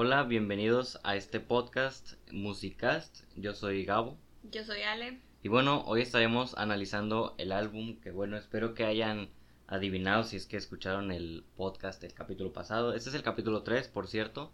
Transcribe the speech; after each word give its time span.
Hola, 0.00 0.22
bienvenidos 0.22 1.00
a 1.02 1.16
este 1.16 1.40
podcast 1.40 2.12
Musicast. 2.30 3.24
Yo 3.34 3.52
soy 3.52 3.84
Gabo. 3.84 4.16
Yo 4.44 4.62
soy 4.62 4.82
Ale. 4.82 5.18
Y 5.42 5.48
bueno, 5.48 5.82
hoy 5.86 6.02
estaremos 6.02 6.56
analizando 6.56 7.34
el 7.36 7.50
álbum 7.50 7.98
que 8.00 8.12
bueno, 8.12 8.36
espero 8.36 8.74
que 8.74 8.84
hayan 8.84 9.28
adivinado 9.66 10.22
si 10.22 10.36
es 10.36 10.46
que 10.46 10.56
escucharon 10.56 11.10
el 11.10 11.42
podcast 11.56 12.00
del 12.00 12.14
capítulo 12.14 12.52
pasado. 12.52 12.94
Este 12.94 13.08
es 13.08 13.16
el 13.16 13.24
capítulo 13.24 13.64
3, 13.64 13.88
por 13.88 14.06
cierto. 14.06 14.52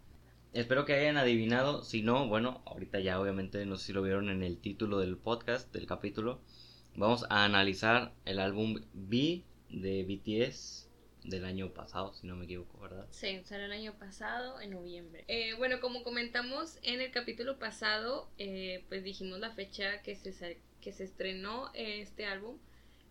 Espero 0.54 0.86
que 0.86 0.94
hayan 0.94 1.18
adivinado, 1.18 1.82
si 1.82 2.00
no, 2.00 2.26
bueno, 2.26 2.62
ahorita 2.64 3.00
ya 3.00 3.20
obviamente 3.20 3.66
no 3.66 3.76
sé 3.76 3.88
si 3.88 3.92
lo 3.92 4.00
vieron 4.00 4.30
en 4.30 4.42
el 4.42 4.56
título 4.56 4.98
del 4.98 5.18
podcast, 5.18 5.70
del 5.74 5.84
capítulo. 5.84 6.40
Vamos 6.96 7.26
a 7.28 7.44
analizar 7.44 8.14
el 8.24 8.38
álbum 8.38 8.80
B 8.94 9.44
de 9.68 10.04
BTS 10.04 10.83
del 11.24 11.44
año 11.44 11.72
pasado, 11.72 12.14
si 12.14 12.26
no 12.26 12.36
me 12.36 12.44
equivoco, 12.44 12.78
¿verdad? 12.78 13.06
Sí, 13.10 13.40
salió 13.44 13.64
el 13.64 13.72
año 13.72 13.94
pasado, 13.98 14.60
en 14.60 14.70
noviembre. 14.70 15.24
Eh, 15.26 15.54
bueno, 15.54 15.80
como 15.80 16.02
comentamos 16.04 16.78
en 16.82 17.00
el 17.00 17.10
capítulo 17.10 17.58
pasado, 17.58 18.30
eh, 18.38 18.84
pues 18.88 19.02
dijimos 19.02 19.40
la 19.40 19.50
fecha 19.50 20.02
que 20.02 20.14
se, 20.14 20.58
que 20.80 20.92
se 20.92 21.04
estrenó 21.04 21.70
este 21.74 22.26
álbum, 22.26 22.58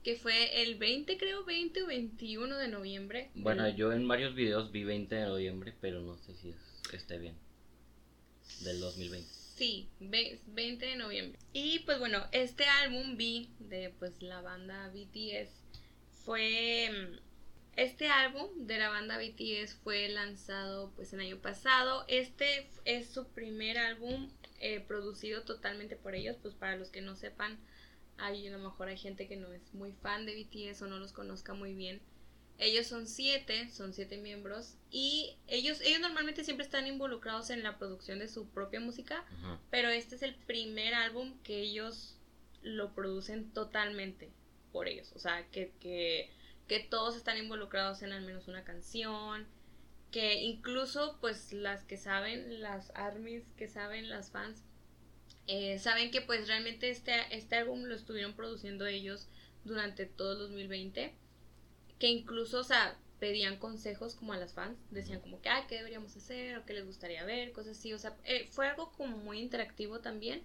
que 0.03 0.15
fue 0.15 0.61
el 0.61 0.75
20, 0.75 1.17
creo, 1.17 1.43
20 1.43 1.83
o 1.83 1.87
21 1.87 2.57
de 2.57 2.67
noviembre. 2.67 3.31
Bueno, 3.35 3.67
yo 3.69 3.91
en 3.91 4.07
varios 4.07 4.35
videos 4.35 4.71
vi 4.71 4.83
20 4.83 5.15
de 5.15 5.25
noviembre, 5.25 5.73
pero 5.81 6.01
no 6.01 6.17
sé 6.17 6.35
si 6.35 6.53
esté 6.93 7.17
bien. 7.17 7.35
Del 8.61 8.79
2020. 8.79 9.27
Sí, 9.55 9.87
20 9.99 10.85
de 10.85 10.95
noviembre. 10.97 11.39
Y 11.53 11.79
pues 11.79 11.99
bueno, 11.99 12.25
este 12.31 12.65
álbum 12.65 13.17
vi 13.17 13.49
de 13.59 13.93
pues 13.97 14.21
la 14.21 14.41
banda 14.41 14.89
BTS 14.89 15.63
fue 16.25 16.89
mm, 16.91 17.22
este 17.75 18.07
álbum 18.07 18.67
de 18.67 18.77
la 18.77 18.89
banda 18.89 19.17
BTS 19.17 19.75
fue 19.83 20.07
lanzado 20.09 20.91
pues 20.95 21.11
el 21.13 21.19
año 21.19 21.39
pasado. 21.39 22.05
Este 22.07 22.69
es 22.85 23.09
su 23.09 23.27
primer 23.29 23.77
álbum 23.77 24.29
eh, 24.59 24.79
producido 24.79 25.43
totalmente 25.43 25.95
por 25.95 26.15
ellos. 26.15 26.37
Pues 26.41 26.53
para 26.53 26.75
los 26.75 26.89
que 26.89 27.01
no 27.01 27.15
sepan, 27.15 27.57
hay, 28.17 28.47
a 28.47 28.51
lo 28.51 28.59
mejor 28.59 28.89
hay 28.89 28.97
gente 28.97 29.27
que 29.27 29.37
no 29.37 29.51
es 29.51 29.73
muy 29.73 29.91
fan 29.93 30.25
de 30.25 30.35
BTS 30.35 30.83
o 30.83 30.87
no 30.87 30.99
los 30.99 31.13
conozca 31.13 31.53
muy 31.53 31.73
bien. 31.73 32.01
Ellos 32.59 32.85
son 32.85 33.07
siete, 33.07 33.69
son 33.71 33.93
siete 33.93 34.17
miembros 34.17 34.75
y 34.91 35.35
ellos, 35.47 35.81
ellos 35.81 35.99
normalmente 35.99 36.43
siempre 36.43 36.63
están 36.63 36.85
involucrados 36.85 37.49
en 37.49 37.63
la 37.63 37.79
producción 37.79 38.19
de 38.19 38.27
su 38.27 38.47
propia 38.47 38.79
música, 38.79 39.25
pero 39.71 39.89
este 39.89 40.15
es 40.15 40.21
el 40.21 40.35
primer 40.35 40.93
álbum 40.93 41.39
que 41.41 41.59
ellos 41.59 42.15
lo 42.61 42.93
producen 42.93 43.51
totalmente 43.53 44.29
por 44.71 44.87
ellos. 44.87 45.11
O 45.15 45.19
sea, 45.19 45.47
que, 45.49 45.73
que 45.79 46.29
que 46.73 46.79
todos 46.79 47.15
están 47.15 47.37
involucrados 47.37 48.01
en 48.01 48.13
al 48.13 48.25
menos 48.25 48.47
una 48.47 48.63
canción, 48.63 49.45
que 50.09 50.41
incluso 50.41 51.19
pues 51.21 51.53
las 51.53 51.83
que 51.83 51.97
saben, 51.97 52.63
las 52.63 52.91
armies 52.95 53.43
que 53.55 53.67
saben, 53.67 54.09
las 54.09 54.31
fans, 54.31 54.63
eh, 55.45 55.77
saben 55.77 56.09
que 56.09 56.21
pues 56.21 56.47
realmente 56.47 56.89
este, 56.89 57.13
este 57.29 57.57
álbum 57.57 57.83
lo 57.83 57.93
estuvieron 57.93 58.33
produciendo 58.33 58.87
ellos 58.87 59.27
durante 59.63 60.07
todo 60.07 60.31
el 60.31 60.39
2020, 60.39 61.13
que 61.99 62.07
incluso, 62.07 62.61
o 62.61 62.63
sea, 62.63 62.97
pedían 63.19 63.59
consejos 63.59 64.15
como 64.15 64.33
a 64.33 64.37
las 64.37 64.53
fans, 64.53 64.79
decían 64.89 65.21
como 65.21 65.43
que, 65.43 65.49
ah, 65.49 65.67
¿qué 65.69 65.75
deberíamos 65.75 66.17
hacer? 66.17 66.57
o 66.57 66.65
qué 66.65 66.73
les 66.73 66.87
gustaría 66.87 67.23
ver, 67.23 67.51
cosas 67.51 67.77
así, 67.77 67.93
o 67.93 67.99
sea, 67.99 68.17
eh, 68.23 68.47
fue 68.49 68.67
algo 68.67 68.91
como 68.93 69.17
muy 69.17 69.39
interactivo 69.39 69.99
también 69.99 70.41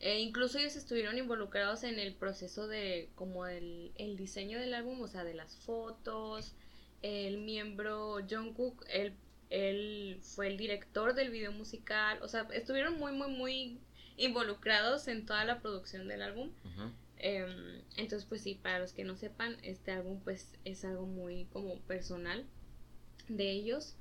e 0.00 0.18
incluso 0.20 0.58
ellos 0.58 0.76
estuvieron 0.76 1.18
involucrados 1.18 1.84
en 1.84 1.98
el 1.98 2.14
proceso 2.14 2.66
de 2.66 3.10
como 3.14 3.46
el, 3.46 3.92
el 3.96 4.16
diseño 4.16 4.58
del 4.58 4.72
álbum, 4.72 4.98
o 5.02 5.08
sea, 5.08 5.24
de 5.24 5.34
las 5.34 5.56
fotos. 5.58 6.54
El 7.02 7.38
miembro 7.38 8.18
Jungkook, 8.28 8.82
él, 8.88 9.14
él 9.50 10.18
fue 10.22 10.46
el 10.48 10.56
director 10.56 11.14
del 11.14 11.30
video 11.30 11.52
musical. 11.52 12.18
O 12.22 12.28
sea, 12.28 12.48
estuvieron 12.54 12.98
muy, 12.98 13.12
muy, 13.12 13.30
muy 13.30 13.78
involucrados 14.16 15.06
en 15.06 15.26
toda 15.26 15.44
la 15.44 15.60
producción 15.60 16.08
del 16.08 16.22
álbum. 16.22 16.50
Em, 17.18 17.82
entonces, 17.98 18.26
pues 18.26 18.40
sí, 18.40 18.54
para 18.54 18.78
los 18.78 18.94
que 18.94 19.04
no 19.04 19.16
sepan, 19.16 19.58
este 19.62 19.92
álbum 19.92 20.20
pues 20.24 20.50
es 20.64 20.82
algo 20.86 21.04
muy 21.04 21.44
como 21.52 21.78
personal 21.80 22.46
de 23.28 23.50
ellos. 23.50 23.96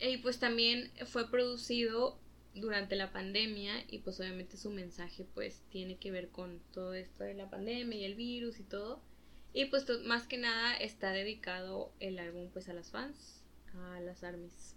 Y 0.00 0.16
pues 0.18 0.40
también 0.40 0.90
fue 1.06 1.30
producido 1.30 2.18
durante 2.56 2.96
la 2.96 3.12
pandemia 3.12 3.84
y 3.88 3.98
pues 3.98 4.18
obviamente 4.20 4.56
su 4.56 4.70
mensaje 4.70 5.26
pues 5.34 5.62
tiene 5.70 5.96
que 5.96 6.10
ver 6.10 6.30
con 6.30 6.60
todo 6.72 6.94
esto 6.94 7.24
de 7.24 7.34
la 7.34 7.50
pandemia 7.50 7.98
y 7.98 8.04
el 8.04 8.14
virus 8.14 8.58
y 8.60 8.64
todo. 8.64 9.00
Y 9.52 9.66
pues 9.66 9.86
más 10.04 10.26
que 10.26 10.38
nada 10.38 10.74
está 10.74 11.12
dedicado 11.12 11.92
el 12.00 12.18
álbum 12.18 12.50
pues 12.52 12.68
a 12.68 12.74
las 12.74 12.90
fans, 12.90 13.42
a 13.74 14.00
las 14.00 14.24
armies. 14.24 14.76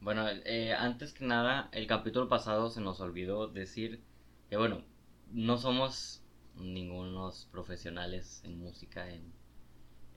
Bueno, 0.00 0.28
eh, 0.28 0.74
antes 0.74 1.12
que 1.12 1.24
nada, 1.24 1.68
el 1.72 1.86
capítulo 1.86 2.28
pasado 2.28 2.70
se 2.70 2.80
nos 2.80 3.00
olvidó 3.00 3.48
decir 3.48 4.00
que 4.48 4.56
bueno, 4.56 4.84
no 5.32 5.58
somos 5.58 6.22
ningunos 6.54 7.48
profesionales 7.50 8.42
en 8.44 8.58
música 8.58 9.10
en, 9.10 9.32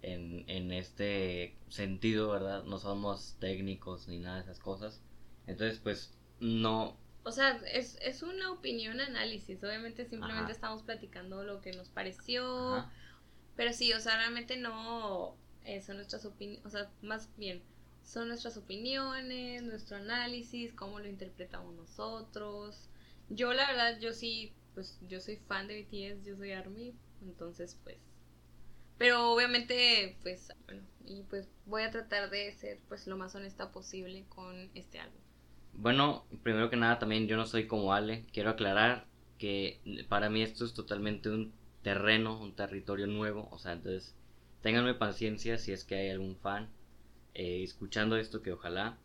en, 0.02 0.50
en 0.50 0.72
este 0.72 1.58
sentido, 1.70 2.30
¿verdad? 2.30 2.64
No 2.64 2.78
somos 2.78 3.38
técnicos 3.40 4.08
ni 4.08 4.20
nada 4.20 4.38
de 4.38 4.44
esas 4.44 4.60
cosas. 4.60 5.02
Entonces, 5.48 5.80
pues 5.80 6.19
no. 6.40 6.98
O 7.24 7.32
sea, 7.32 7.60
es, 7.74 7.98
es 8.02 8.24
una 8.24 8.52
opinión, 8.52 9.00
análisis. 9.00 9.64
Obviamente 9.64 10.06
simplemente 10.06 10.52
estamos 10.52 10.84
platicando 10.84 11.44
lo 11.44 11.62
que 11.62 11.74
nos 11.74 11.90
pareció. 11.90 12.86
Pero 13.56 13.74
sí, 13.74 13.92
o 13.94 14.00
sea, 14.00 14.16
realmente 14.16 14.56
no 14.56 15.36
eh, 15.66 15.82
son 15.82 15.98
nuestras 15.98 16.26
opiniones, 16.26 16.66
o 16.66 16.70
sea, 16.70 16.90
más 17.02 17.30
bien, 17.38 17.62
son 18.04 18.30
nuestras 18.30 18.58
opiniones, 18.58 19.62
nuestro 19.62 19.98
análisis, 19.98 20.74
cómo 20.74 21.00
lo 21.00 21.08
interpretamos 21.08 21.76
nosotros. 21.76 22.90
Yo 23.30 23.54
la 23.54 23.68
verdad, 23.68 24.00
yo 24.00 24.14
sí, 24.14 24.54
pues 24.74 24.98
yo 25.08 25.20
soy 25.20 25.36
fan 25.36 25.68
de 25.68 25.84
BTS, 25.84 26.26
yo 26.26 26.38
soy 26.38 26.54
ARMY, 26.54 26.96
entonces 27.22 27.78
pues... 27.84 27.98
Pero 28.98 29.32
obviamente, 29.32 30.18
pues, 30.24 30.52
bueno, 30.66 30.82
y 31.06 31.24
pues 31.24 31.48
voy 31.66 31.84
a 31.84 31.92
tratar 31.92 32.30
de 32.30 32.52
ser 32.54 32.80
pues 32.88 33.08
lo 33.08 33.16
más 33.16 33.36
honesta 33.36 33.72
posible 33.72 34.26
con 34.28 34.72
este 34.74 35.00
álbum. 35.00 35.22
Bueno, 35.82 36.26
primero 36.44 36.70
que 36.70 36.76
nada 36.76 37.00
también 37.00 37.28
yo 37.30 37.38
no 37.38 37.46
soy 37.46 37.66
como 37.66 37.94
Ale, 37.94 38.26
quiero 38.34 38.50
aclarar 38.50 39.06
que 39.38 39.80
para 40.10 40.30
mí 40.30 40.42
esto 40.42 40.66
es 40.66 40.74
totalmente 40.74 41.30
un 41.30 41.54
terreno, 41.84 42.38
un 42.38 42.54
territorio 42.54 43.08
nuevo, 43.08 43.48
o 43.50 43.58
sea, 43.60 43.72
entonces 43.72 44.14
ténganme 44.62 44.94
paciencia 44.94 45.58
si 45.58 45.72
es 45.72 45.86
que 45.86 45.96
hay 45.96 46.10
algún 46.10 46.36
fan 46.36 46.68
eh, 47.34 47.64
escuchando 47.64 48.18
esto 48.18 48.42
que 48.42 48.52
ojalá. 48.52 48.98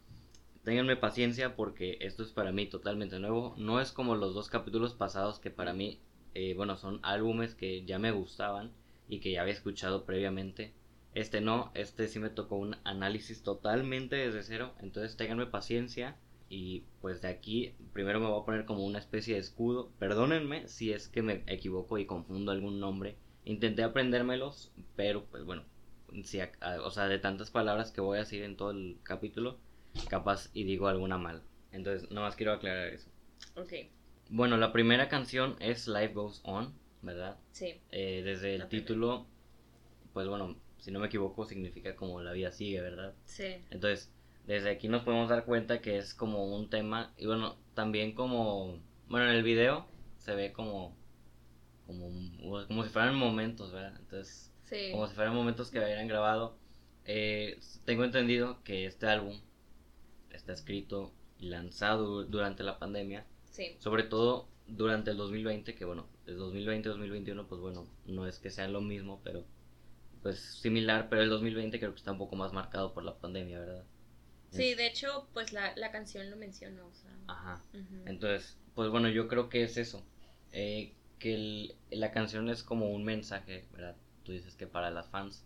Ténganme 0.65 0.97
paciencia 0.97 1.55
porque 1.55 1.97
esto 2.01 2.25
es 2.25 2.33
para 2.33 2.51
mí 2.51 2.67
totalmente 2.67 3.21
nuevo, 3.21 3.55
no 3.57 3.81
es 3.81 3.93
como 3.93 4.17
los 4.17 4.35
dos 4.35 4.49
capítulos 4.49 4.95
pasados 4.95 5.39
que 5.39 5.53
para 5.53 5.75
mí, 5.75 6.01
eh, 6.35 6.55
bueno, 6.55 6.77
son 6.77 6.99
álbumes 7.05 7.55
que 7.55 7.85
ya 7.85 8.01
me 8.01 8.11
gustaban 8.11 8.73
y 9.09 9.21
que 9.21 9.31
ya 9.31 9.43
había 9.43 9.55
escuchado 9.55 10.05
previamente. 10.05 10.75
Este 11.15 11.41
no, 11.41 11.71
este 11.75 12.09
sí 12.09 12.19
me 12.19 12.31
tocó 12.31 12.57
un 12.57 12.77
análisis 12.83 13.45
totalmente 13.45 14.17
desde 14.17 14.43
cero, 14.43 14.75
entonces 14.81 15.17
ténganme 15.17 15.47
paciencia 15.47 16.17
y 16.49 16.85
pues 17.01 17.23
de 17.23 17.29
aquí 17.29 17.75
primero 17.93 18.21
me 18.21 18.27
voy 18.27 18.41
a 18.41 18.45
poner 18.45 18.65
como 18.65 18.85
una 18.85 18.99
especie 18.99 19.35
de 19.35 19.41
escudo. 19.41 19.91
Perdónenme 19.99 20.69
si 20.69 20.93
es 20.93 21.09
que 21.09 21.23
me 21.23 21.43
equivoco 21.47 21.99
y 21.99 22.07
confundo 22.07 22.53
algún 22.53 22.81
nombre. 22.81 23.17
Intenté 23.45 23.83
aprendérmelos, 23.83 24.73
pero 24.97 25.25
pues 25.27 25.45
bueno, 25.45 25.65
si, 26.23 26.39
o 26.83 26.91
sea, 26.91 27.09
de 27.09 27.19
tantas 27.19 27.51
palabras 27.51 27.91
que 27.91 28.01
voy 28.01 28.17
a 28.17 28.21
decir 28.21 28.43
en 28.43 28.57
todo 28.57 28.71
el 28.71 28.99
capítulo, 29.03 29.59
capaz 30.09 30.51
y 30.55 30.65
digo 30.65 30.89
alguna 30.89 31.19
mal. 31.19 31.43
Entonces, 31.73 32.11
nada 32.11 32.29
más 32.29 32.37
quiero 32.37 32.53
aclarar 32.53 32.89
eso. 32.89 33.11
Ok. 33.57 33.73
Bueno, 34.31 34.57
la 34.57 34.73
primera 34.73 35.09
canción 35.09 35.57
es 35.61 35.89
Life 35.89 36.15
Goes 36.15 36.41
On, 36.45 36.73
¿verdad? 37.03 37.37
Sí. 37.53 37.81
Eh, 37.91 38.23
desde 38.25 38.55
el 38.55 38.69
título, 38.69 39.27
pues 40.13 40.29
bueno, 40.29 40.57
si 40.79 40.91
no 40.91 41.01
me 41.01 41.07
equivoco, 41.07 41.45
significa 41.45 41.97
como 41.97 42.23
la 42.23 42.33
vida 42.33 42.53
sigue, 42.53 42.81
¿verdad? 42.81 43.15
Sí. 43.25 43.57
Entonces, 43.71 44.13
desde 44.47 44.71
aquí 44.71 44.89
nos 44.89 45.03
podemos 45.03 45.29
dar 45.29 45.45
cuenta 45.45 45.81
que 45.81 45.97
es 45.97 46.15
como 46.15 46.55
un 46.55 46.69
tema 46.69 47.13
y 47.17 47.27
bueno 47.27 47.57
también 47.75 48.15
como 48.15 48.79
bueno 49.09 49.29
en 49.29 49.37
el 49.37 49.43
video 49.43 49.87
se 50.19 50.35
ve 50.35 50.53
como 50.53 50.97
como 51.87 52.11
como 52.67 52.85
si 52.85 52.91
fueran 52.91 53.17
momentos 53.17 53.73
verdad 53.73 53.97
entonces 53.99 54.55
como 54.93 55.07
si 55.07 55.15
fueran 55.15 55.35
momentos 55.35 55.71
que 55.71 55.79
habían 55.79 56.09
grabado. 56.09 56.57
Eh, 57.05 57.59
tengo 57.85 58.05
entendido 58.05 58.63
que 58.65 58.87
este 58.87 59.07
álbum 59.07 59.39
está 60.31 60.53
escrito 60.53 61.13
y 61.39 61.49
lanzado 61.49 62.25
durante 62.25 62.63
la 62.63 62.79
pandemia. 62.79 63.27
Sí. 63.51 63.77
sobre 63.79 64.03
todo 64.03 64.49
durante 64.67 65.13
el 65.13 65.17
2020 65.17 65.77
que 65.77 65.85
bueno 65.85 66.09
el 66.27 66.39
2020 66.39 66.89
2021 66.89 67.47
pues 67.47 67.61
bueno 67.61 67.87
no 68.05 68.27
es 68.27 68.41
que 68.41 68.51
sean 68.51 68.73
lo 68.73 68.81
mismo 68.81 69.21
pero 69.23 69.45
pues 70.25 70.41
similar 70.41 71.09
pero 71.09 71.23
el 71.23 71.29
2020 71.29 71.79
creo 71.79 71.93
que 71.93 71.99
está 71.99 72.11
un 72.11 72.19
poco 72.19 72.35
más 72.35 72.53
marcado 72.53 72.93
por 72.93 73.05
la 73.05 73.17
pandemia 73.17 73.61
verdad 73.61 73.85
Sí, 74.57 74.75
de 74.75 74.87
hecho, 74.87 75.29
pues 75.33 75.53
la, 75.53 75.75
la 75.77 75.91
canción 75.91 76.31
lo 76.31 76.37
menciona, 76.37 76.85
o 76.85 76.95
sea. 76.95 77.11
Ajá. 77.29 77.63
Entonces, 78.07 78.59
pues 78.75 78.91
bueno, 78.91 79.09
yo 79.09 79.29
creo 79.29 79.49
que 79.49 79.65
es 79.65 79.77
eso. 79.77 80.05
Eh, 80.53 80.95
que 81.19 81.75
la 81.91 82.13
canción 82.13 82.51
es 82.51 82.63
como 82.63 82.91
un 82.91 83.05
mensaje, 83.05 83.67
¿verdad? 83.73 83.97
Tú 84.25 84.33
dices 84.33 84.55
que 84.57 84.67
para 84.67 84.91
las 84.91 85.09
fans. 85.09 85.45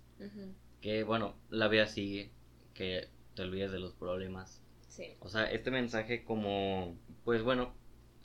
Que 0.80 1.04
bueno, 1.04 1.36
la 1.50 1.68
vida 1.68 1.86
sigue, 1.86 2.30
que 2.74 3.08
te 3.34 3.42
olvides 3.42 3.70
de 3.70 3.78
los 3.78 3.92
problemas. 3.94 4.60
Sí. 4.88 5.14
O 5.20 5.28
sea, 5.28 5.44
este 5.50 5.70
mensaje 5.70 6.24
como, 6.24 6.96
pues 7.24 7.42
bueno, 7.42 7.74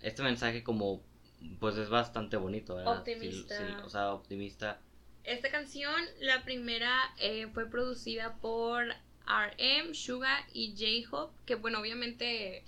este 0.01 0.24
mensaje 0.24 0.63
como, 0.63 1.03
pues 1.59 1.77
es 1.77 1.89
bastante 1.89 2.38
bonito, 2.38 2.75
¿verdad? 2.75 3.00
Optimista. 3.00 3.57
Sí, 3.57 3.63
sí, 3.68 3.74
o 3.83 3.89
sea, 3.89 4.13
optimista. 4.13 4.81
Esta 5.24 5.50
canción, 5.51 6.01
la 6.19 6.44
primera, 6.44 6.97
eh, 7.19 7.47
fue 7.53 7.69
producida 7.69 8.36
por 8.41 8.86
RM, 9.27 9.93
Suga 9.93 10.45
y 10.53 10.75
J-Hope, 10.77 11.33
que 11.45 11.55
bueno, 11.55 11.79
obviamente 11.79 12.63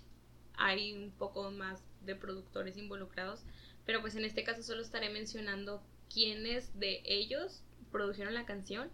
hay 0.57 0.93
un 0.93 1.11
poco 1.11 1.51
más 1.51 1.83
de 2.05 2.15
productores 2.15 2.77
involucrados, 2.77 3.43
pero 3.85 4.01
pues 4.01 4.15
en 4.15 4.25
este 4.25 4.43
caso 4.43 4.63
solo 4.63 4.81
estaré 4.81 5.09
mencionando 5.09 5.83
quiénes 6.13 6.77
de 6.79 7.01
ellos 7.05 7.61
produjeron 7.91 8.33
la 8.33 8.45
canción. 8.45 8.89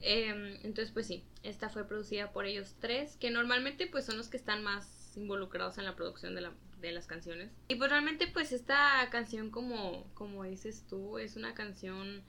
Em, 0.00 0.56
entonces, 0.62 0.90
pues 0.92 1.06
sí, 1.06 1.24
esta 1.42 1.68
fue 1.70 1.86
producida 1.86 2.32
por 2.32 2.44
ellos 2.46 2.74
tres, 2.80 3.16
que 3.16 3.30
normalmente 3.30 3.86
pues 3.86 4.04
son 4.04 4.16
los 4.18 4.28
que 4.28 4.36
están 4.36 4.62
más 4.62 5.16
involucrados 5.16 5.78
en 5.78 5.84
la 5.84 5.96
producción 5.96 6.34
de, 6.34 6.42
la- 6.42 6.52
de 6.80 6.92
las 6.92 7.06
canciones. 7.06 7.50
Y 7.68 7.76
pues 7.76 7.90
realmente 7.90 8.26
pues 8.26 8.52
esta 8.52 9.08
canción, 9.10 9.50
como, 9.50 10.04
como 10.14 10.44
dices 10.44 10.84
tú, 10.88 11.18
es 11.18 11.36
una 11.36 11.54
canción 11.54 12.22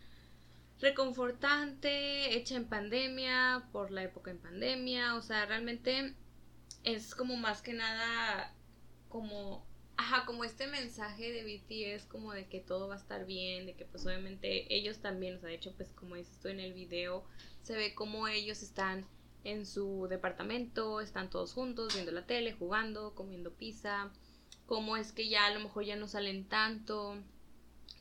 reconfortante, 0.79 2.37
hecha 2.37 2.55
en 2.55 2.65
pandemia, 2.65 3.67
por 3.71 3.91
la 3.91 4.03
época 4.03 4.31
en 4.31 4.37
pandemia, 4.37 5.15
o 5.15 5.21
sea, 5.21 5.45
realmente 5.45 6.13
es 6.83 7.15
como 7.15 7.35
más 7.35 7.61
que 7.61 7.73
nada 7.73 8.53
como 9.09 9.65
ajá, 9.97 10.25
como 10.25 10.43
este 10.43 10.67
mensaje 10.67 11.31
de 11.31 11.43
BTS 11.43 12.05
como 12.05 12.31
de 12.31 12.47
que 12.47 12.59
todo 12.59 12.87
va 12.87 12.95
a 12.95 12.99
estar 12.99 13.25
bien, 13.25 13.65
de 13.65 13.75
que 13.75 13.85
pues 13.85 14.05
obviamente 14.05 14.73
ellos 14.73 14.99
también, 14.99 15.35
o 15.35 15.39
sea, 15.39 15.49
de 15.49 15.55
hecho 15.55 15.73
pues 15.75 15.91
como 15.93 16.15
dices 16.15 16.39
tú 16.39 16.47
en 16.49 16.59
el 16.59 16.73
video, 16.73 17.23
se 17.63 17.75
ve 17.75 17.95
como 17.95 18.27
ellos 18.27 18.61
están 18.61 19.05
en 19.43 19.65
su 19.65 20.07
departamento, 20.09 21.01
están 21.01 21.29
todos 21.29 21.53
juntos 21.53 21.93
viendo 21.93 22.11
la 22.11 22.25
tele, 22.25 22.53
jugando, 22.53 23.15
comiendo 23.15 23.53
pizza, 23.53 24.11
cómo 24.67 24.97
es 24.97 25.11
que 25.11 25.27
ya 25.27 25.47
a 25.47 25.53
lo 25.53 25.61
mejor 25.61 25.83
ya 25.83 25.95
no 25.95 26.07
salen 26.07 26.47
tanto, 26.47 27.17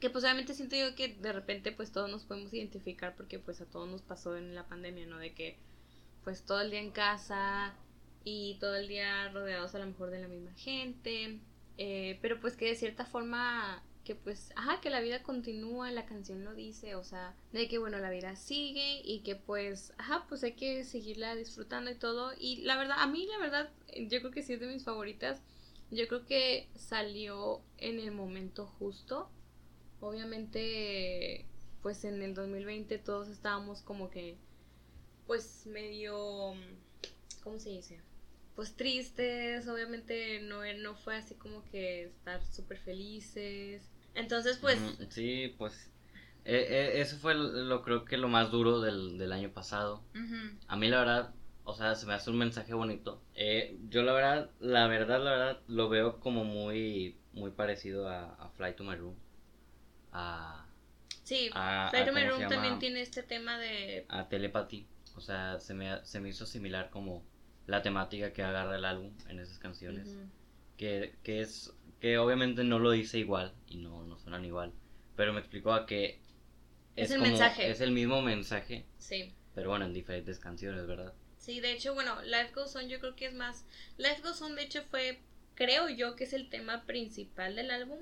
que 0.01 0.11
pues 0.11 0.25
obviamente 0.25 0.55
siento 0.55 0.77
yo 0.77 0.95
que 0.95 1.09
de 1.09 1.33
repente 1.33 1.73
pues 1.73 1.93
todos 1.93 2.11
nos 2.11 2.25
podemos 2.25 2.53
identificar 2.53 3.17
porque 3.17 3.39
pues 3.39 3.61
a 3.61 3.67
todos 3.67 3.89
nos 3.89 4.03
pasó 4.03 4.37
en 4.37 4.55
la 4.55 4.67
pandemia, 4.67 5.07
¿no? 5.07 5.19
De 5.19 5.33
que 5.33 5.57
pues 6.25 6.45
todo 6.45 6.61
el 6.61 6.71
día 6.71 6.81
en 6.81 6.91
casa 6.91 7.75
y 8.25 8.57
todo 8.61 8.77
el 8.77 8.89
día 8.89 9.31
rodeados 9.31 9.75
a 9.75 9.79
lo 9.79 9.87
mejor 9.87 10.11
de 10.11 10.21
la 10.21 10.29
misma 10.29 10.53
gente, 10.55 11.39
eh, 11.79 12.19
pero 12.21 12.41
pues 12.41 12.57
que 12.57 12.67
de 12.67 12.75
cierta 12.75 13.07
forma 13.07 13.83
que 14.07 14.15
pues, 14.15 14.53
ajá, 14.55 14.81
que 14.81 14.89
la 14.89 15.01
vida 15.01 15.25
continúa, 15.25 15.91
la 15.91 16.07
canción 16.07 16.45
lo 16.45 16.55
dice, 16.55 16.95
o 16.95 17.03
sea, 17.03 17.35
de 17.53 17.69
que 17.69 17.79
bueno, 17.79 17.99
la 17.99 18.09
vida 18.09 18.37
sigue 18.37 19.03
y 19.05 19.21
que 19.21 19.35
pues, 19.35 19.93
ajá, 19.99 20.27
pues 20.29 20.45
hay 20.45 20.53
que 20.53 20.85
seguirla 20.85 21.35
disfrutando 21.35 21.91
y 21.91 21.97
todo. 21.97 22.33
Y 22.39 22.63
la 22.63 22.77
verdad, 22.77 22.99
a 23.01 23.09
mí 23.09 23.27
la 23.27 23.39
verdad, 23.39 23.71
yo 23.97 24.21
creo 24.21 24.31
que 24.31 24.45
sí 24.45 24.53
es 24.53 24.61
de 24.61 24.69
mis 24.69 24.85
favoritas. 24.85 25.43
Yo 25.91 26.07
creo 26.07 26.25
que 26.25 26.69
salió 26.77 27.63
en 27.79 27.99
el 27.99 28.13
momento 28.13 28.67
justo. 28.67 29.29
Obviamente, 30.01 31.45
pues 31.83 32.05
en 32.05 32.23
el 32.23 32.35
2020 32.35 32.99
todos 32.99 33.29
estábamos 33.29 33.83
como 33.83 34.11
que, 34.11 34.37
pues 35.27 35.67
medio, 35.67 36.55
¿cómo 37.43 37.59
se 37.59 37.71
dice? 37.71 38.01
Pues 38.55 38.75
tristes, 38.75 39.69
obviamente 39.69 40.41
no, 40.41 40.61
no 40.79 40.95
fue 40.97 41.17
así 41.17 41.35
como 41.35 41.63
que 41.71 42.05
estar 42.05 42.43
súper 42.45 42.79
felices. 42.79 43.83
Entonces, 44.15 44.59
pues, 44.59 44.79
Ujú, 44.79 45.11
Sí, 45.11 45.55
pues 45.59 45.91
eh, 46.45 46.67
eh, 46.69 47.01
eso 47.01 47.17
fue 47.19 47.35
lo, 47.35 47.49
lo- 47.49 47.83
creo 47.83 48.05
que 48.05 48.17
lo 48.17 48.29
más 48.29 48.51
duro 48.51 48.81
del, 48.81 49.19
del 49.19 49.33
año 49.33 49.51
pasado. 49.51 50.03
A 50.69 50.77
mí 50.77 50.89
la 50.89 50.99
verdad, 51.01 51.35
o 51.65 51.75
sea, 51.75 51.95
se 51.95 52.07
me 52.07 52.15
hace 52.15 52.31
un 52.31 52.39
mensaje 52.39 52.73
bonito. 52.75 53.21
Eh, 53.35 53.77
yo 53.89 54.03
la 54.03 54.13
verdad, 54.13 54.51
la 54.61 54.87
verdad, 54.87 55.23
la 55.23 55.31
verdad, 55.31 55.61
lo 55.69 55.89
veo 55.89 56.19
como 56.21 56.45
muy, 56.45 57.17
muy 57.33 57.51
parecido 57.51 58.09
a, 58.09 58.35
a 58.35 58.49
Fly 58.51 58.75
to 58.75 58.85
My 58.85 58.95
Room. 58.97 59.15
A, 60.19 60.67
sí, 61.25 61.51
a, 61.53 61.87
a- 61.87 61.91
Flight 61.91 62.07
to 62.07 62.13
My 62.13 62.21
¿cómo 62.23 62.33
se 62.33 62.39
Room 62.39 62.49
también 62.51 62.79
tiene 62.79 63.03
este 63.03 63.23
tema 63.23 63.59
de... 63.59 64.07
a 64.09 64.29
Telepathy. 64.29 64.87
O 65.15 65.21
sea, 65.21 65.61
se 65.61 65.75
me, 65.75 66.05
se 66.05 66.21
me 66.21 66.29
hizo 66.31 66.47
similar 66.47 66.89
como 66.91 67.23
la 67.67 67.83
temática 67.83 68.33
que 68.33 68.43
agarra 68.43 68.77
el 68.77 68.85
álbum 68.85 69.13
en 69.29 69.41
esas 69.41 69.59
canciones. 69.59 70.17
Que, 70.77 71.15
que 71.23 71.41
es 71.41 71.73
que 72.01 72.19
obviamente 72.19 72.65
no 72.65 72.79
lo 72.79 72.91
dice 72.91 73.19
igual 73.19 73.55
y 73.67 73.77
no, 73.79 74.03
no 74.05 74.19
suenan 74.19 74.45
igual, 74.45 74.73
pero 75.17 75.33
me 75.33 75.41
explicó 75.41 75.73
a 75.73 75.87
que 75.87 76.21
Es 76.95 77.11
el 77.11 77.19
como- 77.19 77.31
mensaje. 77.31 77.71
es 77.71 77.81
el 77.81 77.93
mismo 77.93 78.21
mensaje, 78.23 78.85
Sí. 78.99 79.33
pero 79.55 79.71
bueno, 79.71 79.87
en 79.87 79.95
diferentes 79.95 80.39
canciones, 80.39 80.87
¿verdad? 80.87 81.15
Sí, 81.39 81.61
de 81.61 81.73
hecho, 81.73 81.95
bueno, 81.95 82.21
Life 82.23 82.53
Goes 82.55 82.77
On 82.77 82.89
yo 82.89 83.01
creo 83.01 83.17
que 83.17 83.27
es 83.27 83.35
más... 83.35 83.65
Life 83.97 84.21
Goes 84.23 84.43
On 84.43 84.55
de 84.55 84.63
hecho 84.65 84.83
fue, 84.91 85.21
creo 85.55 85.89
yo 85.89 86.15
que 86.17 86.25
es 86.25 86.33
el 86.35 86.51
tema 86.51 86.85
principal 86.85 87.57
del 87.57 87.71
álbum, 87.71 88.01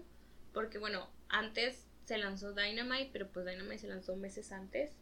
porque 0.53 0.79
bueno, 0.79 1.09
antes 1.29 1.87
se 2.05 2.19
lanzó 2.19 2.53
Dynamite, 2.53 3.11
pero 3.13 3.29
pues 3.29 3.47
Dynamite 3.47 3.79
se 3.79 3.89
lanzó 3.89 4.17
meses 4.17 4.53
antes. 4.53 4.93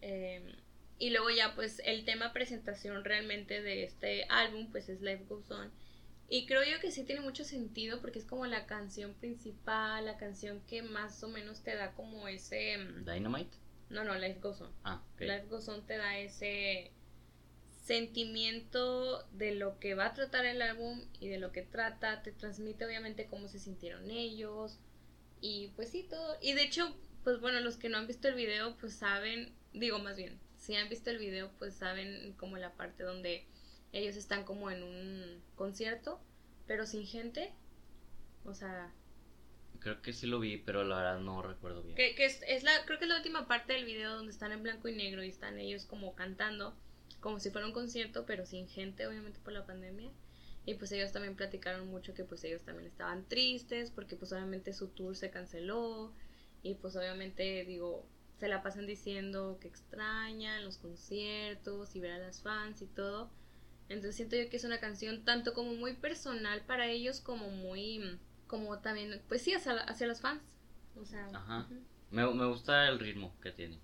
Eh, 0.00 0.54
y 0.98 1.10
luego 1.10 1.30
ya 1.30 1.54
pues 1.54 1.80
el 1.84 2.04
tema 2.04 2.32
presentación 2.32 3.04
realmente 3.04 3.62
de 3.62 3.84
este 3.84 4.24
álbum 4.28 4.70
pues 4.70 4.88
es 4.88 5.00
Life 5.00 5.24
Goes 5.28 5.50
On. 5.50 5.70
Y 6.28 6.46
creo 6.46 6.62
yo 6.62 6.78
que 6.80 6.92
sí 6.92 7.04
tiene 7.04 7.22
mucho 7.22 7.44
sentido 7.44 8.00
porque 8.00 8.20
es 8.20 8.24
como 8.24 8.46
la 8.46 8.66
canción 8.66 9.14
principal, 9.14 10.06
la 10.06 10.16
canción 10.16 10.60
que 10.68 10.82
más 10.82 11.22
o 11.24 11.28
menos 11.28 11.62
te 11.62 11.74
da 11.74 11.92
como 11.92 12.28
ese... 12.28 12.78
mm, 12.78 13.04
Dynamite. 13.04 13.56
No, 13.88 14.04
no, 14.04 14.14
Life 14.14 14.38
Goes 14.40 14.60
On. 14.60 14.72
Ah, 14.84 15.02
ok. 15.14 15.22
Life 15.22 15.46
Goes 15.48 15.68
On 15.68 15.84
te 15.84 15.96
da 15.96 16.18
ese 16.18 16.92
sentimiento 17.82 19.24
de 19.32 19.54
lo 19.56 19.80
que 19.80 19.94
va 19.94 20.06
a 20.06 20.14
tratar 20.14 20.46
el 20.46 20.62
álbum 20.62 21.02
y 21.18 21.28
de 21.28 21.38
lo 21.38 21.50
que 21.50 21.62
trata, 21.62 22.22
te 22.22 22.30
transmite 22.30 22.84
obviamente 22.84 23.26
cómo 23.26 23.48
se 23.48 23.58
sintieron 23.58 24.08
ellos 24.10 24.78
y 25.40 25.68
pues 25.76 25.90
sí, 25.90 26.06
todo. 26.08 26.36
Y 26.40 26.52
de 26.54 26.62
hecho, 26.62 26.96
pues 27.24 27.40
bueno, 27.40 27.60
los 27.60 27.76
que 27.76 27.88
no 27.88 27.98
han 27.98 28.06
visto 28.06 28.28
el 28.28 28.34
video 28.34 28.76
pues 28.76 28.94
saben, 28.94 29.54
digo 29.72 29.98
más 29.98 30.16
bien, 30.16 30.38
si 30.56 30.74
han 30.76 30.88
visto 30.88 31.10
el 31.10 31.18
video 31.18 31.50
pues 31.58 31.74
saben 31.74 32.34
como 32.34 32.56
la 32.56 32.74
parte 32.74 33.02
donde 33.02 33.46
ellos 33.92 34.16
están 34.16 34.44
como 34.44 34.70
en 34.70 34.82
un 34.82 35.42
concierto, 35.56 36.20
pero 36.66 36.86
sin 36.86 37.06
gente. 37.06 37.52
O 38.44 38.54
sea, 38.54 38.92
Creo 39.80 40.02
que 40.02 40.12
sí 40.12 40.26
lo 40.26 40.40
vi, 40.40 40.58
pero 40.58 40.84
la 40.84 40.96
verdad 40.96 41.20
no 41.20 41.40
recuerdo 41.40 41.82
bien. 41.82 41.96
que, 41.96 42.14
que 42.14 42.26
es, 42.26 42.42
es 42.46 42.62
la, 42.62 42.84
creo 42.84 42.98
que 42.98 43.06
es 43.06 43.08
la 43.08 43.16
última 43.16 43.48
parte 43.48 43.72
del 43.72 43.86
video 43.86 44.14
donde 44.14 44.30
están 44.30 44.52
en 44.52 44.62
blanco 44.62 44.88
y 44.88 44.94
negro 44.94 45.24
y 45.24 45.28
están 45.28 45.58
ellos 45.58 45.86
como 45.86 46.14
cantando, 46.14 46.76
como 47.20 47.40
si 47.40 47.50
fuera 47.50 47.66
un 47.66 47.72
concierto, 47.72 48.26
pero 48.26 48.44
sin 48.44 48.68
gente, 48.68 49.06
obviamente 49.06 49.40
por 49.40 49.54
la 49.54 49.64
pandemia. 49.64 50.10
Y 50.66 50.74
pues 50.74 50.92
ellos 50.92 51.12
también 51.12 51.36
platicaron 51.36 51.88
mucho 51.88 52.14
que 52.14 52.24
pues 52.24 52.44
ellos 52.44 52.62
también 52.62 52.86
estaban 52.86 53.24
tristes 53.26 53.90
porque 53.90 54.16
pues 54.16 54.32
obviamente 54.32 54.72
su 54.72 54.88
tour 54.88 55.16
se 55.16 55.30
canceló 55.30 56.12
y 56.62 56.74
pues 56.74 56.96
obviamente 56.96 57.64
digo, 57.64 58.06
se 58.38 58.48
la 58.48 58.62
pasan 58.62 58.86
diciendo 58.86 59.58
que 59.60 59.68
extrañan 59.68 60.64
los 60.64 60.78
conciertos 60.78 61.96
y 61.96 62.00
ver 62.00 62.12
a 62.12 62.18
las 62.18 62.42
fans 62.42 62.82
y 62.82 62.86
todo. 62.86 63.30
Entonces 63.88 64.16
siento 64.16 64.36
yo 64.36 64.48
que 64.48 64.56
es 64.56 64.64
una 64.64 64.80
canción 64.80 65.24
tanto 65.24 65.52
como 65.54 65.74
muy 65.74 65.94
personal 65.94 66.62
para 66.66 66.88
ellos 66.88 67.20
como 67.20 67.50
muy 67.50 68.18
como 68.46 68.78
también 68.80 69.22
pues 69.28 69.42
sí 69.42 69.52
hacia, 69.54 69.72
hacia 69.72 70.06
los 70.06 70.20
fans. 70.20 70.42
O 70.96 71.04
sea, 71.04 71.26
Ajá. 71.32 71.68
Me, 72.10 72.26
me 72.34 72.46
gusta 72.46 72.88
el 72.88 72.98
ritmo 72.98 73.34
que 73.40 73.52
tiene. 73.52 73.78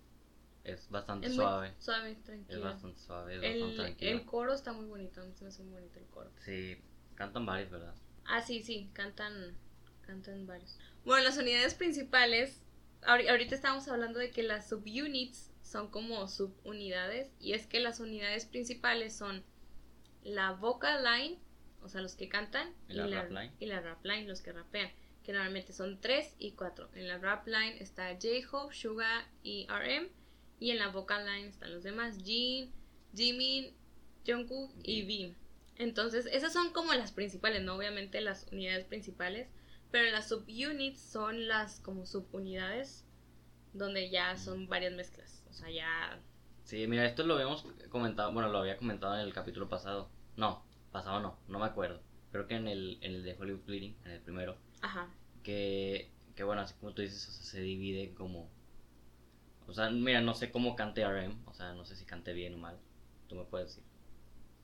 Es 0.67 0.91
bastante 0.91 1.29
Es 1.29 1.35
suave. 1.37 1.75
suave, 1.79 2.11
Es 2.11 2.23
tranquilo. 2.25 2.61
bastante 2.63 2.99
suave, 3.01 3.35
es 3.37 3.41
bastante 3.41 3.67
El, 3.71 3.77
tranquilo. 3.77 4.11
el 4.11 4.25
coro 4.25 4.53
está 4.53 4.73
muy 4.73 4.87
bonito, 4.87 5.21
a 5.21 5.25
mí 5.25 5.33
se 5.33 5.45
me 5.45 5.49
hace 5.51 5.63
muy 5.63 5.75
bonito 5.75 6.01
el 6.01 6.07
coro. 6.07 6.31
Sí, 6.45 6.77
cantan 7.15 7.47
varios, 7.47 7.71
¿verdad? 7.71 7.95
Ah, 8.25 8.43
sí, 8.43 8.61
sí, 8.63 8.91
cantan, 8.93 9.57
cantan 10.03 10.45
varios. 10.45 10.77
Bueno, 11.05 11.23
las 11.23 11.39
unidades 11.39 11.75
principales, 11.75 12.63
ahori- 13.03 13.31
ahorita 13.31 13.55
estábamos 13.55 13.87
hablando 13.87 14.19
de 14.19 14.33
que 14.33 14.43
las 14.43 14.69
subunits 14.69 15.53
son 15.63 15.89
como 15.89 16.27
subunidades, 16.27 17.31
y 17.39 17.53
es 17.53 17.69
que 17.69 17.79
las 17.79 18.01
unidades 18.01 18.45
principales 18.45 19.15
son 19.17 19.45
la 20.25 20.51
vocal 20.51 21.05
line, 21.05 21.39
o 21.81 21.89
sea, 21.89 22.01
los 22.01 22.17
que 22.17 22.29
cantan, 22.29 22.75
¿Y 22.89 22.95
la 22.95 23.07
rap 23.07 23.31
line? 23.31 23.53
y 23.61 23.67
la 23.67 23.81
rap 23.81 24.05
line, 24.05 24.27
los 24.27 24.41
que 24.43 24.51
rapean, 24.51 24.91
que 25.23 25.33
normalmente 25.33 25.73
son 25.73 26.01
3 26.01 26.35
y 26.41 26.53
4. 26.53 26.89
En 26.95 27.07
la 27.07 27.19
rap 27.19 27.47
line 27.47 27.81
está 27.81 28.09
J-Hope, 28.15 28.75
Suga 28.75 29.29
y 29.45 29.69
RM, 29.69 30.09
y 30.59 30.71
en 30.71 30.79
la 30.79 30.89
vocal 30.89 31.27
line 31.27 31.49
están 31.49 31.73
los 31.73 31.83
demás, 31.83 32.19
Jin, 32.25 32.73
Jimin, 33.15 33.75
Jungkook 34.27 34.73
y 34.83 35.03
V. 35.03 35.35
Entonces, 35.77 36.27
esas 36.27 36.53
son 36.53 36.73
como 36.73 36.93
las 36.95 37.13
principales, 37.13 37.63
¿no? 37.63 37.75
Obviamente 37.75 38.21
las 38.21 38.47
unidades 38.51 38.87
principales, 38.87 39.49
pero 39.91 40.11
las 40.11 40.29
subunits 40.29 41.01
son 41.01 41.49
las 41.49 41.81
como 41.81 42.07
subunidades 42.07 43.05
donde 43.73 44.09
ya 44.11 44.37
son 44.39 44.69
varias 44.69 44.95
mezclas, 44.95 45.45
o 45.51 45.53
sea, 45.53 45.71
ya 45.71 46.19
Sí, 46.67 46.85
mira, 46.89 47.07
esto 47.07 47.23
lo 47.23 47.35
habíamos 47.35 47.65
comentado, 47.91 48.33
bueno, 48.33 48.49
lo 48.49 48.59
había 48.59 48.77
comentado 48.77 49.15
en 49.15 49.21
el 49.21 49.33
capítulo 49.33 49.69
pasado. 49.69 50.11
No, 50.37 50.65
pasado 50.91 51.21
no, 51.21 51.39
no 51.47 51.61
me 51.61 51.65
acuerdo. 51.65 52.03
Creo 52.33 52.49
que 52.49 52.57
en 52.57 52.67
el, 52.67 52.99
en 53.03 53.15
el 53.15 53.23
de 53.23 53.37
Hollywood 53.39 53.65
Bleeding, 53.67 53.97
en 54.05 54.11
el 54.11 54.21
primero, 54.21 54.57
ajá. 54.81 55.09
que, 55.45 56.11
que 56.35 56.43
bueno, 56.43 56.63
así 56.63 56.75
como 56.81 56.93
tú 56.93 57.03
dices, 57.03 57.29
o 57.29 57.31
sea, 57.31 57.45
se 57.45 57.61
divide 57.61 58.15
como... 58.15 58.51
O 59.69 59.73
sea, 59.75 59.91
mira, 59.91 60.21
no 60.21 60.35
sé 60.35 60.51
cómo 60.51 60.77
cante 60.77 61.05
RM, 61.07 61.43
o 61.47 61.55
sea, 61.55 61.73
no 61.75 61.85
sé 61.85 61.97
si 61.97 62.05
cante 62.05 62.33
bien 62.33 62.55
o 62.55 62.59
mal, 62.59 62.79
tú 63.29 63.35
me 63.35 63.45
puedes 63.45 63.69
decir. 63.69 63.85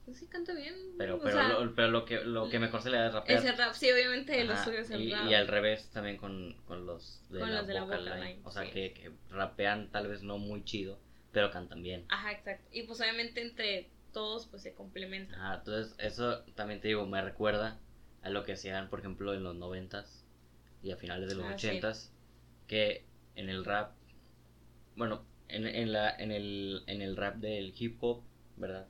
Pues 0.05 0.19
sí, 0.19 0.27
canta 0.27 0.53
bien. 0.55 0.75
Pero, 0.99 1.21
pero, 1.21 1.37
sea, 1.37 1.49
lo, 1.49 1.75
pero 1.77 1.89
lo 1.89 2.05
que 2.05 2.21
lo 2.25 2.49
que 2.49 2.59
mejor 2.59 2.83
se 2.83 2.91
le 2.91 2.97
da 2.99 3.07
es 3.07 3.13
rapear. 3.15 3.39
es 3.39 3.45
el 3.45 3.57
rap, 3.57 3.73
sí, 3.75 3.91
obviamente 3.93 4.45
lo 4.45 4.53
Ajá, 4.55 4.65
suyo 4.65 4.79
es 4.79 4.91
el 4.91 5.01
y, 5.03 5.13
rap. 5.13 5.27
y 5.31 5.35
al 5.35 5.47
revés 5.49 5.91
también 5.91 6.17
con, 6.17 6.57
con 6.67 6.87
los 6.87 7.23
de, 7.31 7.39
Con 7.39 7.51
la, 7.53 7.59
los 7.59 7.67
de 7.69 7.75
la 7.75 7.85
vocal 7.85 8.01
vocal 8.05 8.21
line. 8.21 8.31
line, 8.35 8.43
O 8.45 8.51
sea, 8.51 8.65
sí. 8.65 8.71
que, 8.71 8.93
que 8.95 9.13
rapean 9.31 9.91
tal 9.93 10.09
vez 10.09 10.23
no 10.25 10.39
muy 10.39 10.65
chido, 10.65 10.99
pero 11.31 11.51
cantan 11.53 11.83
bien. 11.83 12.05
Ajá, 12.09 12.33
exacto. 12.33 12.69
Y 12.73 12.83
pues 12.83 13.01
obviamente 13.01 13.43
entre 13.43 13.91
todos 14.13 14.47
pues 14.47 14.63
se 14.63 14.75
complementan. 14.75 15.41
Ajá, 15.41 15.55
entonces 15.59 15.95
eso 15.99 16.43
también 16.57 16.81
te 16.81 16.89
digo, 16.89 17.07
me 17.07 17.23
recuerda 17.23 17.79
a 18.23 18.29
lo 18.31 18.43
que 18.43 18.53
hacían, 18.55 18.91
por 18.91 18.99
ejemplo, 19.01 19.35
en 19.35 19.45
los 19.45 19.55
noventas 19.55 20.25
y 20.83 20.91
a 20.91 20.97
finales 20.97 21.29
de 21.29 21.37
los 21.37 21.45
Ah, 21.47 21.57
sí. 21.57 21.69
ochentas, 21.69 22.13
que 22.67 23.07
en 23.37 23.49
el 23.49 23.65
rap, 23.65 23.93
bueno, 24.97 25.25
en, 25.49 25.67
en, 25.67 25.93
la, 25.93 26.11
en, 26.17 26.31
el, 26.33 26.83
en 26.87 27.03
el 27.03 27.17
rap 27.17 27.37
del 27.37 27.75
hip 27.79 27.97
hop, 28.03 28.23
¿verdad? 28.57 28.87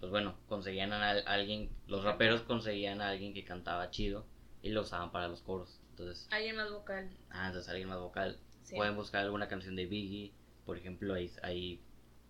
Pues 0.00 0.10
bueno, 0.10 0.36
conseguían 0.48 0.92
a, 0.92 1.10
al- 1.10 1.22
alguien, 1.28 1.70
los 1.86 2.02
raperos 2.02 2.40
conseguían 2.42 3.00
a 3.00 3.10
alguien 3.10 3.32
que 3.32 3.44
cantaba 3.44 3.90
chido 3.90 4.26
y 4.60 4.70
lo 4.70 4.80
usaban 4.82 5.12
para 5.12 5.28
los 5.28 5.40
coros. 5.42 5.80
Entonces, 5.90 6.26
Alguien 6.32 6.56
más 6.56 6.70
vocal. 6.72 7.08
ah, 7.30 7.46
entonces 7.46 7.68
alguien 7.70 7.88
más 7.88 8.00
vocal. 8.00 8.38
Sí. 8.64 8.74
Pueden 8.74 8.96
buscar 8.96 9.22
alguna 9.22 9.46
canción 9.46 9.76
de 9.76 9.86
Biggie, 9.86 10.32
por 10.66 10.76
ejemplo, 10.78 11.14
ahí, 11.14 11.30
ahí 11.44 11.80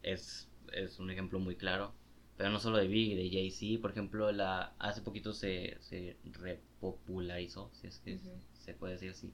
es, 0.02 0.50
es 0.74 0.98
un 0.98 1.10
ejemplo 1.10 1.38
muy 1.38 1.56
claro. 1.56 1.94
Pero 2.36 2.50
no 2.50 2.58
solo 2.58 2.76
de 2.78 2.86
Biggie, 2.88 3.16
de 3.16 3.30
Jay-Z, 3.30 3.80
por 3.80 3.92
ejemplo, 3.92 4.30
la, 4.32 4.74
hace 4.78 5.00
poquito 5.00 5.32
se, 5.32 5.78
se 5.80 6.16
repopularizó, 6.32 7.70
si 7.72 7.86
es 7.86 7.98
que 8.00 8.18
se 8.58 8.74
puede 8.74 8.94
decir 8.94 9.10
así. 9.10 9.32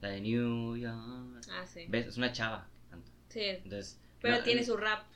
La 0.00 0.08
de 0.10 0.20
New 0.20 0.76
York. 0.76 1.44
Ah, 1.50 1.64
sí. 1.66 1.86
¿Ves? 1.88 2.06
Es 2.08 2.16
una 2.16 2.32
chava. 2.32 2.68
Sí. 3.36 3.48
Entonces, 3.64 4.00
Pero 4.22 4.38
no- 4.38 4.42
tiene 4.44 4.64
su 4.64 4.76
rap. 4.76 5.06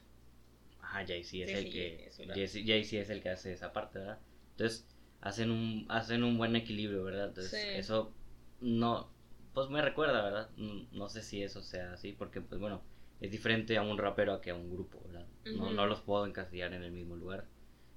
Ajá, 0.83 1.07
Jay-Z 1.07 1.45
es 1.45 1.51
Sí, 1.51 1.57
el 1.57 1.65
sí, 1.65 1.71
que 1.71 2.11
Jay-Z 2.35 2.65
Jay-Z 2.67 2.97
es 3.03 3.11
el 3.11 3.23
que 3.23 3.31
hace 3.31 3.53
esa 3.53 3.73
parte, 3.73 3.99
¿verdad? 3.99 4.19
Entonces, 4.53 4.87
hacen 5.21 5.51
un 5.51 5.87
hacen 5.89 6.23
un 6.25 6.37
buen 6.37 6.55
equilibrio, 6.57 7.03
¿verdad? 7.05 7.29
Entonces, 7.29 7.55
eso 7.79 8.13
no 8.61 9.11
pues 9.55 9.69
me 9.69 9.83
recuerda, 9.83 10.23
¿verdad? 10.23 10.51
No 10.93 11.09
sé 11.09 11.23
si 11.23 11.43
eso 11.43 11.63
sea 11.63 11.93
así 11.95 12.13
porque 12.13 12.41
pues 12.41 12.61
bueno, 12.61 12.83
es 13.21 13.31
diferente 13.31 13.77
a 13.79 13.83
un 13.83 13.99
rapero 13.99 14.33
a 14.35 14.41
que 14.41 14.51
a 14.51 14.55
un 14.55 14.71
grupo, 14.71 15.01
¿verdad? 15.07 15.27
No 15.45 15.71
no 15.73 15.87
los 15.87 16.01
puedo 16.03 16.27
encasillar 16.27 16.73
en 16.75 16.83
el 16.83 16.93
mismo 16.93 17.17
lugar, 17.17 17.47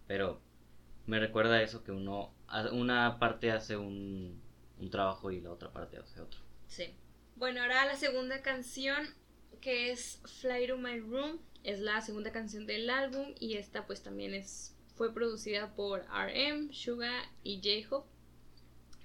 pero 0.07 0.41
me 1.05 1.19
recuerda 1.19 1.61
eso 1.61 1.83
que 1.83 1.91
uno 1.91 2.33
una 2.71 3.19
parte 3.19 3.51
hace 3.51 3.75
un 3.77 4.41
un 4.79 4.89
trabajo 4.89 5.31
y 5.31 5.41
la 5.41 5.51
otra 5.51 5.71
parte 5.71 5.97
hace 5.97 6.21
otro. 6.21 6.39
Sí. 6.67 6.93
Bueno, 7.35 7.61
ahora 7.61 7.85
la 7.85 7.95
segunda 7.95 8.41
canción 8.41 9.07
que 9.61 9.91
es 9.91 10.21
Fly 10.41 10.67
to 10.67 10.77
My 10.77 10.99
Room 10.99 11.39
es 11.63 11.79
la 11.79 12.01
segunda 12.01 12.31
canción 12.31 12.65
del 12.65 12.89
álbum 12.89 13.33
y 13.39 13.55
esta 13.55 13.85
pues 13.87 14.03
también 14.03 14.33
es 14.33 14.75
fue 14.95 15.13
producida 15.13 15.73
por 15.75 16.05
RM, 16.05 16.71
Suga 16.71 17.11
y 17.43 17.57
J-Hope, 17.57 18.07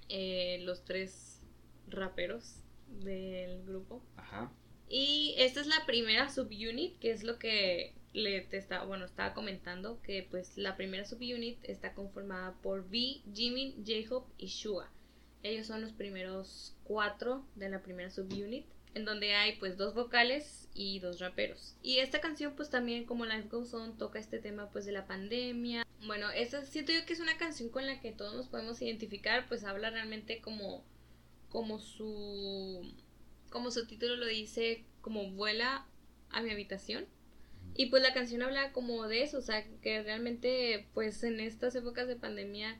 eh, 0.08 0.58
los 0.62 0.84
tres 0.84 1.40
raperos 1.88 2.62
del 2.88 3.64
grupo. 3.64 4.02
Ajá. 4.16 4.52
Y 4.88 5.34
esta 5.38 5.60
es 5.60 5.66
la 5.66 5.84
primera 5.86 6.28
subunit, 6.28 6.98
que 6.98 7.10
es 7.10 7.22
lo 7.22 7.38
que 7.38 7.94
le 8.12 8.40
te 8.42 8.56
está, 8.56 8.84
bueno, 8.84 9.04
estaba 9.04 9.34
comentando, 9.34 10.00
que 10.02 10.26
pues 10.30 10.56
la 10.56 10.76
primera 10.76 11.04
subunit 11.04 11.58
está 11.64 11.94
conformada 11.94 12.54
por 12.62 12.80
V, 12.80 13.22
Jimin, 13.32 13.84
J-Hope 13.86 14.32
y 14.38 14.48
Suga. 14.48 14.90
Ellos 15.42 15.66
son 15.66 15.82
los 15.82 15.92
primeros 15.92 16.76
cuatro 16.84 17.46
de 17.54 17.68
la 17.68 17.82
primera 17.82 18.10
subunit, 18.10 18.66
en 18.98 19.04
donde 19.04 19.34
hay 19.34 19.56
pues 19.56 19.76
dos 19.76 19.94
vocales 19.94 20.68
y 20.74 20.98
dos 20.98 21.20
raperos. 21.20 21.76
Y 21.82 21.98
esta 21.98 22.20
canción 22.20 22.54
pues 22.54 22.68
también 22.68 23.04
como 23.04 23.24
Life 23.24 23.48
Goes 23.48 23.72
On 23.72 23.96
toca 23.96 24.18
este 24.18 24.38
tema 24.38 24.70
pues 24.70 24.84
de 24.84 24.92
la 24.92 25.06
pandemia. 25.06 25.86
Bueno, 26.06 26.30
esta 26.30 26.64
siento 26.64 26.92
yo 26.92 27.06
que 27.06 27.12
es 27.12 27.20
una 27.20 27.38
canción 27.38 27.70
con 27.70 27.86
la 27.86 28.00
que 28.00 28.12
todos 28.12 28.34
nos 28.34 28.48
podemos 28.48 28.82
identificar, 28.82 29.48
pues 29.48 29.64
habla 29.64 29.90
realmente 29.90 30.40
como 30.40 30.84
como 31.48 31.78
su 31.78 32.92
como 33.50 33.70
su 33.70 33.86
título 33.86 34.16
lo 34.16 34.26
dice, 34.26 34.84
como 35.00 35.30
vuela 35.30 35.86
a 36.30 36.42
mi 36.42 36.50
habitación. 36.50 37.06
Y 37.74 37.86
pues 37.86 38.02
la 38.02 38.12
canción 38.12 38.42
habla 38.42 38.72
como 38.72 39.06
de 39.06 39.22
eso, 39.22 39.38
o 39.38 39.42
sea, 39.42 39.64
que 39.80 40.02
realmente 40.02 40.88
pues 40.92 41.22
en 41.22 41.40
estas 41.40 41.74
épocas 41.76 42.08
de 42.08 42.16
pandemia 42.16 42.78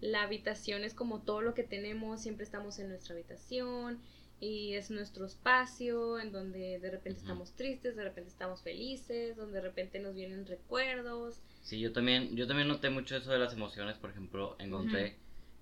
la 0.00 0.22
habitación 0.22 0.84
es 0.84 0.92
como 0.92 1.22
todo 1.22 1.40
lo 1.40 1.54
que 1.54 1.62
tenemos, 1.62 2.20
siempre 2.20 2.44
estamos 2.44 2.78
en 2.78 2.88
nuestra 2.90 3.14
habitación 3.14 4.02
y 4.44 4.74
es 4.74 4.90
nuestro 4.90 5.24
espacio 5.26 6.18
en 6.20 6.30
donde 6.32 6.78
de 6.78 6.90
repente 6.90 7.20
estamos 7.20 7.52
tristes, 7.52 7.96
de 7.96 8.04
repente 8.04 8.30
estamos 8.30 8.62
felices, 8.62 9.36
donde 9.36 9.54
de 9.54 9.60
repente 9.62 9.98
nos 10.00 10.14
vienen 10.14 10.46
recuerdos. 10.46 11.40
Sí, 11.62 11.80
yo 11.80 11.92
también, 11.92 12.36
yo 12.36 12.46
también 12.46 12.68
noté 12.68 12.90
mucho 12.90 13.16
eso 13.16 13.32
de 13.32 13.38
las 13.38 13.52
emociones, 13.54 13.96
por 13.96 14.10
ejemplo, 14.10 14.56
encontré 14.58 15.16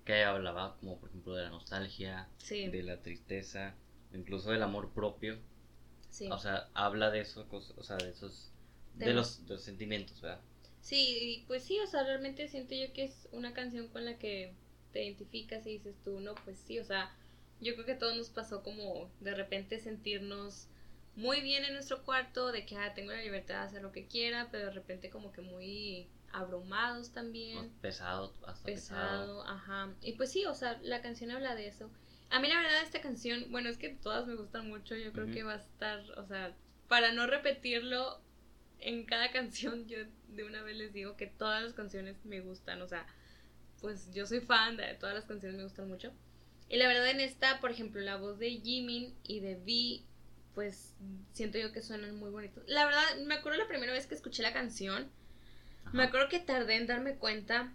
que 0.05 0.23
hablaba 0.23 0.75
como 0.79 0.97
por 0.99 1.09
ejemplo 1.09 1.33
de 1.33 1.43
la 1.43 1.49
nostalgia, 1.49 2.27
Sí, 2.37 2.67
de 2.67 2.83
la 2.83 3.01
tristeza, 3.01 3.73
incluso 4.13 4.51
del 4.51 4.63
amor 4.63 4.91
propio. 4.91 5.37
sí. 6.09 6.27
O 6.29 6.37
sea, 6.37 6.69
habla 6.73 7.09
de 7.09 7.21
eso, 7.21 7.47
o 7.49 7.83
sea, 7.83 7.97
de 7.97 8.09
esos 8.09 8.49
de 8.95 9.13
los, 9.13 9.47
de 9.47 9.53
los 9.53 9.63
sentimientos, 9.63 10.21
¿verdad? 10.21 10.41
Sí, 10.81 11.45
pues 11.47 11.63
sí, 11.63 11.79
o 11.79 11.87
sea, 11.87 12.03
realmente 12.03 12.47
siento 12.49 12.75
yo 12.75 12.91
que 12.93 13.05
es 13.05 13.27
una 13.31 13.53
canción 13.53 13.87
con 13.87 14.05
la 14.05 14.17
que 14.19 14.53
te 14.91 15.03
identificas 15.05 15.65
y 15.65 15.71
dices 15.77 15.95
tú, 16.03 16.19
no, 16.19 16.35
pues 16.35 16.57
sí, 16.59 16.77
o 16.79 16.83
sea, 16.83 17.15
yo 17.63 17.73
creo 17.73 17.85
que 17.85 17.91
a 17.93 17.99
todos 17.99 18.15
nos 18.15 18.29
pasó 18.29 18.63
como 18.63 19.09
de 19.19 19.33
repente 19.35 19.79
sentirnos 19.79 20.67
muy 21.15 21.41
bien 21.41 21.63
en 21.65 21.73
nuestro 21.73 22.03
cuarto, 22.03 22.51
de 22.51 22.65
que 22.65 22.75
ah, 22.75 22.93
tengo 22.93 23.11
la 23.11 23.21
libertad 23.21 23.61
de 23.61 23.67
hacer 23.67 23.81
lo 23.81 23.91
que 23.91 24.07
quiera, 24.07 24.49
pero 24.51 24.65
de 24.65 24.71
repente 24.71 25.09
como 25.09 25.31
que 25.31 25.41
muy 25.41 26.07
abrumados 26.31 27.11
también, 27.11 27.71
Pesado, 27.81 28.33
hasta 28.47 28.65
pesado. 28.65 29.43
pesado, 29.43 29.47
ajá. 29.47 29.93
Y 30.01 30.13
pues 30.13 30.31
sí, 30.31 30.45
o 30.45 30.55
sea, 30.55 30.79
la 30.81 31.01
canción 31.01 31.29
habla 31.29 31.55
de 31.55 31.67
eso. 31.67 31.91
A 32.31 32.39
mí 32.39 32.47
la 32.47 32.59
verdad 32.59 32.81
esta 32.81 33.01
canción, 33.01 33.51
bueno, 33.51 33.69
es 33.69 33.77
que 33.77 33.89
todas 33.89 34.25
me 34.25 34.35
gustan 34.35 34.67
mucho, 34.67 34.95
yo 34.95 35.11
creo 35.13 35.27
que 35.31 35.43
va 35.43 35.53
a 35.53 35.57
estar, 35.57 35.99
o 36.17 36.25
sea, 36.25 36.55
para 36.87 37.11
no 37.11 37.27
repetirlo 37.27 38.19
en 38.79 39.05
cada 39.05 39.31
canción, 39.31 39.87
yo 39.87 39.99
de 40.29 40.43
una 40.43 40.63
vez 40.63 40.75
les 40.75 40.93
digo 40.93 41.15
que 41.15 41.27
todas 41.27 41.61
las 41.61 41.73
canciones 41.73 42.25
me 42.25 42.41
gustan, 42.41 42.81
o 42.81 42.87
sea, 42.87 43.05
pues 43.79 44.11
yo 44.13 44.25
soy 44.25 44.39
fan 44.39 44.77
de 44.77 44.95
todas 44.95 45.13
las 45.13 45.25
canciones, 45.25 45.57
me 45.57 45.63
gustan 45.63 45.87
mucho. 45.87 46.11
Y 46.69 46.77
la 46.77 46.87
verdad 46.87 47.09
en 47.09 47.19
esta, 47.19 47.59
por 47.59 47.71
ejemplo, 47.71 48.01
la 48.01 48.17
voz 48.17 48.39
de 48.39 48.49
Jimin 48.49 49.13
y 49.23 49.39
de 49.41 49.55
V, 49.55 50.05
pues 50.55 50.95
siento 51.33 51.57
yo 51.57 51.71
que 51.71 51.81
suenan 51.81 52.15
muy 52.15 52.29
bonitos. 52.29 52.63
La 52.67 52.85
verdad, 52.85 53.17
me 53.25 53.35
acuerdo 53.35 53.59
la 53.59 53.67
primera 53.67 53.93
vez 53.93 54.07
que 54.07 54.15
escuché 54.15 54.43
la 54.43 54.53
canción, 54.53 55.09
Ajá. 55.85 55.97
me 55.97 56.03
acuerdo 56.03 56.29
que 56.29 56.39
tardé 56.39 56.75
en 56.75 56.87
darme 56.87 57.15
cuenta 57.15 57.73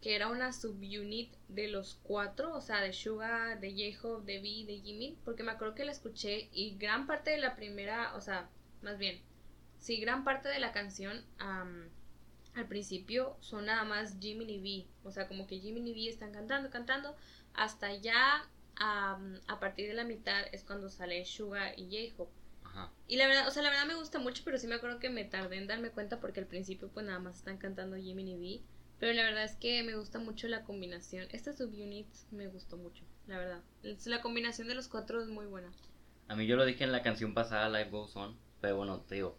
que 0.00 0.14
era 0.14 0.28
una 0.28 0.52
subunit 0.52 1.34
de 1.48 1.68
los 1.68 1.98
cuatro, 2.02 2.52
o 2.54 2.60
sea, 2.60 2.80
de 2.80 2.92
Suga, 2.92 3.56
de 3.56 3.70
J-Hope, 3.72 4.30
de 4.30 4.38
V, 4.38 4.72
de 4.72 4.80
Jimin, 4.80 5.16
porque 5.24 5.42
me 5.42 5.52
acuerdo 5.52 5.74
que 5.74 5.84
la 5.84 5.92
escuché 5.92 6.48
y 6.52 6.76
gran 6.76 7.06
parte 7.06 7.30
de 7.30 7.38
la 7.38 7.56
primera, 7.56 8.14
o 8.14 8.20
sea, 8.20 8.48
más 8.82 8.98
bien, 8.98 9.20
sí, 9.78 9.98
gran 9.98 10.22
parte 10.24 10.48
de 10.48 10.58
la 10.60 10.72
canción 10.72 11.24
am, 11.38 11.88
al 12.56 12.66
principio 12.66 13.36
son 13.40 13.66
nada 13.66 13.84
más 13.84 14.18
Jimin 14.18 14.50
y 14.50 14.58
V, 14.58 14.88
o 15.04 15.12
sea, 15.12 15.28
como 15.28 15.46
que 15.46 15.60
Jimin 15.60 15.86
y 15.86 15.92
V 15.92 16.08
están 16.08 16.32
cantando, 16.32 16.70
cantando, 16.70 17.14
hasta 17.54 17.94
ya 17.94 18.48
a 18.78 19.58
partir 19.58 19.88
de 19.88 19.94
la 19.94 20.04
mitad 20.04 20.42
es 20.52 20.62
cuando 20.62 20.90
sale 20.90 21.24
Suga 21.24 21.72
y 21.76 21.84
J-Hope. 21.84 22.32
Y 23.08 23.16
la 23.16 23.26
verdad, 23.26 23.48
o 23.48 23.50
sea, 23.50 23.62
la 23.62 23.70
verdad 23.70 23.86
me 23.86 23.94
gusta 23.94 24.18
mucho, 24.18 24.42
pero 24.44 24.58
sí 24.58 24.66
me 24.66 24.74
acuerdo 24.74 24.98
que 24.98 25.08
me 25.08 25.24
tardé 25.24 25.56
en 25.56 25.66
darme 25.66 25.90
cuenta 25.90 26.20
porque 26.20 26.40
al 26.40 26.46
principio 26.46 26.88
pues 26.88 27.06
nada 27.06 27.18
más 27.18 27.38
están 27.38 27.56
cantando 27.56 27.96
Jimin 27.96 28.28
y 28.28 28.34
V. 28.34 28.62
Pero 28.98 29.12
la 29.12 29.24
verdad 29.24 29.44
es 29.44 29.56
que 29.56 29.82
me 29.82 29.94
gusta 29.94 30.18
mucho 30.18 30.48
la 30.48 30.64
combinación. 30.64 31.26
Esta 31.30 31.52
subunit 31.52 32.06
me 32.30 32.48
gustó 32.48 32.76
mucho, 32.76 33.04
la 33.26 33.38
verdad. 33.38 33.62
La 34.04 34.20
combinación 34.20 34.68
de 34.68 34.74
los 34.74 34.88
cuatro 34.88 35.22
es 35.22 35.28
muy 35.28 35.46
buena. 35.46 35.70
A 36.28 36.36
mí 36.36 36.46
yo 36.46 36.56
lo 36.56 36.64
dije 36.64 36.84
en 36.84 36.92
la 36.92 37.02
canción 37.02 37.34
pasada, 37.34 37.68
Life 37.68 37.90
Goes 37.90 38.16
On, 38.16 38.36
pero 38.60 38.76
bueno, 38.76 39.00
te 39.00 39.16
digo, 39.16 39.38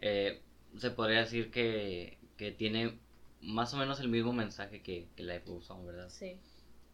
eh, 0.00 0.40
se 0.78 0.90
podría 0.90 1.20
decir 1.20 1.50
que, 1.50 2.18
que 2.42 2.52
tiene 2.52 2.98
más 3.40 3.74
o 3.74 3.76
menos 3.78 4.00
el 4.00 4.08
mismo 4.08 4.32
mensaje 4.32 4.82
que, 4.82 5.08
que 5.16 5.22
Life 5.22 5.44
Goes 5.46 5.70
On, 5.70 5.86
¿verdad? 5.86 6.08
Sí, 6.08 6.38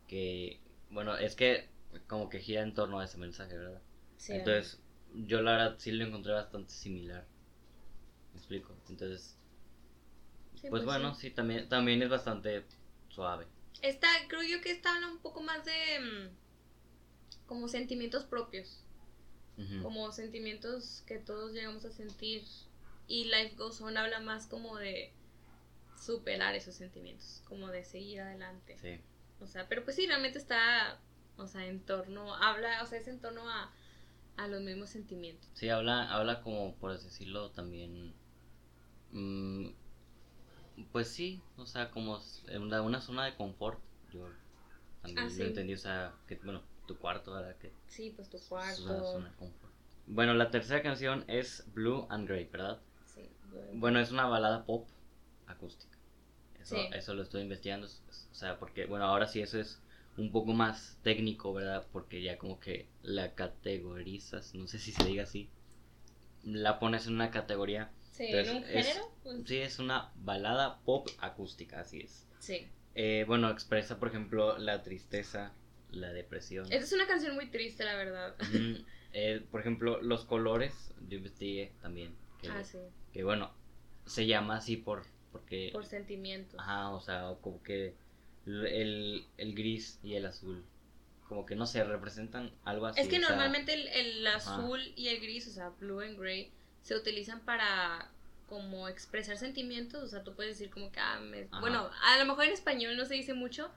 Que, 0.09 0.61
bueno, 0.91 1.17
es 1.17 1.37
que 1.37 1.69
como 2.07 2.29
que 2.31 2.41
gira 2.41 2.63
en 2.63 2.75
torno 2.75 3.01
a 3.01 3.05
ese 3.05 3.19
mensaje, 3.19 3.57
¿verdad? 3.57 3.83
sí. 4.19 4.33
Entonces, 4.35 4.81
yo 5.15 5.43
la 5.43 5.53
verdad 5.53 5.77
sí 5.79 5.93
lo 5.93 6.05
encontré 6.05 6.33
bastante 6.33 6.73
similar. 6.73 7.27
¿Me 8.33 8.39
explico? 8.39 8.75
Entonces, 8.89 9.37
Sí, 10.61 10.69
pues, 10.69 10.85
bueno, 10.85 11.15
sí. 11.15 11.21
sí, 11.23 11.31
también, 11.31 11.69
también 11.69 12.03
es 12.03 12.09
bastante 12.11 12.65
suave. 13.09 13.47
Esta, 13.83 14.07
creo 14.29 14.43
yo 14.45 14.61
que 14.61 14.71
esta 14.71 14.95
habla 14.95 15.09
un 15.09 15.19
poco 15.19 15.41
más 15.43 15.65
de 15.65 15.73
mm, 16.01 16.29
como 17.47 17.69
sentimientos 17.69 18.25
propios. 18.25 18.85
Como 19.83 20.13
sentimientos 20.13 21.03
que 21.07 21.19
todos 21.19 21.53
llegamos 21.53 21.85
a 21.85 21.91
sentir 21.91 22.45
y 23.09 23.25
Life 23.25 23.57
Goes 23.57 23.81
On 23.81 23.97
habla 23.97 24.21
más 24.21 24.47
como 24.47 24.77
de 24.77 25.13
superar 26.01 26.55
esos 26.55 26.75
sentimientos, 26.75 27.43
como 27.49 27.69
de 27.69 27.85
seguir 27.85 28.21
adelante. 28.21 28.77
Sí. 28.81 29.01
O 29.41 29.47
sea, 29.47 29.69
pero 29.69 29.85
pues 29.85 29.97
sí, 29.97 30.07
realmente 30.07 30.39
está, 30.39 30.99
o 31.37 31.47
sea, 31.47 31.67
en 31.67 31.81
torno, 31.81 32.35
habla, 32.35 32.83
o 32.83 32.87
sea, 32.87 32.99
es 32.99 33.09
en 33.09 33.21
torno 33.21 33.49
a, 33.49 33.71
a 34.37 34.47
los 34.49 34.61
mismos 34.63 34.91
sentimientos. 34.91 35.49
Sí, 35.55 35.69
habla, 35.69 36.11
habla 36.13 36.43
como, 36.43 36.75
por 36.77 36.91
así 36.93 37.05
decirlo, 37.07 37.51
también... 37.51 38.15
mm, 39.13 39.69
Pues 40.93 41.09
sí, 41.09 41.41
o 41.57 41.67
sea, 41.67 41.91
como 41.91 42.21
una, 42.57 42.83
una 42.83 43.01
zona 43.01 43.25
de 43.25 43.35
confort. 43.37 43.81
Yo 44.13 44.29
también 45.03 45.19
Ah, 45.19 45.25
lo 45.25 45.31
sí. 45.31 45.43
entendí, 45.43 45.75
o 45.75 45.79
sea, 45.79 46.15
que, 46.27 46.37
bueno, 46.37 46.63
tu 46.87 46.97
cuarto, 46.99 47.33
¿verdad? 47.33 47.57
Que 47.57 47.73
Sí, 47.89 48.13
pues 48.15 48.29
tu 48.31 48.37
es 48.39 48.51
una 48.51 48.75
zona 48.75 48.87
cuarto. 49.03 49.21
de 49.23 49.31
confort. 49.37 49.73
Bueno, 50.07 50.35
la 50.35 50.51
tercera 50.51 50.83
canción 50.83 51.25
es 51.29 51.65
Blue 51.75 52.07
and 52.11 52.27
Grey, 52.27 52.47
¿verdad? 52.47 52.81
Sí. 53.05 53.29
Bueno, 53.75 54.01
es 54.01 54.11
una 54.11 54.27
balada 54.27 54.65
pop 54.65 54.89
acústica. 55.47 55.88
Eso, 56.69 56.77
Sí. 56.77 56.89
eso 56.93 57.15
lo 57.15 57.23
estoy 57.23 57.43
investigando. 57.43 57.87
es- 57.87 58.03
es- 58.11 58.29
O 58.31 58.35
sea, 58.35 58.59
porque, 58.59 58.85
bueno, 58.87 59.07
ahora 59.07 59.27
sí 59.27 59.41
eso 59.41 59.59
es 59.59 59.81
un 60.19 60.31
poco 60.33 60.53
más 60.53 60.99
técnico, 61.03 61.53
¿verdad? 61.55 61.87
Porque 61.93 62.21
ya 62.23 62.37
como 62.39 62.61
que 62.61 62.89
la 63.03 63.35
categorizas, 63.35 64.55
no 64.55 64.67
sé 64.67 64.79
si 64.79 64.93
se 64.93 65.05
diga 65.05 65.23
así. 65.23 65.49
La 66.45 66.79
pones 66.79 67.07
en 67.07 67.15
una 67.15 67.31
categoría. 67.31 67.91
Sí, 68.13 68.27
entonces, 68.27 68.51
en 68.51 68.57
un 68.59 68.65
es- 68.69 68.87
género, 68.87 69.13
pues 69.23 69.37
Sí, 69.47 69.57
es 69.59 69.79
una 69.79 70.13
balada 70.17 70.81
pop 70.81 71.09
acústica, 71.21 71.81
así 71.81 72.01
es. 72.01 72.27
sí. 72.39 72.67
Eh, 72.95 73.25
bueno, 73.29 73.49
expresa, 73.51 73.99
por 74.01 74.09
ejemplo, 74.09 74.59
la 74.59 74.83
tristeza, 74.83 75.53
la 75.91 76.13
depresión. 76.13 76.65
Esta 76.65 76.85
es 76.85 76.93
una 76.93 77.07
canción 77.07 77.35
muy 77.37 77.47
triste, 77.49 77.85
la 77.85 77.95
verdad. 77.95 78.35
Eh, 79.13 79.47
por 79.51 79.61
ejemplo, 79.61 80.03
los 80.03 80.25
colores, 80.27 80.93
yo 81.09 81.17
investigué 81.19 81.73
también. 81.81 82.15
Que, 82.43 82.49
Ah, 82.49 82.63
sí, 82.65 82.79
que 83.13 83.23
bueno, 83.25 83.53
se 84.05 84.27
llama 84.27 84.57
así 84.57 84.77
por 84.77 85.05
porque 85.39 85.73
por 85.73 85.87
sentimientos. 85.87 86.61
ajá, 86.61 86.91
o 86.91 87.01
sea, 87.01 87.35
como 87.41 87.63
que 87.63 87.95
el, 88.47 89.25
el 89.37 89.55
gris 89.55 89.99
y 90.03 90.15
el 90.15 90.27
azul 90.27 90.65
como 91.29 91.45
que 91.47 91.55
no 91.57 91.67
sé, 91.67 91.85
representan 91.85 92.51
algo 92.65 92.87
así. 92.87 93.03
Es 93.03 93.09
que 93.09 93.19
sea, 93.21 93.37
normalmente 93.37 93.75
el, 93.75 93.89
el 93.89 94.27
Ajá. 94.27 94.37
azul 94.37 94.81
y 94.97 95.09
el 95.09 95.21
gris, 95.21 95.47
o 95.49 95.51
sea, 95.51 95.71
blue 95.71 96.01
and 96.01 96.19
gray, 96.19 96.51
se 96.83 96.97
utilizan 96.97 97.41
para 97.41 98.11
como 98.49 98.89
expresar 98.89 99.37
sentimientos, 99.37 100.03
o 100.03 100.09
sea, 100.09 100.25
tú 100.25 100.35
puedes 100.35 100.59
decir 100.59 100.71
como 100.73 100.91
que, 100.91 101.01
ah, 101.01 101.21
me- 101.21 101.49
bueno, 101.61 101.91
a 102.03 102.19
lo 102.19 102.25
mejor 102.25 102.45
en 102.45 102.53
español 102.53 102.97
no 102.97 103.05
se 103.05 103.15
dice 103.15 103.35
mucho, 103.35 103.71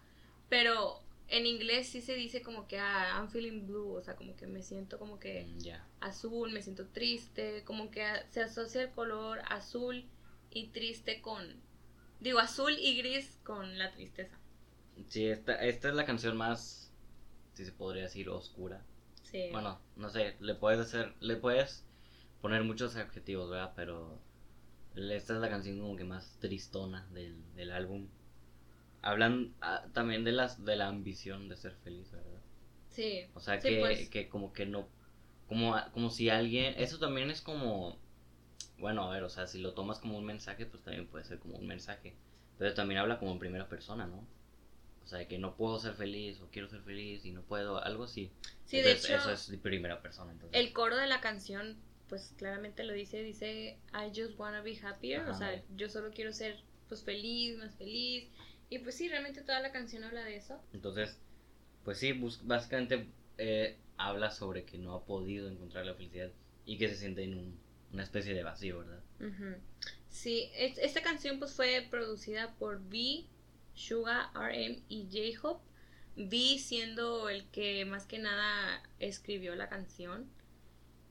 pero 0.50 1.00
en 1.27 1.46
inglés 1.46 1.89
sí 1.89 2.01
se 2.01 2.15
dice 2.15 2.41
como 2.41 2.68
que, 2.68 2.80
ah, 2.80 3.18
I'm 3.18 3.30
feeling 3.30 3.68
blue, 3.68 3.94
o 3.96 4.01
sea, 4.01 4.15
como 4.15 4.36
que 4.36 4.48
me 4.48 4.63
siento 4.63 4.98
como 4.98 5.20
que 5.20 5.46
mm, 5.46 5.70
azul, 6.00 6.51
me 6.51 6.62
siento 6.62 6.88
triste, 6.88 7.63
como 7.65 7.91
que 7.91 8.06
se 8.30 8.41
asocia 8.41 8.82
el 8.84 8.91
color 8.91 9.41
azul 9.50 10.06
y 10.51 10.70
triste 10.70 11.22
con, 11.22 11.63
digo, 12.20 12.39
azul 12.39 12.74
y 12.79 12.98
gris 12.98 13.39
con 13.43 13.77
la 13.77 13.91
tristeza. 13.91 14.38
Sí, 15.08 15.25
esta, 15.27 15.55
esta 15.55 15.89
es 15.89 15.96
la 15.96 16.05
canción 16.05 16.38
más, 16.38 16.93
si 17.53 17.65
se 17.65 17.72
podría 17.74 18.03
decir, 18.03 18.29
oscura. 18.29 18.86
Sí. 19.24 19.50
Bueno, 19.51 19.81
no 19.96 20.10
sé, 20.10 20.38
le 20.39 20.55
puedes 20.55 20.79
hacer, 20.79 21.15
le 21.20 21.38
puedes 21.38 21.86
poner 22.41 22.63
muchos 22.63 22.96
adjetivos, 22.96 23.50
¿verdad? 23.50 23.74
Pero 23.75 24.22
esta 24.96 25.34
es 25.36 25.39
la 25.41 25.50
canción 25.50 25.79
como 25.79 25.96
que 25.98 26.03
más 26.05 26.38
tristona 26.39 27.08
del, 27.12 27.53
del 27.55 27.72
álbum. 27.72 28.10
Hablan 29.01 29.55
ah, 29.62 29.88
también 29.93 30.24
de 30.24 30.31
las 30.34 30.63
de 30.65 30.75
la 30.75 30.88
ambición 30.88 31.50
de 31.50 31.58
ser 31.58 31.75
feliz, 31.75 32.12
¿verdad? 32.12 32.41
sí. 32.89 33.27
O 33.34 33.39
sea 33.39 33.60
Sí, 33.60 33.67
que, 33.67 33.79
pues. 33.79 34.10
que 34.10 34.29
como 34.29 34.53
que 34.53 34.65
no, 34.65 34.88
como, 35.48 35.75
como 35.93 36.10
si 36.10 36.29
alguien, 36.29 36.75
eso 36.77 37.00
también 37.00 37.29
es 37.29 37.41
como, 37.41 37.98
bueno, 38.77 39.03
a 39.10 39.13
ver, 39.13 39.24
o 39.24 39.30
sea, 39.30 39.48
si 39.48 39.60
lo 39.60 39.74
tomas 39.74 40.00
como 40.00 40.18
un 40.18 40.25
mensaje, 40.25 40.65
pues 40.65 40.84
también 40.84 41.08
puede 41.08 41.25
ser 41.25 41.39
como 41.39 41.56
un 41.58 41.68
mensaje. 41.68 42.15
Pero 42.58 42.74
también 42.74 43.00
habla 43.00 43.20
como 43.20 43.32
en 43.32 43.39
primera 43.39 43.68
persona, 43.68 44.06
¿no? 44.08 44.25
O 45.03 45.08
sea, 45.08 45.27
que 45.27 45.38
no 45.38 45.56
puedo 45.56 45.80
ser 45.80 45.94
feliz 45.94 46.39
o 46.41 46.48
quiero 46.51 46.68
ser 46.70 46.82
feliz 46.82 47.25
y 47.25 47.32
no 47.32 47.41
puedo, 47.41 47.84
algo 47.84 48.03
así. 48.03 48.32
Sí, 48.65 48.82
de 48.82 48.94
hecho, 48.94 49.15
eso 49.15 49.32
es 49.32 49.50
de 49.50 49.58
primera 49.58 50.01
persona. 50.01 50.32
Entonces. 50.32 50.60
el 50.60 50.74
coro 50.74 50.96
de 50.96 51.08
la 51.08 51.22
canción, 51.22 51.77
pues 52.08 52.34
claramente 52.38 52.84
lo 52.84 52.94
dice, 52.94 53.24
dice, 53.24 53.77
I 53.94 54.10
just 54.10 54.38
wanna 54.39 54.62
be 54.62 54.77
happier, 54.82 55.27
o 55.27 55.34
sea, 55.34 55.62
yo 55.75 55.89
solo 55.89 56.12
quiero 56.12 56.34
ser, 56.34 56.62
pues, 56.88 57.03
feliz, 57.03 57.58
más 57.58 57.75
feliz. 57.75 58.30
Y 58.70 58.80
pues 58.80 58.96
sí, 58.96 59.10
realmente 59.10 59.41
toda 59.41 59.60
la 59.60 59.72
canción 59.72 60.03
habla 60.03 60.24
de 60.24 60.38
eso. 60.38 60.62
Entonces, 60.72 61.20
pues 61.84 61.98
sí, 61.98 62.13
básicamente 62.44 63.10
eh, 63.38 63.77
habla 63.98 64.32
sobre 64.32 64.63
que 64.63 64.77
no 64.77 64.94
ha 64.94 65.03
podido 65.03 65.50
encontrar 65.50 65.86
la 65.86 65.93
felicidad 65.95 66.30
y 66.65 66.78
que 66.78 66.88
se 66.88 66.95
siente 66.95 67.24
en 67.24 67.38
un- 67.38 67.60
una 67.93 68.04
especie 68.04 68.34
de 68.34 68.43
vacío, 68.43 68.80
¿verdad? 68.80 68.99
Sí, 70.10 70.49
es- 70.56 70.77
esta 70.77 71.01
canción 71.01 71.39
pues 71.39 71.54
fue 71.54 71.88
producida 71.89 72.54
por 72.56 72.77
V, 72.77 73.25
Suga, 73.73 74.32
RM 74.36 74.84
y 74.89 75.08
J-Hope. 75.12 75.63
V 76.17 76.58
siendo 76.60 77.30
el 77.30 77.47
que 77.51 77.86
más 77.86 78.06
que 78.06 78.19
nada 78.19 78.84
escribió 78.99 79.56
la 79.56 79.69
canción. 79.69 80.30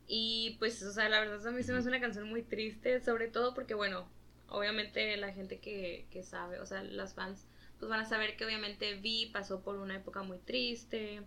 Y 0.07 0.57
pues, 0.59 0.83
o 0.83 0.93
sea, 0.93 1.09
la 1.09 1.21
verdad 1.21 1.47
a 1.47 1.51
mí 1.53 1.63
se 1.63 1.73
me 1.73 1.79
hace 1.79 1.89
una 1.89 2.01
canción 2.01 2.29
muy 2.29 2.43
triste, 2.43 3.01
sobre 3.01 3.29
todo 3.29 3.55
porque, 3.55 3.75
bueno, 3.75 4.09
obviamente 4.49 5.17
la 5.17 5.33
gente 5.33 5.61
que, 5.61 6.07
que 6.11 6.23
sabe, 6.25 6.59
o 6.61 6.67
sea, 6.67 6.83
las 6.83 7.15
fans, 7.15 7.47
pues 7.79 7.89
van 7.89 8.01
a 8.01 8.05
saber 8.09 8.37
que 8.37 8.45
obviamente 8.45 8.97
V 8.99 9.31
pasó 9.33 9.63
por 9.63 9.77
una 9.79 9.97
época 9.97 10.23
muy 10.23 10.39
triste. 10.39 11.23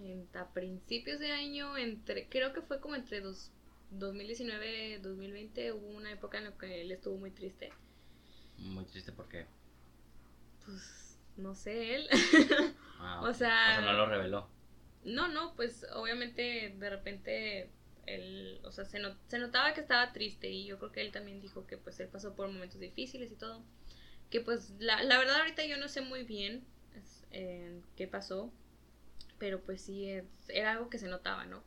en- 0.00 0.28
a 0.34 0.52
principios 0.52 1.18
de 1.20 1.32
año, 1.32 1.76
entre 1.76 2.28
creo 2.28 2.52
que 2.52 2.62
fue 2.62 2.80
como 2.80 2.94
entre 2.96 3.20
dos, 3.20 3.50
2019, 3.90 4.98
2020 5.00 5.72
hubo 5.72 5.86
una 5.88 6.12
época 6.12 6.38
en 6.38 6.44
la 6.44 6.52
que 6.58 6.80
él 6.82 6.92
estuvo 6.92 7.16
muy 7.16 7.30
triste. 7.30 7.70
Muy 8.58 8.84
triste 8.84 9.12
porque... 9.12 9.46
Pues 10.64 11.18
no 11.36 11.54
sé 11.54 11.94
él. 11.94 12.08
ah, 12.98 13.20
O 13.24 13.32
sea- 13.32 13.80
no 13.80 13.92
lo 13.92 14.06
reveló. 14.06 14.48
no, 15.04 15.28
no, 15.28 15.54
pues 15.56 15.86
obviamente 15.94 16.74
de 16.78 16.90
repente 16.90 17.70
él, 18.06 18.60
o 18.64 18.72
sea, 18.72 18.84
se, 18.84 18.98
no- 18.98 19.16
se 19.28 19.38
notaba 19.38 19.72
que 19.74 19.80
estaba 19.80 20.12
triste 20.12 20.50
y 20.50 20.66
yo 20.66 20.78
creo 20.78 20.92
que 20.92 21.00
él 21.00 21.12
también 21.12 21.40
dijo 21.40 21.66
que 21.66 21.76
pues 21.78 21.98
él 22.00 22.08
pasó 22.08 22.34
por 22.34 22.48
momentos 22.48 22.80
difíciles 22.80 23.30
y 23.32 23.36
todo. 23.36 23.62
Que 24.30 24.40
pues 24.40 24.72
la, 24.78 25.02
la 25.02 25.18
verdad 25.18 25.38
ahorita 25.40 25.64
yo 25.64 25.76
no 25.78 25.88
sé 25.88 26.00
muy 26.02 26.24
bien 26.24 26.64
es, 26.96 27.24
eh, 27.30 27.80
qué 27.96 28.06
pasó, 28.08 28.52
pero 29.38 29.62
pues 29.62 29.80
sí, 29.82 30.08
es- 30.10 30.24
era 30.48 30.72
algo 30.72 30.90
que 30.90 30.98
se 30.98 31.08
notaba, 31.08 31.46
¿no? 31.46 31.62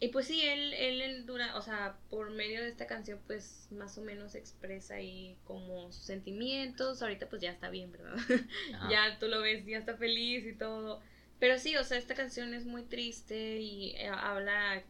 Y 0.00 0.08
pues 0.08 0.26
sí, 0.26 0.42
él, 0.42 0.74
él, 0.74 1.00
él 1.00 1.26
dura, 1.26 1.56
o 1.56 1.62
sea, 1.62 1.96
por 2.10 2.30
medio 2.30 2.60
de 2.62 2.68
esta 2.68 2.86
canción, 2.86 3.20
pues 3.26 3.68
más 3.70 3.96
o 3.96 4.02
menos 4.02 4.34
expresa 4.34 4.96
ahí 4.96 5.38
como 5.44 5.92
sus 5.92 6.04
sentimientos. 6.04 7.00
Ahorita 7.00 7.28
pues 7.28 7.40
ya 7.40 7.52
está 7.52 7.70
bien, 7.70 7.92
¿verdad? 7.92 8.16
Ya 8.90 9.18
tú 9.18 9.28
lo 9.28 9.40
ves, 9.40 9.64
ya 9.64 9.78
está 9.78 9.96
feliz 9.96 10.44
y 10.46 10.54
todo. 10.54 11.00
Pero 11.38 11.58
sí, 11.58 11.76
o 11.76 11.84
sea, 11.84 11.98
esta 11.98 12.14
canción 12.14 12.54
es 12.54 12.66
muy 12.66 12.82
triste 12.82 13.60
y 13.60 13.90
eh, 13.96 14.08
habla 14.08 14.82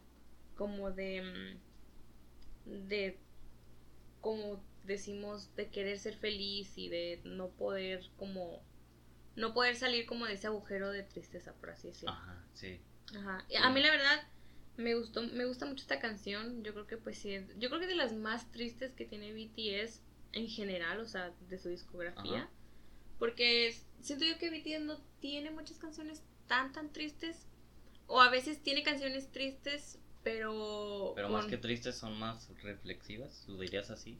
como 0.55 0.91
de. 0.91 1.59
mm, 2.65 2.87
de. 2.87 3.17
como 4.21 4.63
decimos, 4.83 5.55
de 5.55 5.69
querer 5.69 5.99
ser 5.99 6.15
feliz 6.15 6.77
y 6.77 6.89
de 6.89 7.21
no 7.23 7.49
poder 7.49 8.03
como. 8.17 8.63
no 9.35 9.53
poder 9.53 9.75
salir 9.75 10.07
como 10.07 10.25
de 10.25 10.33
ese 10.33 10.47
agujero 10.47 10.89
de 10.91 11.03
tristeza, 11.03 11.53
por 11.53 11.69
así 11.69 11.89
decirlo. 11.89 12.11
Ajá, 12.15 12.43
sí. 12.53 12.81
Ajá. 13.15 13.45
A 13.61 13.69
mí 13.69 13.81
la 13.81 13.91
verdad 13.91 14.27
me 14.77 14.95
gustó, 14.95 15.23
me 15.23 15.45
gusta 15.45 15.65
mucho 15.65 15.81
esta 15.81 15.99
canción. 15.99 16.63
Yo 16.63 16.73
creo 16.73 16.87
que 16.87 16.97
pues 16.97 17.17
sí, 17.17 17.35
yo 17.57 17.69
creo 17.69 17.79
que 17.79 17.85
es 17.85 17.91
de 17.91 17.95
las 17.95 18.13
más 18.13 18.51
tristes 18.51 18.93
que 18.93 19.05
tiene 19.05 19.33
BTS 19.33 20.01
en 20.33 20.47
general, 20.47 20.99
o 20.99 21.07
sea, 21.07 21.33
de 21.49 21.57
su 21.57 21.69
discografía. 21.69 22.43
Ajá. 22.43 22.49
Porque 23.19 23.75
siento 24.01 24.25
yo 24.25 24.37
que 24.37 24.49
BTS 24.49 24.83
no 24.83 25.01
tiene 25.19 25.51
muchas 25.51 25.77
canciones 25.77 26.23
tan 26.47 26.73
tan 26.73 26.91
tristes 26.91 27.47
o 28.07 28.21
a 28.21 28.29
veces 28.29 28.61
tiene 28.61 28.83
canciones 28.83 29.31
tristes, 29.31 29.99
pero 30.23 31.13
Pero 31.15 31.29
más 31.29 31.45
que 31.45 31.57
tristes 31.57 31.95
son 31.95 32.19
más 32.19 32.49
reflexivas, 32.61 33.45
¿lo 33.47 33.57
dirías 33.57 33.89
así? 33.89 34.19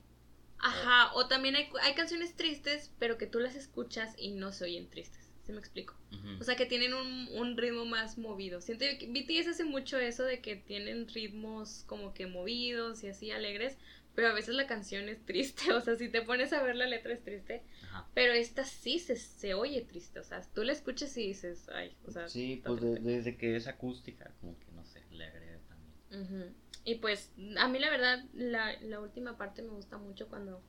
Ajá, 0.59 1.13
o 1.13 1.27
también 1.27 1.55
hay, 1.55 1.69
hay 1.81 1.93
canciones 1.93 2.35
tristes, 2.35 2.91
pero 2.97 3.17
que 3.17 3.27
tú 3.27 3.39
las 3.39 3.55
escuchas 3.55 4.15
y 4.17 4.31
no 4.31 4.51
se 4.51 4.63
oyen 4.63 4.89
tristes. 4.89 5.24
¿Sí 5.45 5.51
me 5.51 5.59
explico? 5.59 5.93
O 6.39 6.43
sea, 6.43 6.55
que 6.55 6.65
tienen 6.65 6.93
un, 6.95 7.27
un 7.37 7.55
ritmo 7.57 7.85
más 7.85 8.17
movido. 8.17 8.61
Siento 8.61 8.83
yo 8.85 8.97
que 8.97 9.07
BTS 9.07 9.49
hace 9.49 9.63
mucho 9.63 9.99
eso 9.99 10.23
de 10.23 10.39
que 10.41 10.55
tienen 10.55 11.07
ritmos 11.07 11.83
como 11.85 12.13
que 12.15 12.25
movidos 12.25 13.03
y 13.03 13.09
así 13.09 13.29
alegres, 13.29 13.77
pero 14.15 14.29
a 14.29 14.33
veces 14.33 14.55
la 14.55 14.65
canción 14.65 15.07
es 15.07 15.23
triste. 15.25 15.71
O 15.73 15.81
sea, 15.81 15.95
si 15.97 16.09
te 16.09 16.23
pones 16.23 16.51
a 16.51 16.63
ver 16.63 16.75
la 16.75 16.87
letra 16.87 17.13
es 17.13 17.23
triste, 17.23 17.61
Ajá. 17.83 18.07
pero 18.15 18.33
esta 18.33 18.65
sí 18.65 18.97
se, 18.97 19.15
se 19.17 19.53
oye 19.53 19.81
triste. 19.81 20.19
O 20.19 20.23
sea, 20.23 20.41
tú 20.53 20.63
la 20.63 20.71
escuchas 20.73 21.15
y 21.17 21.27
dices, 21.27 21.69
ay, 21.69 21.95
o 22.07 22.11
sea. 22.11 22.27
Sí, 22.27 22.61
pues 22.65 22.81
de- 22.81 22.99
desde 22.99 23.37
que 23.37 23.55
es 23.55 23.67
acústica, 23.67 24.33
como 24.41 24.57
que 24.59 24.71
no 24.71 24.83
sé, 24.83 25.03
le 25.11 25.25
agrega 25.25 25.59
también. 25.67 26.55
Y 26.85 26.95
pues, 26.95 27.31
a 27.57 27.67
mí 27.67 27.77
la 27.79 27.89
verdad, 27.91 28.23
la, 28.33 28.79
la 28.81 28.99
última 28.99 29.37
parte 29.37 29.61
me 29.61 29.69
gusta 29.69 29.97
mucho 29.99 30.27
cuando 30.27 30.63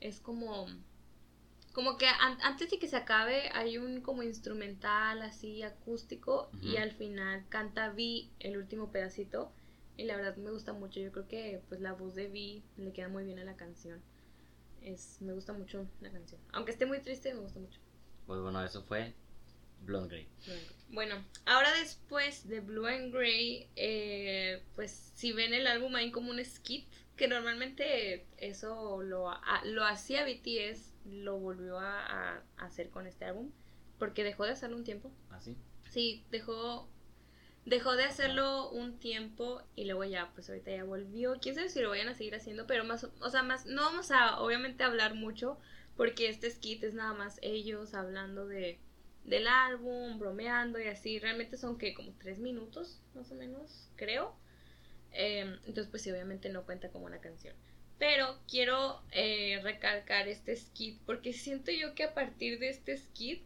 es 0.00 0.18
como. 0.20 0.66
Como 1.74 1.98
que 1.98 2.06
an- 2.06 2.38
antes 2.42 2.70
de 2.70 2.78
que 2.78 2.88
se 2.88 2.96
acabe 2.96 3.50
hay 3.52 3.76
un 3.78 4.00
como 4.00 4.22
instrumental 4.22 5.20
así 5.22 5.62
acústico 5.62 6.48
y 6.62 6.76
al 6.76 6.92
final 6.92 7.44
canta 7.50 7.90
Vi 7.90 8.30
el 8.38 8.56
último 8.56 8.90
pedacito 8.92 9.52
y 9.96 10.04
la 10.04 10.16
verdad 10.16 10.36
me 10.36 10.50
gusta 10.50 10.72
mucho. 10.72 11.00
Yo 11.00 11.10
creo 11.12 11.28
que 11.28 11.60
pues 11.68 11.80
la 11.80 11.92
voz 11.92 12.14
de 12.14 12.28
Vi 12.28 12.62
le 12.76 12.92
queda 12.92 13.08
muy 13.08 13.24
bien 13.24 13.38
a 13.40 13.44
la 13.44 13.56
canción. 13.56 14.00
Es, 14.82 15.20
me 15.20 15.32
gusta 15.32 15.52
mucho 15.52 15.86
la 16.00 16.10
canción. 16.10 16.40
Aunque 16.52 16.70
esté 16.70 16.86
muy 16.86 17.00
triste, 17.00 17.34
me 17.34 17.40
gusta 17.40 17.58
mucho. 17.58 17.80
Pues 18.26 18.40
bueno, 18.40 18.64
eso 18.64 18.82
fue 18.84 19.12
Blonde 19.80 20.08
Grey. 20.08 20.28
Bueno, 20.90 21.16
ahora 21.46 21.72
después 21.72 22.46
de 22.48 22.60
Blue 22.60 22.86
and 22.86 23.12
Grey, 23.12 23.68
eh, 23.76 24.62
pues 24.76 25.12
si 25.16 25.32
ven 25.32 25.52
el 25.52 25.66
álbum 25.66 25.94
hay 25.96 26.10
como 26.12 26.30
un 26.30 26.42
skit, 26.44 26.86
que 27.16 27.28
normalmente 27.28 28.26
eso 28.38 29.02
lo, 29.02 29.30
lo 29.64 29.84
hacía 29.84 30.24
BTS 30.24 30.93
lo 31.04 31.38
volvió 31.38 31.78
a, 31.78 32.06
a 32.06 32.42
hacer 32.56 32.90
con 32.90 33.06
este 33.06 33.24
álbum, 33.24 33.50
porque 33.98 34.24
dejó 34.24 34.44
de 34.44 34.52
hacerlo 34.52 34.76
un 34.76 34.84
tiempo. 34.84 35.10
¿Ah, 35.30 35.40
sí? 35.40 35.56
Sí, 35.90 36.24
dejó 36.30 36.88
dejó 37.64 37.96
de 37.96 38.04
hacerlo 38.04 38.70
un 38.70 38.98
tiempo 38.98 39.62
y 39.74 39.84
luego 39.86 40.04
ya, 40.04 40.30
pues 40.34 40.48
ahorita 40.48 40.70
ya 40.70 40.84
volvió. 40.84 41.38
Quién 41.40 41.54
sabe 41.54 41.68
si 41.68 41.80
lo 41.80 41.90
vayan 41.90 42.08
a 42.08 42.14
seguir 42.14 42.34
haciendo, 42.34 42.66
pero 42.66 42.84
más, 42.84 43.04
o 43.04 43.30
sea, 43.30 43.42
más, 43.42 43.66
no 43.66 43.82
vamos 43.82 44.10
a 44.10 44.40
obviamente 44.40 44.84
hablar 44.84 45.14
mucho 45.14 45.58
porque 45.96 46.28
este 46.28 46.50
skit 46.50 46.84
es 46.84 46.94
nada 46.94 47.14
más 47.14 47.38
ellos 47.42 47.94
hablando 47.94 48.46
de 48.46 48.78
del 49.24 49.46
álbum, 49.48 50.18
bromeando 50.18 50.78
y 50.78 50.86
así. 50.88 51.18
Realmente 51.18 51.56
son 51.56 51.78
que 51.78 51.94
como 51.94 52.12
tres 52.18 52.38
minutos, 52.38 53.00
más 53.14 53.30
o 53.30 53.34
menos, 53.34 53.90
creo. 53.96 54.36
Em, 55.12 55.54
entonces, 55.64 55.86
pues 55.88 56.02
sí, 56.02 56.10
obviamente 56.10 56.50
no 56.50 56.64
cuenta 56.64 56.90
como 56.90 57.06
una 57.06 57.20
canción. 57.20 57.54
Pero 57.98 58.38
quiero 58.48 59.02
eh, 59.12 59.60
recalcar 59.62 60.28
este 60.28 60.56
skit 60.56 61.00
porque 61.06 61.32
siento 61.32 61.70
yo 61.70 61.94
que 61.94 62.04
a 62.04 62.14
partir 62.14 62.58
de 62.58 62.68
este 62.68 62.96
skit 62.96 63.42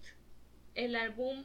el 0.74 0.96
álbum 0.96 1.44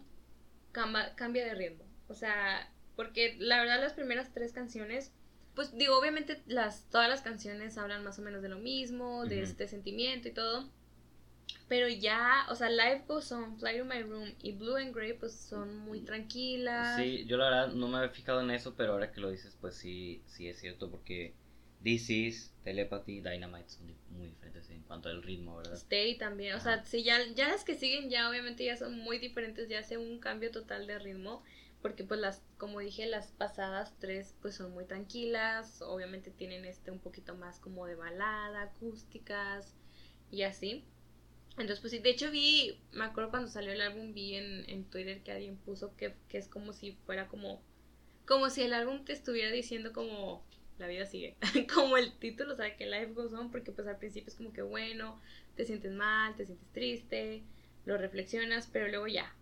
cambia 0.71 1.45
de 1.45 1.53
ritmo. 1.53 1.83
O 2.07 2.13
sea, 2.13 2.69
porque 2.95 3.35
la 3.39 3.59
verdad 3.59 3.81
las 3.81 3.93
primeras 3.93 4.33
tres 4.33 4.53
canciones, 4.53 5.11
pues 5.55 5.75
digo, 5.75 5.97
obviamente 5.97 6.41
las, 6.47 6.89
todas 6.89 7.09
las 7.09 7.21
canciones 7.21 7.77
hablan 7.77 8.03
más 8.03 8.19
o 8.19 8.21
menos 8.21 8.41
de 8.41 8.49
lo 8.49 8.57
mismo, 8.57 9.25
de 9.25 9.41
este 9.41 9.67
sentimiento 9.67 10.27
y 10.27 10.31
todo. 10.31 10.69
Pero 11.67 11.87
ya, 11.87 12.45
o 12.49 12.55
sea, 12.55 12.69
Life 12.69 13.03
Goes 13.07 13.31
On, 13.31 13.57
Fly 13.57 13.79
to 13.79 13.85
My 13.85 14.01
Room 14.01 14.33
y 14.41 14.51
Blue 14.53 14.75
and 14.75 14.95
Grey, 14.95 15.13
pues 15.13 15.33
son 15.33 15.77
muy 15.77 16.01
tranquilas. 16.01 16.97
Sí, 16.97 17.25
yo 17.25 17.37
la 17.37 17.45
verdad 17.45 17.67
no 17.73 17.87
me 17.87 17.97
había 17.97 18.09
fijado 18.09 18.41
en 18.41 18.51
eso, 18.51 18.75
pero 18.75 18.93
ahora 18.93 19.11
que 19.11 19.21
lo 19.21 19.29
dices, 19.29 19.57
pues 19.59 19.75
sí, 19.75 20.21
sí 20.27 20.47
es 20.47 20.59
cierto, 20.59 20.89
porque 20.89 21.33
This 21.83 22.09
Is, 22.09 22.53
Telepathy, 22.63 23.19
Dynamite 23.21 23.69
son 23.69 23.93
muy 24.09 24.27
diferentes 24.27 24.69
en 24.69 24.81
cuanto 24.83 25.09
al 25.09 25.21
ritmo, 25.21 25.57
¿verdad? 25.57 25.73
Stay 25.73 26.17
también, 26.17 26.55
o 26.55 26.59
sea, 26.59 26.83
sí, 26.85 27.03
ya, 27.03 27.19
ya 27.35 27.49
las 27.49 27.63
que 27.63 27.75
siguen 27.75 28.09
ya 28.09 28.29
obviamente 28.29 28.63
ya 28.63 28.77
son 28.77 28.97
muy 28.97 29.19
diferentes, 29.19 29.67
ya 29.67 29.79
hace 29.79 29.97
un 29.97 30.19
cambio 30.19 30.51
total 30.51 30.87
de 30.87 30.99
ritmo 30.99 31.43
porque 31.83 32.05
pues 32.05 32.19
las, 32.21 32.41
como 32.57 32.79
dije, 32.79 33.05
las 33.05 33.33
pasadas 33.33 33.93
tres 33.99 34.33
pues 34.41 34.55
son 34.55 34.71
muy 34.71 34.85
tranquilas, 34.85 35.81
obviamente 35.81 36.31
tienen 36.31 36.63
este 36.63 36.91
un 36.91 36.99
poquito 36.99 37.35
más 37.35 37.59
como 37.59 37.85
de 37.85 37.95
balada, 37.95 38.61
acústicas 38.61 39.75
y 40.31 40.43
así. 40.43 40.85
Entonces 41.51 41.81
pues 41.81 41.91
sí, 41.91 41.99
de 41.99 42.09
hecho 42.09 42.31
vi, 42.31 42.79
me 42.93 43.03
acuerdo 43.03 43.29
cuando 43.31 43.49
salió 43.49 43.73
el 43.73 43.81
álbum, 43.81 44.13
vi 44.13 44.35
en, 44.35 44.67
en 44.69 44.85
Twitter 44.85 45.21
que 45.23 45.33
alguien 45.33 45.57
puso 45.57 45.93
que, 45.97 46.15
que 46.29 46.37
es 46.37 46.47
como 46.47 46.71
si 46.71 46.93
fuera 47.05 47.27
como, 47.27 47.61
como 48.25 48.49
si 48.49 48.61
el 48.61 48.73
álbum 48.73 49.03
te 49.03 49.11
estuviera 49.11 49.51
diciendo 49.51 49.91
como 49.91 50.41
la 50.77 50.87
vida 50.87 51.05
sigue, 51.05 51.37
como 51.73 51.97
el 51.97 52.13
título, 52.17 52.55
sea, 52.55 52.75
que 52.75 52.85
life 52.85 53.13
goes 53.13 53.33
on, 53.33 53.51
porque 53.51 53.71
pues 53.71 53.87
al 53.87 53.97
principio 53.97 54.29
es 54.29 54.35
como 54.35 54.53
que 54.53 54.61
bueno, 54.61 55.21
te 55.55 55.65
sientes 55.65 55.91
mal, 55.91 56.35
te 56.35 56.45
sientes 56.45 56.67
triste, 56.71 57.43
lo 57.85 57.97
reflexionas, 57.97 58.69
pero 58.71 58.87
luego 58.87 59.07
ya, 59.07 59.35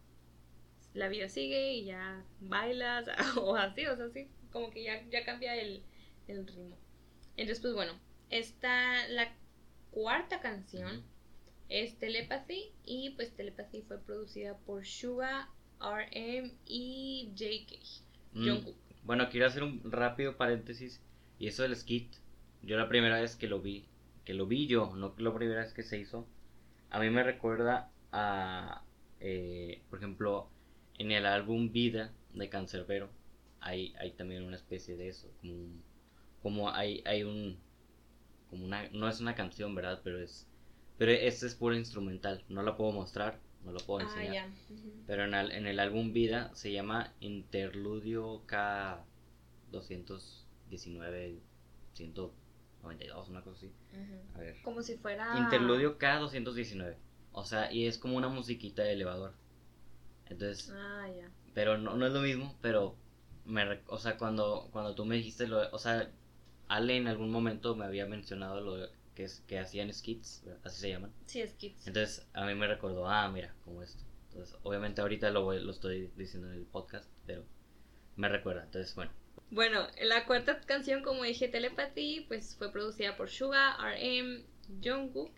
la 0.94 1.08
vida 1.08 1.30
sigue 1.30 1.74
y 1.74 1.86
ya 1.86 2.24
bailas 2.40 3.06
o 3.38 3.56
así, 3.56 3.86
o 3.86 3.96
sea, 3.96 4.06
así, 4.06 4.28
como 4.52 4.72
que 4.72 4.84
ya, 4.84 5.04
ya 5.10 5.24
cambia 5.24 5.56
el, 5.56 5.84
el 6.28 6.46
ritmo. 6.46 6.78
Entonces, 7.38 7.62
pues 7.62 7.74
bueno, 7.74 7.94
esta, 8.30 9.08
la 9.08 9.34
cuarta 9.92 10.42
canción 10.42 11.04
es 11.70 11.98
Telepathy 11.98 12.74
y 12.84 13.12
pues 13.12 13.34
Telepathy 13.36 13.82
fue 13.84 14.00
producida 14.00 14.58
por 14.58 14.86
Suga, 14.86 15.50
RM 15.80 16.52
y 16.66 17.32
JK. 17.34 18.04
Mm, 18.34 18.70
bueno, 19.04 19.30
quiero 19.30 19.48
hacer 19.48 19.64
un 19.64 19.92
rápido 19.92 20.38
paréntesis 20.38 21.02
y 21.42 21.48
eso 21.48 21.64
del 21.64 21.76
skit, 21.76 22.14
yo 22.62 22.78
la 22.78 22.88
primera 22.88 23.20
vez 23.20 23.36
que 23.36 23.48
lo 23.48 23.60
vi, 23.60 23.88
que 24.26 24.36
lo 24.36 24.46
vi 24.46 24.68
yo, 24.68 24.96
no 24.96 25.16
la 25.18 25.34
primera 25.34 25.62
vez 25.62 25.74
que 25.74 25.82
se 25.82 25.98
hizo, 25.98 26.28
a 26.92 27.00
mí 27.00 27.10
me 27.10 27.24
recuerda 27.24 27.90
a, 28.12 28.84
eh, 29.20 29.82
por 29.90 29.98
ejemplo, 29.98 30.52
en 31.00 31.10
el 31.10 31.26
álbum 31.26 31.72
Vida 31.72 32.14
de 32.36 32.48
Cancerbero, 32.48 33.10
hay, 33.60 33.96
hay 33.98 34.12
también 34.12 34.44
una 34.44 34.56
especie 34.56 34.96
de 34.96 35.08
eso, 35.08 35.32
como, 35.42 35.82
como 36.44 36.70
hay, 36.70 37.02
hay 37.08 37.24
un, 37.24 37.58
como 38.52 38.64
una, 38.64 38.88
no 38.90 39.10
es 39.10 39.20
una 39.20 39.34
canción, 39.34 39.74
¿verdad? 39.74 40.02
Pero 40.04 40.20
es, 40.20 40.46
pero 41.00 41.12
este 41.12 41.48
es 41.48 41.56
puro 41.56 41.76
instrumental, 41.76 42.44
no 42.50 42.62
la 42.62 42.78
puedo 42.78 42.92
mostrar, 42.92 43.40
no 43.66 43.72
lo 43.72 43.80
puedo 43.80 44.02
ah, 44.02 44.04
enseñar. 44.04 44.48
Pero 45.08 45.26
en 45.26 45.34
el, 45.34 45.52
en 45.54 45.66
el 45.66 45.80
álbum 45.80 46.14
Vida 46.14 46.54
se 46.54 46.72
llama 46.72 47.16
Interludio 47.20 48.46
K200. 48.46 50.51
1992, 50.72 53.30
una 53.30 53.42
cosa 53.42 53.58
así. 53.58 53.68
Uh 53.68 53.98
-huh. 53.98 54.36
A 54.36 54.40
ver. 54.40 54.62
Como 54.64 54.82
si 54.82 54.98
fuera. 54.98 55.38
Interludio 55.38 55.98
K219. 55.98 56.96
O 57.34 57.46
sea, 57.46 57.72
y 57.72 57.86
es 57.86 57.98
como 57.98 58.18
una 58.18 58.28
musiquita 58.30 58.84
de 58.84 58.94
elevador. 58.94 59.34
Entonces. 60.30 60.72
Ah, 60.74 61.08
ya. 61.10 61.30
Pero 61.54 61.78
no, 61.78 61.96
no 61.96 62.08
es 62.08 62.14
lo 62.14 62.22
mismo, 62.22 62.58
pero. 62.62 62.96
Me, 63.44 63.82
o 63.88 63.98
sea, 63.98 64.18
cuando, 64.18 64.70
cuando 64.72 64.96
tú 64.96 65.06
me 65.06 65.16
dijiste 65.16 65.48
lo. 65.48 65.70
O 65.72 65.80
sea, 65.80 66.12
Ale 66.68 66.96
en 66.96 67.08
algún 67.08 67.32
momento 67.32 67.76
me 67.76 67.84
había 67.84 68.06
mencionado 68.06 68.62
lo 68.62 68.88
que, 69.14 69.26
es, 69.26 69.42
que 69.42 69.60
hacían 69.60 69.94
skits, 69.94 70.46
así 70.64 70.80
se 70.80 70.90
llaman. 70.90 71.12
Sí, 71.26 71.46
skits. 71.46 71.86
Entonces 71.86 72.26
a 72.32 72.46
mí 72.46 72.56
me 72.56 72.66
recordó, 72.66 73.10
ah, 73.10 73.30
mira, 73.30 73.54
como 73.66 73.82
esto. 73.82 74.06
Entonces, 74.30 74.56
obviamente 74.64 75.02
ahorita 75.02 75.32
lo, 75.32 75.44
voy, 75.44 75.60
lo 75.60 75.72
estoy 75.72 76.10
diciendo 76.16 76.48
en 76.48 76.54
el 76.54 76.66
podcast, 76.66 77.10
pero 77.26 77.44
me 78.16 78.30
recuerda. 78.30 78.64
Entonces, 78.64 78.96
bueno, 78.96 79.12
bueno, 79.52 79.86
la 80.02 80.26
cuarta 80.26 80.62
canción, 80.62 81.04
como 81.04 81.24
dije, 81.24 81.50
Telepathy, 81.50 82.26
pues 82.30 82.56
fue 82.56 82.72
producida 82.72 83.18
por 83.18 83.30
Suga, 83.30 83.76
RM, 83.78 84.46
Jungkook. 84.82 85.30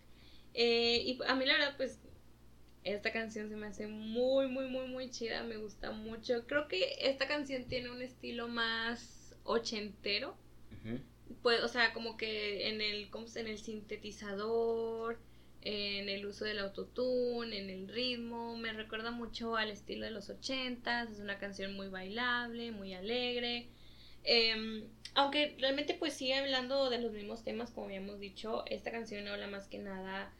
Eh, 0.53 1.01
y 1.03 1.19
a 1.25 1.33
mí 1.33 1.45
la 1.47 1.53
verdad, 1.53 1.73
pues 1.77 1.99
esta 2.83 3.11
canción 3.11 3.49
se 3.49 3.55
me 3.55 3.65
hace 3.65 3.87
muy, 3.87 4.47
muy, 4.49 4.67
muy, 4.67 4.87
muy 4.87 5.09
chida. 5.09 5.41
Me 5.43 5.57
gusta 5.57 5.91
mucho. 5.91 6.45
Creo 6.45 6.67
que 6.67 6.95
esta 6.99 7.27
canción 7.27 7.65
tiene 7.65 7.89
un 7.89 8.03
estilo 8.03 8.47
más 8.47 9.35
ochentero. 9.45 10.37
Pues, 11.41 11.63
o 11.63 11.67
sea, 11.67 11.91
como 11.93 12.15
que 12.15 12.69
en 12.69 12.81
el, 12.81 13.09
en 13.35 13.47
el 13.47 13.57
sintetizador, 13.57 15.17
en 15.61 16.07
el 16.07 16.25
uso 16.27 16.45
del 16.45 16.59
autotune, 16.59 17.57
en 17.57 17.71
el 17.71 17.87
ritmo. 17.87 18.57
Me 18.57 18.73
recuerda 18.73 19.09
mucho 19.09 19.55
al 19.55 19.71
estilo 19.71 20.05
de 20.05 20.11
los 20.11 20.29
ochentas. 20.29 21.09
Es 21.09 21.19
una 21.19 21.39
canción 21.39 21.73
muy 21.73 21.87
bailable, 21.87 22.71
muy 22.71 22.93
alegre. 22.93 23.69
Em, 24.23 24.87
aunque 25.15 25.55
realmente 25.59 25.95
pues 25.95 26.13
sigue 26.13 26.35
hablando 26.35 26.89
de 26.89 26.99
los 26.99 27.11
mismos 27.11 27.43
temas 27.43 27.71
como 27.71 27.87
habíamos 27.87 28.19
dicho, 28.19 28.63
esta 28.67 28.91
canción 28.91 29.27
habla 29.27 29.47
más 29.47 29.67
que 29.67 29.79
nada 29.79 30.33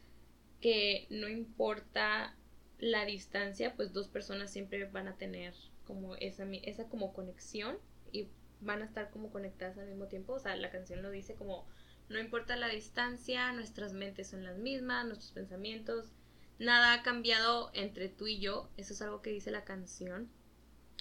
que 0.60 1.06
no 1.10 1.28
importa 1.28 2.34
la 2.78 3.04
distancia, 3.04 3.74
pues 3.76 3.92
dos 3.92 4.08
personas 4.08 4.50
siempre 4.50 4.84
van 4.86 5.08
a 5.08 5.16
tener 5.16 5.54
como 5.86 6.16
esa, 6.16 6.44
esa 6.62 6.88
como 6.88 7.12
conexión 7.12 7.76
y 8.12 8.28
van 8.60 8.82
a 8.82 8.86
estar 8.86 9.10
como 9.10 9.30
conectadas 9.30 9.78
al 9.78 9.88
mismo 9.88 10.06
tiempo. 10.06 10.34
O 10.34 10.38
sea, 10.38 10.56
la 10.56 10.70
canción 10.70 11.02
lo 11.02 11.10
dice 11.10 11.34
como 11.34 11.66
no 12.08 12.18
importa 12.18 12.56
la 12.56 12.68
distancia, 12.68 13.52
nuestras 13.52 13.92
mentes 13.92 14.28
son 14.28 14.44
las 14.44 14.58
mismas, 14.58 15.06
nuestros 15.06 15.32
pensamientos, 15.32 16.12
nada 16.58 16.92
ha 16.92 17.02
cambiado 17.02 17.70
entre 17.72 18.08
tú 18.08 18.26
y 18.26 18.38
yo, 18.38 18.68
eso 18.76 18.92
es 18.92 19.02
algo 19.02 19.22
que 19.22 19.30
dice 19.30 19.50
la 19.50 19.64
canción. 19.64 20.28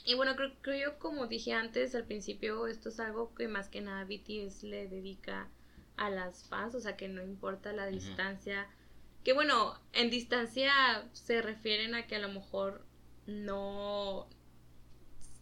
Y 0.06 0.16
bueno, 0.16 0.36
creo, 0.36 0.52
creo 0.62 0.92
yo 0.92 1.00
como 1.00 1.28
dije 1.28 1.54
antes 1.54 1.96
al 1.96 2.04
principio, 2.06 2.68
esto 2.68 2.90
es 2.90 3.00
algo 3.00 3.34
que 3.36 3.48
más 3.48 3.70
que 3.70 3.82
nada 3.82 4.04
BTS 4.04 4.64
le 4.64 4.88
dedica 4.88 5.48
a 5.96 6.10
las 6.10 6.44
fans, 6.48 6.76
o 6.76 6.82
sea 6.82 6.98
que 6.98 7.08
no 7.08 7.24
importa 7.24 7.72
la 7.72 7.88
distancia, 7.88 8.68
que 9.24 9.34
bueno, 9.34 9.80
en 9.94 10.10
distancia 10.10 11.08
se 11.14 11.42
refieren 11.42 11.96
a 11.96 12.08
que 12.08 12.16
a 12.16 12.20
lo 12.20 12.30
mejor 12.30 12.86
no 13.26 14.28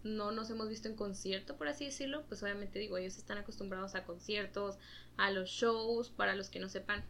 no 0.04 0.32
nos 0.32 0.50
hemos 0.50 0.68
visto 0.68 0.88
en 0.88 0.96
concierto, 0.96 1.58
por 1.58 1.68
así 1.68 1.86
decirlo, 1.86 2.24
pues 2.28 2.42
obviamente 2.42 2.80
digo, 2.80 2.98
ellos 2.98 3.18
están 3.18 3.38
acostumbrados 3.38 3.94
a 3.96 4.04
conciertos, 4.04 4.78
a 5.18 5.30
los 5.30 5.50
shows, 5.50 6.10
para 6.10 6.36
los 6.36 6.50
que 6.50 6.60
no 6.60 6.70
sepan, 6.70 7.04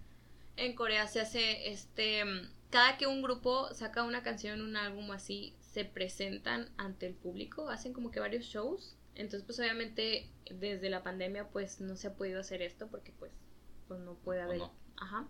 en 0.58 0.76
Corea 0.76 1.08
se 1.08 1.22
hace 1.22 1.70
este, 1.70 2.24
cada 2.70 2.98
que 2.98 3.08
un 3.08 3.22
grupo 3.22 3.74
saca 3.74 4.04
una 4.04 4.24
canción, 4.24 4.62
un 4.62 4.76
álbum 4.76 5.12
así, 5.12 5.56
se 5.72 5.86
presentan 5.86 6.70
ante 6.78 7.08
el 7.08 7.16
público, 7.16 7.70
hacen 7.70 7.94
como 7.94 8.12
que 8.12 8.20
varios 8.20 8.46
shows, 8.46 8.98
entonces 9.16 9.44
pues 9.44 9.60
obviamente 9.60 10.30
desde 10.50 10.90
la 10.90 11.02
pandemia 11.02 11.50
pues 11.50 11.80
no 11.80 11.96
se 11.96 12.08
ha 12.08 12.16
podido 12.16 12.40
hacer 12.40 12.62
esto 12.62 12.88
porque 12.88 13.14
pues, 13.18 13.32
pues 13.88 14.00
no 14.02 14.16
puede 14.16 14.42
haber, 14.42 14.62
ajá. 14.98 15.28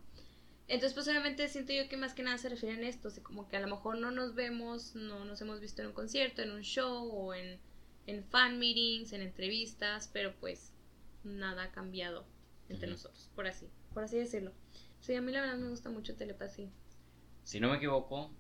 Entonces, 0.68 0.94
pues 0.94 1.06
obviamente 1.10 1.50
siento 1.50 1.74
yo 1.74 1.90
que 1.90 1.98
más 1.98 2.14
que 2.14 2.24
nada 2.24 2.38
se 2.38 2.48
refieren 2.48 2.82
a 2.86 2.88
esto, 2.88 3.10
o 3.10 3.24
como 3.24 3.50
que 3.50 3.58
a 3.58 3.60
lo 3.60 3.68
mejor 3.68 3.98
no 3.98 4.10
nos 4.10 4.36
vemos, 4.36 4.96
no 4.96 5.26
nos 5.26 5.42
hemos 5.42 5.60
visto 5.60 5.82
en 5.82 5.90
un 5.90 5.94
concierto, 5.94 6.42
en 6.42 6.52
un 6.52 6.62
show 6.62 7.10
o 7.12 7.34
en, 7.34 7.60
fan 8.30 8.58
meetings, 8.58 9.12
en 9.12 9.22
entrevistas, 9.22 10.10
pero 10.14 10.34
pues 10.40 10.72
nada 11.26 11.64
ha 11.64 11.72
cambiado 11.72 12.26
entre 12.70 12.90
nosotros, 12.90 13.30
por 13.36 13.48
así, 13.48 13.68
por 13.94 14.04
así 14.04 14.16
decirlo. 14.16 14.54
Sí, 15.02 15.14
a 15.14 15.22
mí 15.22 15.34
la 15.34 15.42
verdad 15.42 15.58
me 15.58 15.68
gusta 15.68 15.90
mucho 15.90 16.16
Telepathy. 16.16 16.72
Si 17.44 17.60
no 17.60 17.70
me 17.70 17.76
equivoco, 17.76 18.32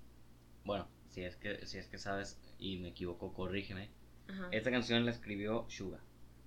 bueno, 0.63 0.87
si 1.11 1.23
es 1.23 1.35
que, 1.35 1.65
si 1.67 1.77
es 1.77 1.87
que 1.87 1.97
sabes 1.97 2.39
y 2.57 2.77
me 2.77 2.89
equivoco, 2.89 3.33
corrígeme. 3.33 3.89
Esta 4.51 4.71
canción 4.71 5.05
la 5.05 5.11
escribió 5.11 5.65
Suga. 5.69 5.99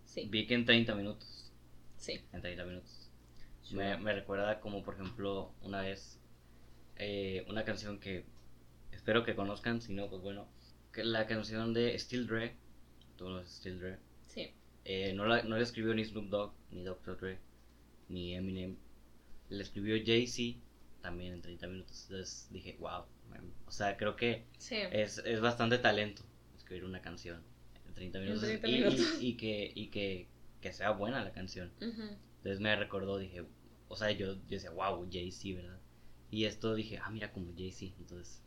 Sí. 0.06 0.26
Vi 0.30 0.46
que 0.46 0.54
en 0.54 0.64
30 0.64 0.94
minutos. 0.94 1.52
Sí. 1.96 2.24
En 2.32 2.40
30 2.40 2.64
minutos. 2.64 3.10
Me, 3.72 3.96
recuerda 3.96 4.60
como 4.60 4.82
por 4.82 4.94
ejemplo 4.94 5.54
una 5.62 5.82
vez 5.82 6.18
eh, 6.96 7.44
una 7.48 7.64
canción 7.64 7.98
que 7.98 8.24
espero 8.92 9.24
que 9.24 9.34
conozcan, 9.34 9.80
si 9.80 9.92
no, 9.92 10.08
pues 10.08 10.22
bueno, 10.22 10.48
que 10.92 11.04
la 11.04 11.26
canción 11.26 11.74
de 11.74 11.98
Still 11.98 12.26
Dre, 12.26 12.56
tú 13.16 13.28
no 13.28 13.44
Still 13.44 13.78
Dre. 13.78 13.98
Sí. 14.28 14.50
Eh, 14.84 15.12
no, 15.14 15.26
la, 15.26 15.42
no 15.42 15.56
la 15.56 15.62
escribió 15.62 15.94
ni 15.94 16.04
Snoop 16.04 16.28
Dogg, 16.28 16.54
ni 16.70 16.84
Dr. 16.84 17.18
Dre, 17.18 17.38
ni 18.08 18.34
Eminem. 18.34 18.76
La 19.50 19.62
escribió 19.62 19.96
Jay-Z 20.04 20.58
también 21.02 21.34
en 21.34 21.42
30 21.42 21.66
minutos. 21.66 22.06
Entonces 22.08 22.48
dije, 22.50 22.76
wow. 22.78 23.04
O 23.66 23.70
sea, 23.70 23.96
creo 23.96 24.16
que 24.16 24.44
Sí. 24.58 24.76
es, 24.92 25.18
es 25.18 25.40
bastante 25.40 25.78
talento 25.78 26.22
escribir 26.56 26.84
una 26.84 27.00
canción 27.00 27.42
en 27.86 27.94
30 27.94 28.18
minutos. 28.20 28.42
30 28.42 28.68
y, 28.68 28.70
y- 28.70 28.78
minutos. 28.78 29.06
y 29.20 29.36
que, 29.36 29.72
y 29.74 29.88
que, 29.88 30.28
que 30.60 30.72
sea 30.72 30.90
buena 30.90 31.24
la 31.24 31.32
canción. 31.32 31.72
Entonces 31.80 32.60
me 32.60 32.74
recordó, 32.76 33.18
dije, 33.18 33.44
o 33.88 33.96
sea, 33.96 34.10
yo, 34.12 34.34
yo 34.34 34.40
decía, 34.48 34.70
wow, 34.70 35.08
Jay-Z, 35.10 35.56
¿verdad? 35.60 35.78
Y 36.30 36.44
esto 36.46 36.74
dije, 36.74 36.98
ah, 37.02 37.10
mira, 37.10 37.32
como 37.32 37.52
Jay-Z. 37.56 37.94
Entonces 37.98 38.42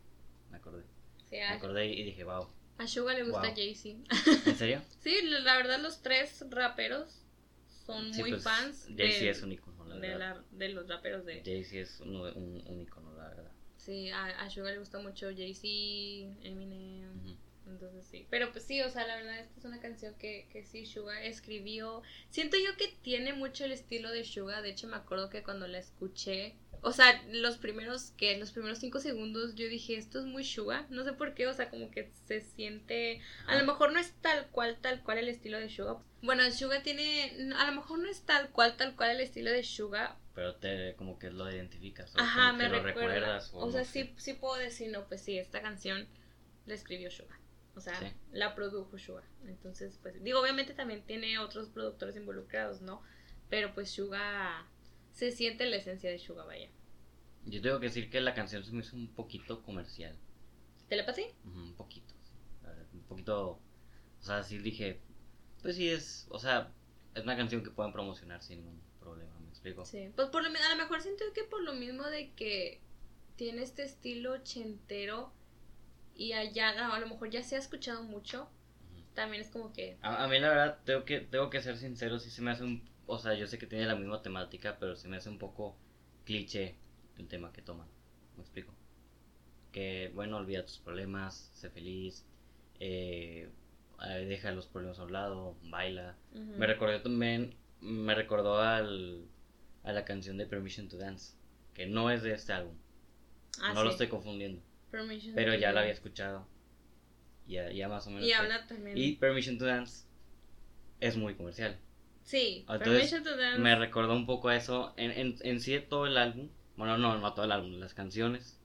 me 0.51 0.57
acordé. 0.57 0.83
Sí, 1.29 1.35
Me 1.35 1.43
a, 1.43 1.53
acordé 1.53 1.87
y 1.87 2.03
dije, 2.03 2.23
wow. 2.23 2.47
a 2.77 2.87
Suga 2.87 3.13
le 3.13 3.23
gusta 3.23 3.41
Wow. 3.47 3.55
Jay-Z. 3.55 3.99
¿En 4.49 4.55
serio? 4.55 4.81
Sí, 4.99 5.15
la 5.23 5.57
verdad 5.57 5.79
los 5.81 6.01
tres 6.01 6.45
raperos 6.49 7.23
son 7.85 8.13
Sí, 8.13 8.21
muy 8.21 8.31
pues, 8.31 8.43
fans 8.43 8.87
Jay-Z 8.95 9.29
es 9.29 9.41
un 9.43 9.51
icono, 9.53 9.85
la 9.85 9.95
de, 9.95 10.07
verdad. 10.09 10.35
la- 10.51 10.57
de 10.57 10.69
los 10.69 10.87
raperos 10.87 11.25
de... 11.25 11.41
Jay-Z 11.43 11.77
es 11.79 11.99
un, 12.01 12.15
un, 12.17 12.63
un 12.67 12.81
icono, 12.81 13.13
la 13.15 13.29
verdad. 13.29 13.51
Sí, 13.87 14.09
a, 14.09 14.25
a 14.25 14.49
Suga 14.49 14.69
le 14.71 14.79
gusta 14.79 14.99
mucho 14.99 15.27
Jay-Z, 15.27 15.65
Eminem... 16.45 17.37
Entonces 17.65 18.05
sí, 18.09 18.25
pero 18.29 18.51
pues 18.51 18.63
sí, 18.63 18.81
o 18.81 18.89
sea, 18.89 19.05
la 19.05 19.17
verdad 19.17 19.39
esta 19.39 19.59
es 19.59 19.65
una 19.65 19.81
canción 19.81 20.15
que, 20.15 20.47
que 20.51 20.63
sí 20.63 20.85
Suga 20.85 21.23
escribió. 21.23 22.01
Siento 22.29 22.57
yo 22.57 22.77
que 22.77 22.87
tiene 23.01 23.33
mucho 23.33 23.65
el 23.65 23.71
estilo 23.71 24.09
de 24.11 24.23
Suga, 24.23 24.61
de 24.61 24.69
hecho 24.69 24.87
me 24.87 24.95
acuerdo 24.95 25.29
que 25.29 25.43
cuando 25.43 25.67
la 25.67 25.77
escuché, 25.77 26.55
o 26.81 26.93
sea, 26.93 27.21
los 27.29 27.57
primeros 27.57 28.11
que 28.11 28.37
los 28.37 28.51
primeros 28.51 28.79
cinco 28.79 28.99
segundos 28.99 29.55
yo 29.55 29.67
dije, 29.67 29.97
esto 29.97 30.19
es 30.19 30.25
muy 30.25 30.45
Suga, 30.45 30.87
no 30.89 31.03
sé 31.03 31.13
por 31.13 31.33
qué, 31.33 31.47
o 31.47 31.53
sea, 31.53 31.69
como 31.69 31.91
que 31.91 32.09
se 32.25 32.41
siente, 32.41 33.21
a 33.47 33.57
lo 33.57 33.65
mejor 33.65 33.91
no 33.91 33.99
es 33.99 34.13
tal 34.21 34.47
cual, 34.47 34.77
tal 34.81 35.03
cual 35.03 35.17
el 35.17 35.27
estilo 35.27 35.59
de 35.59 35.69
Suga. 35.69 36.01
Bueno, 36.21 36.49
Suga 36.51 36.83
tiene, 36.83 37.51
a 37.57 37.65
lo 37.65 37.73
mejor 37.73 37.99
no 37.99 38.09
es 38.09 38.21
tal 38.21 38.49
cual, 38.51 38.77
tal 38.77 38.95
cual 38.95 39.11
el 39.11 39.21
estilo 39.21 39.51
de 39.51 39.63
Suga, 39.63 40.17
Pero 40.37 40.55
te, 40.57 40.93
como 40.97 41.17
que 41.17 41.31
lo 41.31 41.51
identificas. 41.51 42.13
o 42.15 42.19
Ajá, 42.19 42.49
como 42.51 42.59
me 42.59 42.63
que 42.65 42.69
lo 42.69 42.83
recuerda. 42.83 43.13
recuerdas. 43.15 43.51
O, 43.55 43.71
sea, 43.71 43.83
sí, 43.83 44.13
sí 44.17 44.33
puedo 44.35 44.53
decir, 44.53 44.91
no, 44.91 45.07
pues 45.07 45.23
sí, 45.23 45.35
esta 45.39 45.63
canción 45.63 46.07
la 46.67 46.75
escribió 46.75 47.09
Suga. 47.09 47.39
O 47.73 47.79
sea, 47.81 47.95
Sí. 47.99 48.05
la 48.33 48.53
produjo 48.53 48.99
Suga. 48.99 49.23
Entonces, 49.47 49.97
pues, 49.99 50.23
digo, 50.23 50.39
obviamente 50.39 50.75
también 50.75 51.03
tiene 51.07 51.39
otros 51.39 51.69
productores 51.69 52.15
involucrados, 52.17 52.81
¿no? 52.83 53.01
Pero 53.49 53.73
pues 53.73 53.89
Suga 53.89 54.67
se 55.11 55.31
siente 55.31 55.65
la 55.65 55.77
esencia 55.77 56.11
de 56.11 56.19
Suga, 56.19 56.45
vaya. 56.45 56.69
Yo 57.45 57.59
tengo 57.59 57.79
que 57.79 57.87
decir 57.87 58.11
que 58.11 58.21
la 58.21 58.35
canción 58.35 58.63
se 58.63 58.71
me 58.73 58.81
hizo 58.81 58.95
un 58.95 59.11
poquito 59.15 59.63
comercial. 59.63 60.15
¿Te 60.87 60.97
la 60.97 61.05
pasé? 61.07 61.33
Un 61.45 61.73
poquito. 61.73 62.13
Un 62.93 63.01
poquito. 63.05 63.59
O 64.19 64.23
sea, 64.23 64.43
sí 64.43 64.59
dije. 64.59 65.01
Pues 65.63 65.77
sí, 65.77 65.89
es. 65.89 66.27
O 66.29 66.37
sea, 66.37 66.71
es 67.15 67.23
una 67.23 67.35
canción 67.35 67.63
que 67.63 67.71
pueden 67.71 67.91
promocionar 67.91 68.43
sin 68.43 68.59
ningún 68.59 68.81
problema, 68.99 69.33
¿me 69.36 69.36
explico? 69.67 69.85
Sí. 69.85 70.11
Pues 70.15 70.29
por 70.29 70.43
lo 70.43 70.49
a 70.49 70.75
lo 70.75 70.83
mejor 70.83 71.01
siento 71.01 71.23
que 71.33 71.43
por 71.43 71.61
lo 71.61 71.73
mismo 71.73 72.03
de 72.03 72.31
que 72.31 72.81
tiene 73.35 73.63
este 73.63 73.83
estilo 73.83 74.33
ochentero 74.33 75.31
y 76.15 76.33
allá 76.33 76.73
no, 76.75 76.93
a 76.93 76.99
lo 76.99 77.07
mejor 77.07 77.29
ya 77.29 77.43
se 77.43 77.55
ha 77.55 77.59
escuchado 77.59 78.03
mucho, 78.03 78.49
también 79.13 79.41
es 79.41 79.49
como 79.49 79.73
que... 79.73 79.97
A, 80.01 80.23
a 80.23 80.27
mí, 80.27 80.39
la 80.39 80.49
verdad, 80.49 80.79
tengo 80.83 81.05
que, 81.05 81.19
tengo 81.21 81.49
que 81.49 81.61
ser 81.61 81.77
sincero. 81.77 82.19
Sí 82.19 82.29
se 82.29 82.41
me 82.41 82.51
hace 82.51 82.63
un. 82.63 82.87
O 83.05 83.19
sea, 83.19 83.33
yo 83.35 83.47
sé 83.47 83.57
que 83.57 83.67
tiene 83.67 83.85
la 83.85 83.95
misma 83.95 84.21
temática, 84.21 84.77
pero 84.79 84.95
se 84.95 85.07
me 85.07 85.17
hace 85.17 85.29
un 85.29 85.37
poco 85.37 85.77
cliché 86.25 86.75
el 87.17 87.27
tema 87.27 87.51
que 87.53 87.61
toman. 87.61 87.87
¿Me 88.35 88.43
explico? 88.43 88.73
Que, 89.71 90.11
bueno, 90.13 90.37
olvida 90.37 90.65
tus 90.65 90.79
problemas, 90.79 91.49
sé 91.53 91.69
feliz, 91.69 92.25
eh, 92.79 93.49
deja 94.27 94.51
los 94.51 94.67
problemas 94.67 94.99
a 94.99 95.03
un 95.03 95.13
lado, 95.13 95.55
baila. 95.63 96.15
Me 96.33 96.67
recordó 96.67 97.01
también, 97.01 97.55
me 97.81 98.13
recordó 98.13 98.59
al, 98.59 99.25
a 99.87 99.93
la 99.93 100.03
canción 100.05 100.37
de 100.37 100.45
Permission 100.45 100.89
to 100.89 100.97
Dance, 100.97 101.33
que 101.73 101.85
no 101.87 102.11
es 102.11 102.21
de 102.21 102.33
este 102.33 102.53
álbum, 102.53 102.75
Ah, 103.59 103.73
no 103.73 103.83
lo 103.83 103.89
estoy 103.89 104.07
confundiendo, 104.07 104.61
Permission 104.91 105.33
pero 105.33 105.55
ya 105.55 105.71
la 105.71 105.79
había 105.81 105.93
escuchado, 105.93 106.47
ya, 107.47 107.71
ya 107.71 107.87
más 107.87 108.05
o 108.07 108.11
menos. 108.11 108.27
Y 108.27 108.33
habla 108.33 108.67
también... 108.67 108.97
Y 108.97 109.13
Permission 109.15 109.57
to 109.57 109.65
Dance 109.65 110.05
es 110.99 111.15
muy 111.15 111.35
comercial. 111.35 111.79
Sí, 112.23 112.65
Entonces, 112.69 112.87
Permission 113.09 113.23
to 113.23 113.37
Dance. 113.37 113.59
Me 113.59 113.75
recordó 113.75 114.13
un 114.13 114.25
poco 114.25 114.49
a 114.49 114.55
eso, 114.57 114.93
en, 114.97 115.11
en, 115.11 115.35
en 115.41 115.61
sí 115.61 115.79
todo 115.79 116.05
el 116.05 116.17
álbum, 116.17 116.49
bueno, 116.75 116.97
no, 116.97 117.17
no 117.17 117.33
todo 117.33 117.45
el 117.45 117.51
álbum, 117.53 117.71
las 117.79 117.93
canciones 117.93 118.59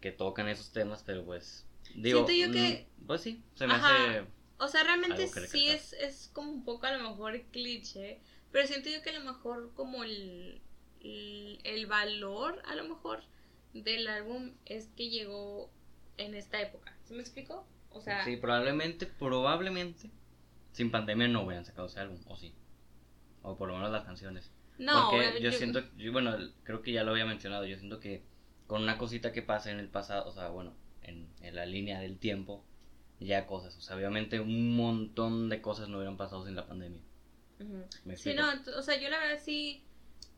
que 0.00 0.12
tocan 0.12 0.48
esos 0.48 0.72
temas, 0.72 1.02
pero 1.04 1.24
pues, 1.24 1.66
digo, 1.94 2.26
Siento 2.26 2.32
yo 2.32 2.52
que- 2.52 2.86
mm, 2.98 3.06
pues 3.06 3.22
sí, 3.22 3.42
se 3.54 3.66
me 3.66 3.74
Ajá. 3.74 4.18
hace... 4.18 4.26
O 4.58 4.68
sea, 4.68 4.84
realmente 4.84 5.28
que 5.32 5.40
sí 5.48 5.66
es, 5.68 5.92
es 5.94 6.30
como 6.32 6.52
un 6.52 6.64
poco 6.64 6.86
a 6.86 6.96
lo 6.96 7.08
mejor 7.10 7.40
cliché, 7.50 8.20
pero 8.52 8.66
siento 8.66 8.90
yo 8.90 9.02
que 9.02 9.10
a 9.10 9.18
lo 9.18 9.24
mejor 9.24 9.72
como 9.74 10.04
el, 10.04 10.60
el, 11.00 11.58
el 11.64 11.86
valor 11.86 12.62
a 12.66 12.74
lo 12.74 12.84
mejor 12.84 13.22
del 13.72 14.06
álbum 14.08 14.52
es 14.66 14.88
que 14.96 15.08
llegó 15.08 15.70
en 16.18 16.34
esta 16.34 16.60
época. 16.60 16.96
¿Sí 17.04 17.14
me 17.14 17.20
explico? 17.20 17.66
O 17.90 18.00
sea, 18.00 18.24
Sí, 18.24 18.36
probablemente, 18.36 19.06
probablemente, 19.06 20.10
sin 20.72 20.90
pandemia 20.90 21.28
no 21.28 21.44
hubieran 21.44 21.64
sacado 21.64 21.86
ese 21.88 22.00
álbum, 22.00 22.18
o 22.26 22.36
sí. 22.36 22.54
O 23.42 23.56
por 23.56 23.68
lo 23.68 23.74
menos 23.74 23.90
las 23.90 24.04
canciones. 24.04 24.52
no, 24.78 25.10
Porque 25.10 25.40
yo, 25.40 25.50
siento, 25.52 25.80
yo, 25.96 26.12
bueno, 26.12 26.36
creo 26.64 26.82
que 26.82 26.92
ya 26.92 27.04
lo 27.04 27.12
había 27.12 27.26
mencionado, 27.26 27.64
yo 27.64 27.76
siento 27.76 28.00
que 28.00 28.22
con 28.66 28.82
una 28.82 28.98
cosita 28.98 29.32
que 29.32 29.42
pasa 29.42 29.70
en 29.70 29.78
el 29.78 29.88
pasado, 29.88 30.28
o 30.28 30.32
sea, 30.32 30.48
bueno, 30.48 30.74
en, 31.02 31.28
en 31.40 31.54
la 31.54 31.66
línea 31.66 32.00
del 32.00 32.18
tiempo, 32.18 32.64
ya 33.20 33.46
cosas, 33.46 33.76
o 33.76 33.80
sea, 33.80 33.96
obviamente 33.96 34.40
un 34.40 34.76
montón 34.76 35.48
de 35.48 35.60
cosas 35.60 35.88
no 35.88 35.98
hubieran 35.98 36.16
pasado 36.16 36.44
sin 36.44 36.54
la 36.54 36.66
pandemia. 36.66 37.00
Ujú. 37.62 37.84
¿Me 38.04 38.16
Sí, 38.16 38.34
no, 38.34 38.46
o 38.76 38.82
sea, 38.82 38.98
yo 39.00 39.08
la 39.10 39.18
verdad 39.18 39.40
sí 39.42 39.82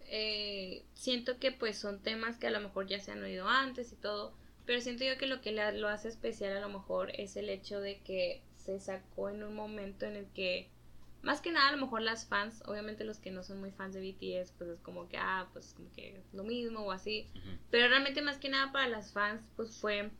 eh, 0.06 0.84
siento 0.94 1.38
que 1.38 1.50
pues 1.52 1.78
son 1.78 2.00
temas 2.02 2.36
que 2.38 2.46
a 2.46 2.50
lo 2.50 2.60
mejor 2.60 2.86
ya 2.86 3.00
se 3.00 3.12
han 3.12 3.22
oído 3.22 3.48
antes 3.48 3.92
y 3.92 3.96
todo, 3.96 4.34
pero 4.66 4.80
siento 4.80 5.04
yo 5.04 5.18
que 5.18 5.26
lo 5.26 5.40
que 5.40 5.52
la- 5.52 5.72
lo 5.72 5.88
hace 5.88 6.08
especial 6.08 6.56
a 6.56 6.60
lo 6.60 6.68
mejor 6.68 7.10
es 7.18 7.36
el 7.36 7.48
hecho 7.48 7.80
de 7.80 8.00
que 8.00 8.42
se 8.56 8.78
sacó 8.80 9.28
en 9.28 9.42
un 9.42 9.54
momento 9.54 10.06
en 10.06 10.16
el 10.16 10.26
que, 10.28 10.68
más 11.22 11.40
que 11.40 11.50
nada 11.52 11.68
a 11.68 11.72
lo 11.72 11.78
mejor 11.78 12.02
las 12.02 12.26
fans, 12.26 12.62
obviamente 12.66 13.04
los 13.04 13.18
que 13.18 13.30
no 13.30 13.42
son 13.42 13.60
muy 13.60 13.70
fans 13.72 13.94
de 13.94 14.00
BTS, 14.00 14.52
pues 14.56 14.70
es 14.70 14.80
como 14.80 15.08
que, 15.08 15.16
ah, 15.18 15.48
pues 15.52 15.72
como 15.74 15.90
que 15.92 16.16
es 16.18 16.34
lo 16.34 16.44
mismo 16.44 16.80
o 16.80 16.92
así, 16.92 17.28
pero 17.70 17.88
realmente 17.88 18.22
más 18.22 18.38
que 18.38 18.48
nada 18.50 18.72
para 18.72 18.88
las 18.88 19.12
fans 19.12 19.42
pues 19.56 19.76
fue 19.76 20.10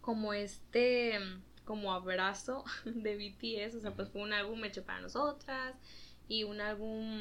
como 0.00 0.32
este 0.32 1.18
como 1.64 1.92
abrazo 1.92 2.64
de 2.84 3.16
BTS, 3.16 3.76
o 3.76 3.80
sea, 3.80 3.94
pues 3.94 4.08
fue 4.08 4.22
un 4.22 4.32
álbum 4.32 4.64
hecho 4.64 4.84
para 4.84 5.00
nosotras 5.00 5.74
y 6.28 6.44
un 6.44 6.60
álbum 6.60 7.20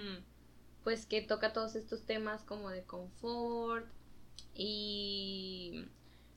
pues 0.84 1.06
que 1.06 1.22
toca 1.22 1.54
todos 1.54 1.76
estos 1.76 2.06
temas 2.06 2.44
como 2.44 2.70
de 2.70 2.84
confort 2.84 3.88
y 4.54 5.86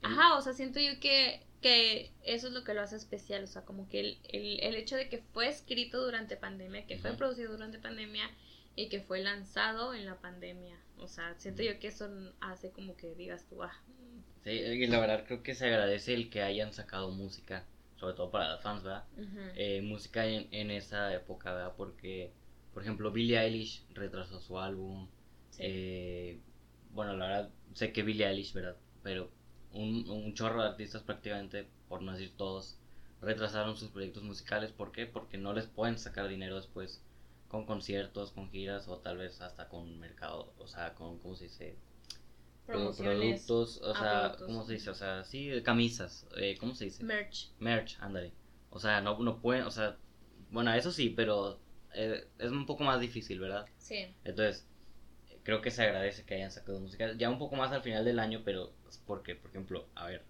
ajá, 0.03 0.37
o 0.37 0.43
sea, 0.43 0.53
siento 0.53 0.81
yo 0.81 0.99
que 1.01 1.43
que 1.61 2.11
eso 2.25 2.49
es 2.49 2.55
lo 2.55 2.65
que 2.65 2.73
lo 2.73 2.81
hace 2.81 2.97
especial, 2.97 3.45
o 3.45 3.47
sea, 3.47 3.63
como 3.63 3.87
que 3.89 4.01
el, 4.01 4.19
el, 4.31 4.61
el 4.61 4.77
hecho 4.77 4.97
de 4.97 5.11
que 5.11 5.19
fue 5.19 5.47
escrito 5.49 6.03
durante 6.03 6.37
pandemia, 6.37 6.87
que 6.87 6.99
fue 6.99 7.13
producido 7.13 7.53
durante 7.53 7.79
pandemia 7.79 8.31
y 8.77 8.89
que 8.89 9.01
fue 9.03 9.23
lanzado 9.23 9.93
en 9.93 10.07
la 10.07 10.17
pandemia, 10.21 10.79
o 10.97 11.07
sea, 11.07 11.35
siento 11.39 11.63
yo 11.63 11.79
que 11.79 11.89
eso 11.89 12.09
hace 12.41 12.71
como 12.71 12.97
que 12.97 13.15
digas 13.15 13.47
tú, 13.47 13.63
ah, 13.63 13.75
Sí, 14.43 14.51
y 14.53 14.87
la 14.87 14.99
verdad 15.01 15.25
creo 15.27 15.43
que 15.43 15.55
se 15.55 15.67
agradece 15.67 16.15
el 16.15 16.31
que 16.31 16.43
hayan 16.43 16.73
sacado 16.73 17.11
música, 17.11 17.67
sobre 17.97 18.15
todo 18.15 18.31
para 18.31 18.53
los 18.53 18.63
fans, 18.63 18.83
¿verdad? 18.83 19.05
Eh, 19.55 19.83
música 19.83 20.25
en, 20.25 20.49
en 20.51 20.71
esa 20.71 21.13
época, 21.13 21.53
¿verdad? 21.53 21.75
Porque, 21.77 22.33
por 22.73 22.83
ejemplo, 22.83 23.11
Billie 23.13 23.39
Eilish 23.39 23.85
retrasó 23.95 24.41
su 24.41 24.59
álbum. 24.59 25.09
sí. 25.51 25.63
Eh, 25.65 26.41
bueno, 26.93 27.17
la 27.17 27.27
verdad, 27.27 27.51
sé 27.75 27.93
que 27.93 28.03
Billie 28.03 28.27
Eilish, 28.27 28.53
¿verdad? 28.53 28.77
Pero 29.03 29.31
un, 29.73 30.09
un 30.09 30.35
chorro 30.35 30.63
de 30.63 30.69
artistas 30.71 31.03
prácticamente, 31.03 31.69
por 31.89 32.03
no 32.03 32.13
decir 32.13 32.33
todos, 32.37 32.79
retrasaron 33.21 33.77
sus 33.77 33.91
proyectos 33.91 34.23
musicales. 34.25 34.73
¿Por 34.73 34.93
qué? 34.93 35.07
Porque 35.07 35.39
no 35.39 35.53
les 35.53 35.67
pueden 35.67 35.99
sacar 35.99 36.29
dinero 36.29 36.57
después 36.57 37.03
con 37.49 37.67
conciertos, 37.67 38.33
con 38.33 38.51
giras 38.51 38.89
o 38.89 38.99
tal 38.99 39.19
vez 39.19 39.41
hasta 39.41 39.69
con 39.69 39.99
mercado, 39.99 40.53
o 40.59 40.67
sea, 40.69 40.95
con, 40.95 41.19
¿cómo 41.19 41.35
se 41.37 41.45
dice? 41.45 41.77
Promociones, 42.67 43.45
Productos, 43.47 43.79
o 43.83 43.95
sea, 43.95 44.37
productos. 44.37 44.47
¿cómo 44.47 44.65
se 44.65 44.73
dice? 44.75 44.91
O 44.91 44.95
sea, 44.95 45.25
sí, 45.25 45.51
camisas, 45.65 46.27
eh, 46.37 46.57
¿cómo 46.59 46.75
se 46.75 46.85
dice? 46.87 47.03
merch, 47.05 47.51
Merch, 47.59 47.99
ándale. 48.01 48.33
O 48.71 48.79
sea, 48.79 49.01
no, 49.01 49.19
no 49.19 49.41
pueden, 49.41 49.65
o 49.65 49.71
sea, 49.71 49.99
bueno, 50.51 50.73
eso 50.75 50.93
sí, 50.93 51.11
pero 51.11 51.61
eh, 51.95 52.29
es 52.39 52.51
un 52.51 52.67
poco 52.67 52.85
más 52.85 53.01
difícil, 53.01 53.41
¿verdad? 53.41 53.67
sí, 53.79 54.15
Entonces, 54.25 54.67
creo 55.43 55.61
que 55.61 55.71
se 55.71 55.83
agradece 55.83 56.25
que 56.25 56.35
hayan 56.35 56.51
sacado 56.51 56.81
música. 56.81 57.13
Ya 57.17 57.31
un 57.31 57.39
poco 57.39 57.57
más 57.57 57.73
al 57.73 57.83
final 57.83 58.05
del 58.05 58.19
año, 58.19 58.43
pero 58.45 58.73
porque, 59.07 59.35
por 59.35 59.51
ejemplo, 59.51 59.89
a 59.95 60.07
ver, 60.07 60.25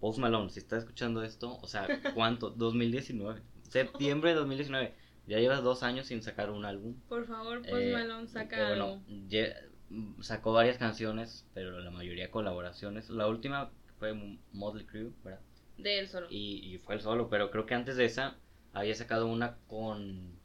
Post 0.00 0.18
Malone, 0.18 0.50
si 0.50 0.58
estás 0.58 0.80
escuchando 0.80 1.22
esto, 1.22 1.58
o 1.60 1.66
sea, 1.66 1.88
¿cuánto? 2.14 2.50
2019, 2.50 3.42
septiembre 3.70 4.30
de 4.30 4.36
2019. 4.36 4.94
Ya 5.26 5.38
llevas 5.40 5.62
dos 5.62 5.82
años 5.82 6.06
sin 6.06 6.22
sacar 6.22 6.50
un 6.50 6.64
álbum. 6.64 6.94
por 7.08 7.26
favor, 7.26 7.60
pues 7.62 7.82
Eh, 7.82 7.92
Malone 7.92 8.28
saca 8.28 8.56
eh, 8.56 8.68
bueno, 8.68 8.84
algo. 8.84 9.02
ye- 9.28 9.54
mm, 9.90 10.22
sacó 10.22 10.52
varias 10.52 10.78
canciones, 10.78 11.44
pero 11.54 11.80
la 11.80 11.90
mayoría 11.90 12.30
colaboraciones. 12.30 13.10
La 13.10 13.26
última 13.26 13.70
fue 13.98 14.14
Motley 14.52 14.86
Crue, 14.86 15.10
¿verdad? 15.24 15.40
De 15.78 15.98
él 15.98 16.08
solo. 16.08 16.28
Y, 16.30 16.74
y 16.74 16.78
fue 16.78 16.94
él 16.96 17.00
solo, 17.00 17.28
pero 17.28 17.50
creo 17.50 17.66
que 17.66 17.74
antes 17.74 17.96
de 17.96 18.04
esa 18.04 18.36
había 18.72 18.94
sacado 18.94 19.26
una 19.26 19.56
con. 19.66 20.35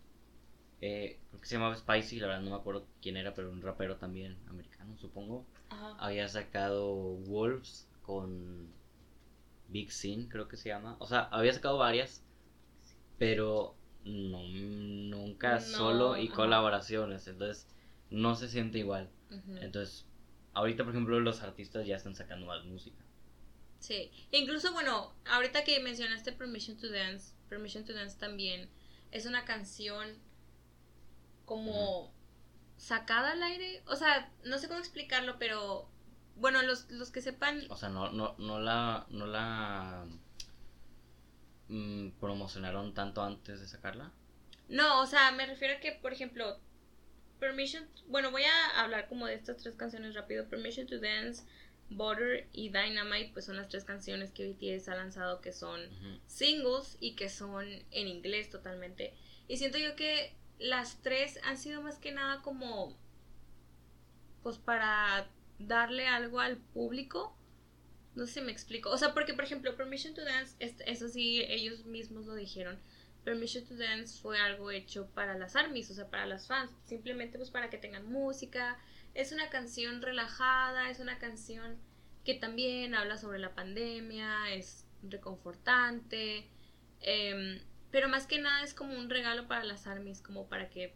Eh, 0.81 1.19
creo 1.29 1.41
que 1.41 1.47
se 1.47 1.55
llamaba 1.55 1.75
Spicy, 1.75 2.19
la 2.19 2.27
verdad 2.27 2.41
no 2.41 2.49
me 2.51 2.55
acuerdo 2.55 2.87
quién 3.01 3.15
era, 3.15 3.33
pero 3.33 3.51
un 3.51 3.61
rapero 3.61 3.97
también 3.97 4.37
americano, 4.47 4.97
supongo. 4.97 5.45
Ajá. 5.69 5.95
Había 5.99 6.27
sacado 6.27 6.91
Wolves 6.95 7.87
con 8.01 8.67
Big 9.67 9.91
Sin, 9.91 10.27
creo 10.27 10.47
que 10.47 10.57
se 10.57 10.69
llama. 10.69 10.95
O 10.99 11.05
sea, 11.07 11.21
había 11.31 11.53
sacado 11.53 11.77
varias, 11.77 12.23
pero 13.19 13.75
no, 14.03 14.43
nunca 14.47 15.55
No, 15.55 15.61
solo 15.61 16.17
y 16.17 16.27
ajá. 16.27 16.35
colaboraciones. 16.35 17.27
Entonces, 17.27 17.67
no 18.09 18.35
se 18.35 18.49
siente 18.49 18.79
igual. 18.79 19.09
Entonces, 19.61 20.05
ahorita, 20.53 20.83
por 20.83 20.93
ejemplo, 20.93 21.19
los 21.19 21.41
artistas 21.41 21.85
ya 21.85 21.95
están 21.95 22.15
sacando 22.15 22.47
más 22.47 22.65
música. 22.65 22.97
Sí, 23.79 24.11
incluso 24.31 24.73
bueno, 24.73 25.13
ahorita 25.25 25.63
que 25.63 25.79
mencionaste 25.79 26.33
Permission 26.33 26.77
to 26.77 26.89
Dance, 26.91 27.33
Permission 27.49 27.85
to 27.85 27.93
Dance 27.93 28.17
también 28.17 28.69
es 29.11 29.25
una 29.25 29.45
canción 29.45 30.07
como 31.51 32.13
sacada 32.77 33.33
al 33.33 33.43
aire, 33.43 33.83
o 33.85 33.97
sea, 33.97 34.31
no 34.45 34.57
sé 34.57 34.69
cómo 34.69 34.79
explicarlo, 34.79 35.37
pero 35.37 35.85
bueno, 36.37 36.61
los, 36.61 36.89
los 36.89 37.11
que 37.11 37.19
sepan, 37.21 37.65
O 37.67 37.75
sea, 37.75 37.89
no, 37.89 38.09
no, 38.09 38.35
no 38.37 38.61
la, 38.61 39.05
no 39.09 39.25
la 39.25 40.05
mm, 41.67 42.11
promocionaron 42.21 42.93
tanto 42.93 43.21
antes 43.21 43.59
de 43.59 43.67
sacarla. 43.67 44.13
no, 44.69 45.01
o 45.01 45.07
sea, 45.07 45.33
me 45.33 45.45
refiero 45.45 45.75
a 45.75 45.81
que, 45.81 45.91
por 45.91 46.13
ejemplo, 46.13 46.57
Permission, 47.41 47.85
bueno, 48.07 48.31
voy 48.31 48.43
a 48.43 48.81
hablar 48.81 49.09
como 49.09 49.25
de 49.25 49.33
estas 49.33 49.57
tres 49.57 49.75
canciones 49.75 50.15
rápido, 50.15 50.47
Permission 50.47 50.87
to 50.87 50.99
Dance, 51.01 51.43
Butter 51.89 52.47
y 52.53 52.69
Dynamite, 52.69 53.31
pues 53.33 53.43
son 53.43 53.57
las 53.57 53.67
tres 53.67 53.83
canciones 53.83 54.31
que 54.31 54.53
BTS 54.53 54.87
ha 54.87 54.95
lanzado 54.95 55.41
que 55.41 55.51
son 55.51 55.81
singles 56.27 56.95
y 57.01 57.15
que 57.15 57.27
son 57.27 57.67
en 57.91 58.07
inglés 58.07 58.49
totalmente. 58.49 59.13
Y 59.49 59.57
siento 59.57 59.77
yo 59.77 59.97
que 59.97 60.39
las 60.61 61.01
tres 61.01 61.39
han 61.43 61.57
sido 61.57 61.81
más 61.81 61.97
que 61.97 62.11
nada 62.11 62.41
como 62.41 62.95
pues 64.43 64.57
para 64.57 65.27
darle 65.59 66.07
algo 66.07 66.39
al 66.39 66.57
público. 66.57 67.35
No 68.15 68.25
sé 68.25 68.33
si 68.35 68.41
me 68.41 68.51
explico. 68.51 68.89
O 68.89 68.97
sea, 68.97 69.13
porque 69.13 69.33
por 69.33 69.43
ejemplo, 69.45 69.75
Permission 69.75 70.13
to 70.13 70.23
Dance, 70.25 70.55
es- 70.59 70.81
eso 70.85 71.07
sí, 71.07 71.41
ellos 71.47 71.85
mismos 71.85 72.25
lo 72.25 72.35
dijeron. 72.35 72.79
Permission 73.23 73.65
to 73.65 73.75
Dance 73.77 74.19
fue 74.21 74.39
algo 74.39 74.71
hecho 74.71 75.07
para 75.13 75.37
las 75.37 75.55
armies, 75.55 75.91
o 75.91 75.93
sea, 75.93 76.09
para 76.09 76.25
las 76.25 76.47
fans. 76.47 76.71
Simplemente 76.85 77.37
pues 77.37 77.51
para 77.51 77.69
que 77.69 77.77
tengan 77.77 78.11
música. 78.11 78.77
Es 79.13 79.31
una 79.31 79.49
canción 79.49 80.01
relajada, 80.01 80.89
es 80.89 80.99
una 80.99 81.19
canción 81.19 81.77
que 82.25 82.33
también 82.35 82.95
habla 82.95 83.17
sobre 83.17 83.39
la 83.39 83.53
pandemia, 83.55 84.53
es 84.53 84.85
reconfortante. 85.03 86.47
em, 87.03 87.59
pero 87.91 88.09
más 88.09 88.27
que 88.27 88.39
nada 88.39 88.63
es 88.63 88.73
como 88.73 88.97
un 88.97 89.09
regalo 89.09 89.47
para 89.47 89.63
las 89.63 89.87
armies, 89.87 90.21
como 90.21 90.47
para 90.47 90.69
que 90.69 90.93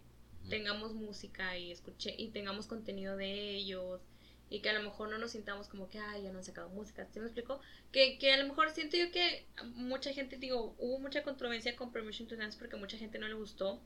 tengamos 0.49 0.93
música 0.93 1.57
y 1.57 1.71
escuche 1.71 2.13
y 2.17 2.29
tengamos 2.29 2.67
contenido 2.67 3.17
de 3.17 3.55
ellos 3.55 4.01
y 4.49 4.61
que 4.61 4.69
a 4.69 4.73
lo 4.73 4.83
mejor 4.83 5.09
no 5.09 5.17
nos 5.17 5.31
sintamos 5.31 5.67
como 5.67 5.89
que 5.89 5.97
ay 5.97 6.23
ya 6.23 6.31
no 6.31 6.37
han 6.37 6.43
sacado 6.43 6.69
música 6.69 7.07
¿sí 7.11 7.19
me 7.19 7.25
explico? 7.25 7.59
Que, 7.91 8.17
que 8.19 8.31
a 8.31 8.37
lo 8.37 8.47
mejor 8.47 8.69
siento 8.71 8.95
yo 8.95 9.11
que 9.11 9.45
mucha 9.73 10.13
gente 10.13 10.37
digo 10.37 10.75
hubo 10.77 10.99
mucha 10.99 11.23
controversia 11.23 11.75
con 11.75 11.91
Permission 11.91 12.27
to 12.27 12.35
Dance 12.35 12.57
porque 12.57 12.75
mucha 12.75 12.97
gente 12.97 13.17
no 13.17 13.27
le 13.27 13.33
gustó 13.33 13.81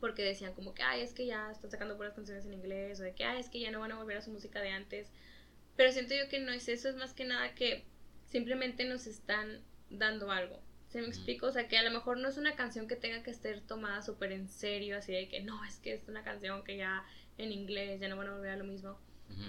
porque 0.00 0.24
decían 0.24 0.54
como 0.54 0.74
que 0.74 0.82
ay 0.82 1.02
es 1.02 1.12
que 1.12 1.26
ya 1.26 1.50
están 1.52 1.70
sacando 1.70 1.96
puras 1.96 2.14
canciones 2.14 2.44
en 2.46 2.54
inglés 2.54 2.98
o 2.98 3.04
de 3.04 3.14
que 3.14 3.24
ay 3.24 3.40
es 3.40 3.48
que 3.48 3.60
ya 3.60 3.70
no 3.70 3.80
van 3.80 3.92
a 3.92 3.96
volver 3.96 4.16
a 4.16 4.22
su 4.22 4.30
música 4.32 4.60
de 4.60 4.70
antes 4.70 5.08
pero 5.76 5.92
siento 5.92 6.14
yo 6.14 6.28
que 6.28 6.40
no 6.40 6.50
es 6.50 6.68
eso 6.68 6.88
es 6.88 6.96
más 6.96 7.14
que 7.14 7.24
nada 7.24 7.54
que 7.54 7.84
simplemente 8.26 8.84
nos 8.84 9.06
están 9.06 9.62
dando 9.88 10.32
algo 10.32 10.60
¿Se 10.96 11.02
me 11.02 11.08
explico? 11.08 11.48
O 11.48 11.52
sea, 11.52 11.68
que 11.68 11.76
a 11.76 11.82
lo 11.82 11.90
mejor 11.90 12.16
no 12.16 12.26
es 12.26 12.38
una 12.38 12.56
canción 12.56 12.88
que 12.88 12.96
tenga 12.96 13.22
que 13.22 13.34
ser 13.34 13.60
tomada 13.60 14.00
súper 14.00 14.32
en 14.32 14.48
serio, 14.48 14.96
así 14.96 15.12
de 15.12 15.28
que 15.28 15.42
no, 15.42 15.62
es 15.66 15.78
que 15.78 15.92
es 15.92 16.08
una 16.08 16.24
canción 16.24 16.64
que 16.64 16.78
ya 16.78 17.04
en 17.36 17.52
inglés 17.52 18.00
ya 18.00 18.08
no 18.08 18.16
van 18.16 18.28
a 18.28 18.32
volver 18.32 18.52
a 18.52 18.56
lo 18.56 18.64
mismo. 18.64 18.98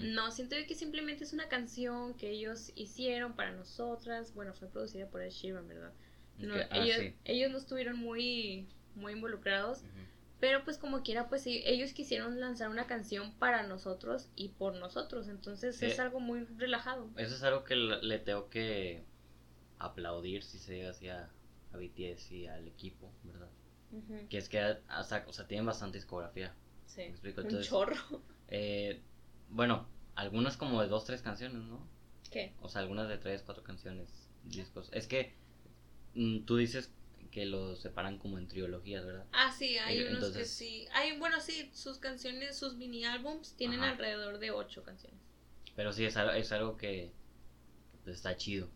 No, 0.01 0.29
siento 0.31 0.57
yo 0.59 0.67
que 0.67 0.75
simplemente 0.75 1.23
es 1.23 1.31
una 1.31 1.47
canción 1.47 2.15
que 2.15 2.31
ellos 2.31 2.73
hicieron 2.75 3.33
para 3.37 3.51
nosotras. 3.53 4.33
Bueno, 4.33 4.53
fue 4.55 4.67
producida 4.67 5.07
por 5.07 5.21
Ed 5.21 5.29
Sheeran, 5.29 5.69
¿verdad? 5.69 5.93
No, 6.37 6.53
Ok, 6.53 6.61
ah, 6.69 6.79
ellos, 6.83 6.97
sí. 6.97 7.13
ellos 7.23 7.49
no 7.49 7.59
estuvieron 7.59 7.97
muy, 7.97 8.67
muy 8.95 9.13
involucrados, 9.13 9.77
Ujú. 9.83 9.87
pero 10.41 10.65
pues 10.65 10.77
como 10.77 11.01
quiera, 11.01 11.29
pues 11.29 11.47
ellos 11.47 11.93
quisieron 11.93 12.41
lanzar 12.41 12.67
una 12.67 12.87
canción 12.87 13.33
para 13.39 13.63
nosotros 13.63 14.27
y 14.35 14.49
por 14.49 14.75
nosotros, 14.75 15.29
entonces 15.29 15.77
Sí. 15.77 15.85
es 15.85 15.97
algo 15.97 16.19
muy 16.19 16.43
relajado. 16.57 17.09
Eso 17.15 17.35
es 17.35 17.43
algo 17.43 17.63
que 17.63 17.77
le 17.77 18.03
le 18.03 18.19
tengo 18.19 18.49
que 18.49 19.05
aplaudir, 19.79 20.43
si 20.43 20.57
se 20.59 20.73
diga 20.73 20.89
así, 20.89 21.07
a, 21.07 21.29
a 21.77 21.79
BTS 21.79 22.31
y 22.35 22.47
al 22.47 22.67
equipo, 22.67 23.11
¿verdad? 23.23 23.49
Que 24.29 24.37
es 24.37 24.49
que 24.49 24.59
hasta, 24.87 25.23
o 25.27 25.33
sea, 25.33 25.47
tienen 25.47 25.65
bastante 25.65 25.97
discografía. 25.97 26.53
Sí, 26.85 27.01
¿Me 27.01 27.07
explico? 27.09 27.41
un 27.41 27.47
Entonces, 27.47 27.69
chorro. 27.69 27.95
eh, 28.49 29.01
bueno, 29.49 29.87
algunas 30.15 30.57
como 30.57 30.81
de 30.81 30.87
dos, 30.87 31.05
tres 31.05 31.21
canciones, 31.21 31.61
¿no? 31.63 31.87
¿Qué? 32.31 32.53
O 32.61 32.67
sea, 32.69 32.81
algunas 32.81 33.07
de 33.07 33.17
tres, 33.17 33.43
cuatro 33.43 33.63
canciones, 33.63 34.09
discos. 34.43 34.89
Es 34.91 35.07
que 35.07 35.33
mm, 36.15 36.41
tú 36.41 36.57
dices 36.57 36.91
que 37.31 37.45
los 37.45 37.79
separan 37.81 38.17
como 38.17 38.37
en 38.37 38.47
trilogías, 38.47 39.05
¿verdad? 39.05 39.25
Ah, 39.31 39.53
sí, 39.57 39.77
hay 39.77 39.99
Eh, 39.99 40.01
unos 40.09 40.09
que 40.09 40.25
entonces- 40.27 40.49
sí. 40.51 40.87
Hay, 40.93 41.17
bueno, 41.17 41.39
sí, 41.39 41.69
sus 41.73 41.97
canciones, 41.99 42.57
sus 42.57 42.75
mini 42.75 43.05
álbums 43.05 43.53
tienen 43.55 43.79
Ajá. 43.81 43.91
alrededor 43.91 44.39
de 44.39 44.51
ocho 44.51 44.83
canciones. 44.83 45.19
Pero 45.75 45.93
sí, 45.93 46.03
es 46.05 46.17
algo, 46.17 46.31
es 46.33 46.51
algo 46.51 46.75
que 46.77 47.11
pues, 48.03 48.15
está 48.17 48.35
chido. 48.35 48.67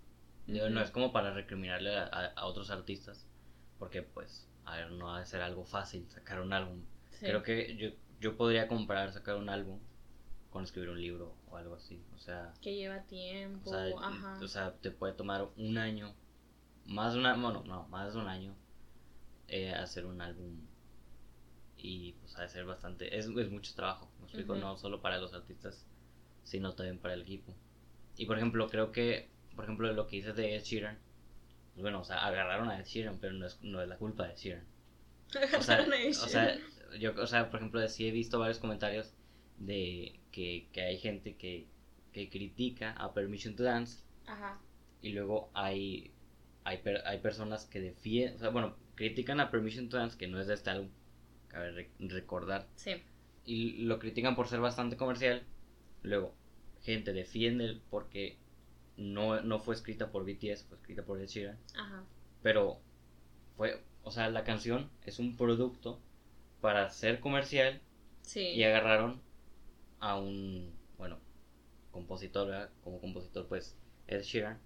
Digo, 0.51 0.69
no 0.69 0.81
es 0.81 0.91
como 0.91 1.11
para 1.11 1.33
recriminarle 1.33 1.95
a, 1.97 2.03
a- 2.05 2.33
a 2.35 2.45
otros 2.45 2.69
artistas, 2.71 3.25
porque 3.79 4.01
pues, 4.03 4.47
a 4.65 4.75
ver, 4.77 4.91
no 4.91 5.15
ha 5.15 5.19
de 5.19 5.25
ser 5.25 5.41
algo 5.41 5.65
fácil 5.65 6.09
sacar 6.09 6.41
un 6.41 6.53
álbum. 6.53 6.83
Sí. 7.11 7.25
Creo 7.25 7.43
que 7.43 7.75
yo, 7.77 7.89
yo 8.19 8.37
podría 8.37 8.67
comparar 8.67 9.11
sacar 9.13 9.35
un 9.37 9.49
álbum 9.49 9.79
con 10.49 10.63
escribir 10.63 10.89
un 10.89 10.99
libro 11.01 11.35
o 11.49 11.57
algo 11.57 11.75
así. 11.75 12.03
O 12.15 12.17
sea, 12.19 12.53
Que 12.61 12.75
lleva 12.75 13.01
tiempo, 13.03 13.69
o 13.69 13.73
sea, 13.73 13.85
ajá. 14.01 14.39
o 14.41 14.47
sea, 14.47 14.73
te 14.75 14.91
puede 14.91 15.13
tomar 15.13 15.47
un 15.57 15.77
año, 15.77 16.13
más 16.85 17.13
de 17.13 17.19
una, 17.19 17.33
bueno, 17.35 17.63
no, 17.65 17.87
más 17.87 18.13
de 18.13 18.19
un 18.19 18.27
año 18.27 18.55
eh, 19.47 19.71
hacer 19.73 20.05
un 20.05 20.21
álbum 20.21 20.59
y 21.77 22.13
pues 22.13 22.37
ha 22.37 22.43
de 22.43 22.49
ser 22.49 22.65
bastante, 22.65 23.17
es, 23.17 23.25
es 23.25 23.49
mucho 23.49 23.73
trabajo, 23.73 24.07
me 24.19 24.25
explico, 24.25 24.55
no 24.55 24.77
solo 24.77 25.01
para 25.01 25.17
los 25.17 25.33
artistas, 25.33 25.85
sino 26.43 26.73
también 26.73 26.99
para 26.99 27.15
el 27.15 27.23
equipo. 27.23 27.55
Y 28.17 28.25
por 28.27 28.37
ejemplo, 28.37 28.69
creo 28.69 28.91
que, 28.91 29.30
por 29.55 29.65
ejemplo, 29.65 29.91
lo 29.93 30.07
que 30.07 30.17
dices 30.17 30.35
de 30.35 30.55
Ed 30.55 30.63
Sheeran, 30.63 30.97
pues 31.73 31.81
bueno, 31.81 32.01
o 32.01 32.03
sea, 32.03 32.25
agarraron 32.25 32.69
a 32.69 32.79
Ed 32.79 32.85
Sheeran, 32.85 33.17
pero 33.19 33.33
no 33.33 33.45
es, 33.45 33.61
no 33.61 33.81
es 33.81 33.87
la 33.87 33.97
culpa 33.97 34.25
de 34.27 34.33
Ed 34.33 34.37
Sheeran. 34.37 34.65
O 35.57 35.61
sea, 35.61 35.85
o 36.09 36.27
sea, 36.27 36.57
yo, 36.99 37.13
o 37.21 37.27
sea, 37.27 37.49
por 37.49 37.59
ejemplo, 37.59 37.87
sí 37.87 38.07
he 38.07 38.11
visto 38.11 38.37
varios 38.39 38.59
comentarios 38.59 39.13
de 39.57 40.19
que, 40.31 40.67
que 40.73 40.81
hay 40.81 40.97
gente 40.97 41.35
que, 41.37 41.67
que 42.11 42.29
critica 42.29 42.91
a 42.93 43.13
Permission 43.13 43.55
to 43.55 43.63
Dance 43.63 44.03
Ajá. 44.25 44.59
y 45.01 45.09
luego 45.13 45.49
hay 45.53 46.11
hay, 46.63 46.77
per- 46.79 47.01
hay 47.07 47.19
personas 47.19 47.65
que 47.65 47.79
defienden, 47.79 48.35
o 48.35 48.39
sea, 48.39 48.49
bueno, 48.49 48.75
critican 48.95 49.39
a 49.39 49.49
Permission 49.49 49.87
to 49.89 49.97
Dance, 49.97 50.17
que 50.17 50.27
no 50.27 50.39
es 50.39 50.47
de 50.47 50.53
este 50.53 50.69
álbum, 50.69 50.89
cabe 51.47 51.71
re- 51.71 51.89
recordar, 51.99 52.67
Sí. 52.75 52.91
y 53.45 53.83
lo 53.83 53.97
critican 53.99 54.35
por 54.35 54.47
ser 54.47 54.59
bastante 54.59 54.95
comercial. 54.97 55.43
Luego, 56.03 56.35
gente 56.83 57.13
defiende 57.13 57.79
porque 57.89 58.37
no, 58.97 59.41
no 59.41 59.59
fue 59.59 59.75
escrita 59.75 60.11
por 60.11 60.23
BTS, 60.25 60.63
fue 60.65 60.77
escrita 60.77 61.03
por 61.03 61.19
Ed 61.19 61.27
Sheeran, 61.27 61.57
Ajá. 61.75 62.03
pero 62.41 62.79
fue, 63.57 63.83
o 64.03 64.11
sea, 64.11 64.29
la 64.29 64.43
canción 64.43 64.89
es 65.05 65.19
un 65.19 65.35
producto 65.37 65.99
para 66.61 66.89
ser 66.89 67.19
comercial 67.19 67.81
Sí. 68.21 68.41
y 68.49 68.63
agarraron 68.63 69.21
a 69.99 70.17
un, 70.17 70.73
bueno, 70.97 71.17
compositor, 71.91 72.47
¿verdad? 72.47 72.69
como 72.83 72.99
compositor, 73.01 73.47
pues, 73.47 73.75
Ed 74.07 74.21
Sheeran. 74.21 74.59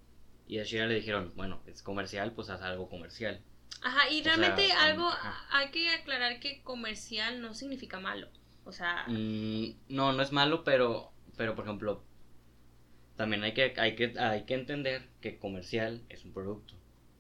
Y 0.48 0.60
Ed 0.60 0.66
Sheeran 0.66 0.90
le 0.90 0.96
dijeron, 0.96 1.32
bueno, 1.36 1.62
es 1.66 1.82
comercial, 1.82 2.34
pues 2.34 2.50
haz 2.50 2.62
algo 2.62 2.90
comercial. 2.90 3.42
Ajá, 3.82 4.10
y 4.10 4.22
o 4.22 4.24
realmente 4.26 4.72
algo 4.72 5.08
ajá. 5.08 5.36
hay 5.52 5.72
que 5.72 5.90
aclarar 5.90 6.40
que 6.40 6.62
comercial 6.64 7.42
no 7.42 7.54
significa 7.54 8.00
malo. 8.00 8.28
O 8.66 8.72
sea, 8.72 9.06
Mm, 9.08 9.76
no, 9.90 10.12
no 10.14 10.22
es 10.22 10.32
malo, 10.32 10.64
pero, 10.64 11.12
pero 11.38 11.56
por 11.56 11.66
ejemplo, 11.66 12.04
también 13.16 13.44
hay 13.44 13.54
que, 13.54 13.74
hay 13.78 13.96
que, 13.96 14.14
hay 14.20 14.44
que 14.44 14.54
entender 14.56 15.08
que 15.22 15.38
comercial 15.38 16.04
es 16.10 16.26
un 16.26 16.34
producto. 16.34 16.74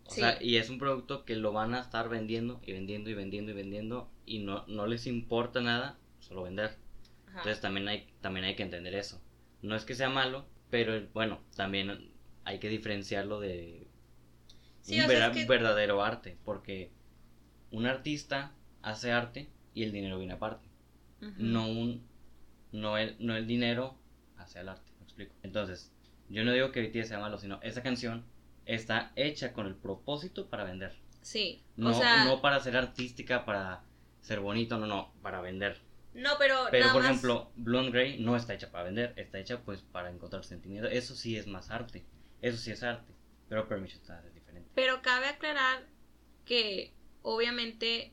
O 0.05 0.11
Sí. 0.11 0.21
sea, 0.21 0.41
y 0.41 0.57
es 0.57 0.69
un 0.69 0.77
producto 0.77 1.25
que 1.25 1.35
lo 1.35 1.51
van 1.51 1.73
a 1.73 1.79
estar 1.81 2.09
vendiendo 2.09 2.59
y 2.63 2.73
vendiendo 2.73 3.09
y 3.09 3.13
vendiendo 3.15 3.51
y 3.51 3.55
vendiendo 3.55 4.11
y 4.25 4.39
no, 4.39 4.65
no 4.67 4.85
les 4.87 5.07
importa 5.07 5.61
nada, 5.61 5.97
solo 6.19 6.43
vender. 6.43 6.77
ajá. 7.27 7.39
Entonces 7.39 7.61
también 7.61 7.87
hay, 7.87 8.07
también 8.21 8.45
hay 8.45 8.55
que 8.55 8.63
entender 8.63 8.93
eso. 8.95 9.21
No 9.61 9.75
es 9.75 9.83
que 9.85 9.95
sea 9.95 10.09
malo, 10.09 10.45
pero 10.69 11.07
bueno, 11.13 11.39
también 11.55 12.11
hay 12.43 12.59
que 12.59 12.69
diferenciarlo 12.69 13.39
de 13.39 13.87
Sí, 14.81 14.99
un 14.99 15.07
que- 15.07 15.45
verdadero 15.45 16.03
arte, 16.03 16.37
porque 16.45 16.91
un 17.71 17.87
artista 17.87 18.53
hace 18.83 19.11
arte 19.11 19.49
y 19.73 19.83
el 19.83 19.91
dinero 19.91 20.17
viene 20.19 20.33
aparte. 20.33 20.67
No 21.37 21.67
un, 21.67 22.03
no 22.71 22.97
el, 22.99 23.15
no 23.19 23.35
el 23.35 23.47
dinero 23.47 23.97
hacia 24.37 24.61
el 24.61 24.69
arte, 24.69 24.91
explico. 25.15 25.33
Entonces, 25.43 25.91
yo 26.29 26.43
no 26.43 26.51
digo 26.51 26.71
que 26.71 26.81
BTS 26.87 27.07
sea 27.09 27.19
malo, 27.19 27.37
sino 27.37 27.59
esa 27.61 27.81
canción 27.83 28.25
está 28.65 29.11
hecha 29.15 29.53
con 29.53 29.67
el 29.67 29.75
propósito 29.75 30.47
para 30.49 30.63
vender. 30.63 30.93
Sí, 31.21 31.63
No, 31.77 31.89
o 31.91 31.93
sea, 31.93 32.25
no 32.25 32.41
para 32.41 32.59
ser 32.59 32.75
artística, 32.77 33.45
para 33.45 33.83
ser 34.21 34.39
bonito, 34.39 34.77
no, 34.77 34.85
no, 34.87 35.13
para 35.21 35.41
vender. 35.41 35.79
no, 36.13 36.31
pero, 36.37 36.65
Pero 36.71 36.81
nada 36.85 36.93
por 36.93 37.01
más- 37.03 37.11
ejemplo, 37.11 37.51
Blonde 37.55 37.91
Grey 37.91 38.19
no 38.19 38.35
está 38.35 38.53
hecha 38.53 38.71
para 38.71 38.83
vender, 38.85 39.13
está 39.17 39.39
hecha 39.39 39.59
pues 39.61 39.81
para 39.81 40.09
encontrar 40.11 40.43
sentimiento. 40.43 40.87
Eso 40.89 41.15
sí 41.15 41.37
es 41.37 41.47
más 41.47 41.69
arte, 41.71 42.03
eso 42.41 42.57
sí 42.57 42.71
es 42.71 42.83
arte. 42.83 43.13
Pero 43.49 43.67
Permission 43.67 44.01
to 44.01 44.07
Dance 44.13 44.27
es 44.29 44.33
diferente. 44.33 44.69
Pero 44.75 45.01
cabe 45.01 45.27
aclarar 45.27 45.85
que 46.45 46.93
obviamente 47.21 48.11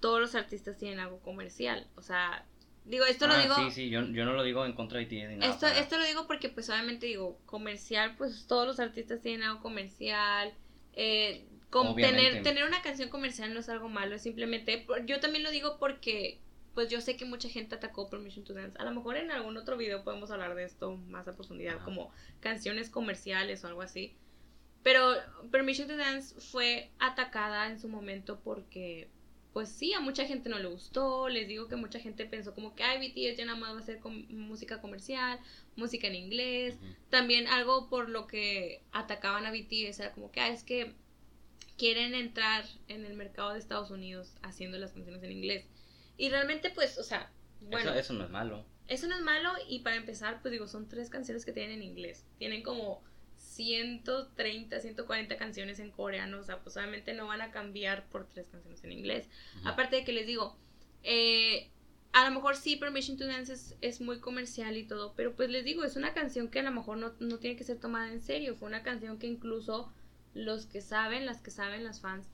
todos 0.00 0.20
los 0.20 0.34
artistas 0.34 0.76
tienen 0.78 1.00
algo 1.00 1.18
comercial. 1.20 1.86
O 1.96 2.02
sea, 2.02 2.46
digo, 2.84 3.04
esto 3.04 3.26
lo 3.26 3.34
Ah, 3.34 3.42
digo. 3.42 3.54
Sí, 3.56 3.70
sí, 3.70 3.90
yo, 3.90 4.02
yo 4.06 4.24
no 4.24 4.32
lo 4.32 4.42
digo 4.42 4.64
en 4.66 4.72
contra 4.72 4.98
de 4.98 5.06
ti 5.06 5.16
ni 5.22 5.36
nada. 5.36 5.52
Esto, 5.52 5.66
para- 5.66 5.78
esto 5.78 5.98
lo 5.98 6.04
digo 6.04 6.26
porque 6.26 6.48
pues 6.48 6.68
obviamente 6.70 7.06
digo, 7.06 7.38
comercial, 7.46 8.14
pues 8.16 8.46
todos 8.46 8.66
los 8.66 8.80
artistas 8.80 9.20
tienen 9.20 9.42
algo 9.42 9.60
comercial. 9.60 10.52
Eh, 10.94 11.46
tener, 11.96 12.42
tener 12.42 12.64
una 12.64 12.80
canción 12.82 13.08
comercial 13.10 13.52
no 13.52 13.60
es 13.60 13.68
algo 13.68 13.88
malo, 13.88 14.14
es 14.16 14.22
simplemente, 14.22 14.86
yo 15.06 15.20
también 15.20 15.44
lo 15.44 15.50
digo 15.50 15.76
porque 15.78 16.40
pues 16.74 16.88
yo 16.90 17.00
sé 17.00 17.16
que 17.16 17.24
mucha 17.24 17.48
gente 17.48 17.74
atacó 17.74 18.08
Permission 18.08 18.44
to 18.44 18.54
Dance. 18.54 18.78
A 18.78 18.84
lo 18.84 18.92
mejor 18.92 19.16
en 19.16 19.30
algún 19.32 19.56
otro 19.56 19.76
video 19.76 20.04
podemos 20.04 20.30
hablar 20.30 20.54
de 20.54 20.64
esto 20.64 20.96
más 20.96 21.26
a 21.28 21.34
profundidad, 21.34 21.76
Ajá. 21.76 21.84
como 21.84 22.12
canciones 22.40 22.88
comerciales 22.88 23.64
o 23.64 23.66
algo 23.66 23.82
así. 23.82 24.14
Pero 24.84 25.12
Permission 25.50 25.88
to 25.88 25.96
Dance 25.96 26.36
fue 26.40 26.90
atacada 27.00 27.66
en 27.68 27.80
su 27.80 27.88
momento 27.88 28.38
porque, 28.44 29.08
pues 29.52 29.68
sí, 29.70 29.92
a 29.94 30.00
mucha 30.00 30.24
gente 30.26 30.48
no 30.48 30.58
le 30.58 30.68
gustó. 30.68 31.28
Les 31.28 31.48
digo 31.48 31.68
que 31.68 31.76
mucha 31.76 31.98
gente 31.98 32.26
pensó 32.26 32.54
como 32.54 32.74
que, 32.74 32.82
ay, 32.84 32.98
BTS 33.08 33.36
ya 33.38 33.44
nada 33.44 33.58
más 33.58 33.72
va 33.74 33.78
a 33.78 33.80
hacer 33.80 33.98
com- 33.98 34.26
música 34.28 34.80
comercial, 34.80 35.40
música 35.76 36.06
en 36.06 36.14
inglés. 36.14 36.76
También 37.10 37.46
algo 37.48 37.88
por 37.88 38.08
lo 38.08 38.26
que 38.26 38.82
atacaban 38.92 39.46
a 39.46 39.50
BTS 39.50 40.00
era 40.00 40.12
como 40.12 40.30
que, 40.30 40.40
ah, 40.40 40.48
es 40.48 40.62
que 40.64 40.94
quieren 41.76 42.14
entrar 42.14 42.64
en 42.88 43.04
el 43.04 43.14
mercado 43.14 43.52
de 43.52 43.58
Estados 43.58 43.90
Unidos 43.90 44.34
haciendo 44.42 44.78
las 44.78 44.92
canciones 44.92 45.22
en 45.22 45.32
inglés. 45.32 45.64
Y 46.16 46.28
realmente, 46.28 46.70
pues, 46.70 46.98
o 46.98 47.02
sea, 47.04 47.30
bueno, 47.60 47.90
Eso, 47.90 47.98
eso 48.00 48.12
no 48.14 48.24
es 48.24 48.30
malo. 48.30 48.64
eso 48.88 49.06
no 49.06 49.14
es 49.16 49.22
malo 49.22 49.50
y 49.68 49.80
para 49.80 49.96
empezar, 49.96 50.40
pues 50.42 50.52
digo, 50.52 50.66
son 50.68 50.88
tres 50.88 51.08
canciones 51.10 51.44
que 51.44 51.52
tienen 51.52 51.76
en 51.78 51.82
inglés. 51.82 52.24
Tienen 52.38 52.62
como 52.62 53.02
130, 53.58 54.80
140 54.80 55.36
canciones 55.36 55.80
en 55.80 55.90
coreano, 55.90 56.38
o 56.38 56.44
sea, 56.44 56.60
pues 56.60 56.76
obviamente 56.76 57.12
no 57.12 57.26
van 57.26 57.40
a 57.40 57.50
cambiar 57.50 58.08
por 58.08 58.28
tres 58.28 58.46
canciones 58.46 58.84
en 58.84 58.92
inglés. 58.92 59.28
Aparte 59.64 59.96
de 59.96 60.04
que 60.04 60.12
les 60.12 60.28
digo, 60.28 60.56
eh, 61.02 61.68
a 62.12 62.24
lo 62.24 62.30
mejor 62.36 62.54
sí, 62.54 62.76
Permission 62.76 63.16
to 63.16 63.26
Dance 63.26 63.52
es, 63.52 63.76
es 63.80 64.00
muy 64.00 64.20
comercial 64.20 64.76
y 64.76 64.84
todo, 64.84 65.12
pero 65.16 65.34
pues 65.34 65.50
les 65.50 65.64
digo, 65.64 65.82
es 65.82 65.96
una 65.96 66.14
canción 66.14 66.48
que 66.48 66.60
a 66.60 66.62
lo 66.62 66.70
mejor 66.70 66.98
no, 66.98 67.14
no 67.18 67.38
tiene 67.38 67.56
que 67.56 67.64
ser 67.64 67.80
tomada 67.80 68.12
en 68.12 68.20
serio. 68.20 68.54
Fue 68.54 68.68
una 68.68 68.84
canción 68.84 69.18
que 69.18 69.26
incluso 69.26 69.92
los 70.34 70.66
que 70.66 70.80
saben, 70.80 71.26
las 71.26 71.42
que 71.42 71.50
saben, 71.50 71.82
las 71.82 72.00
fans, 72.00 72.28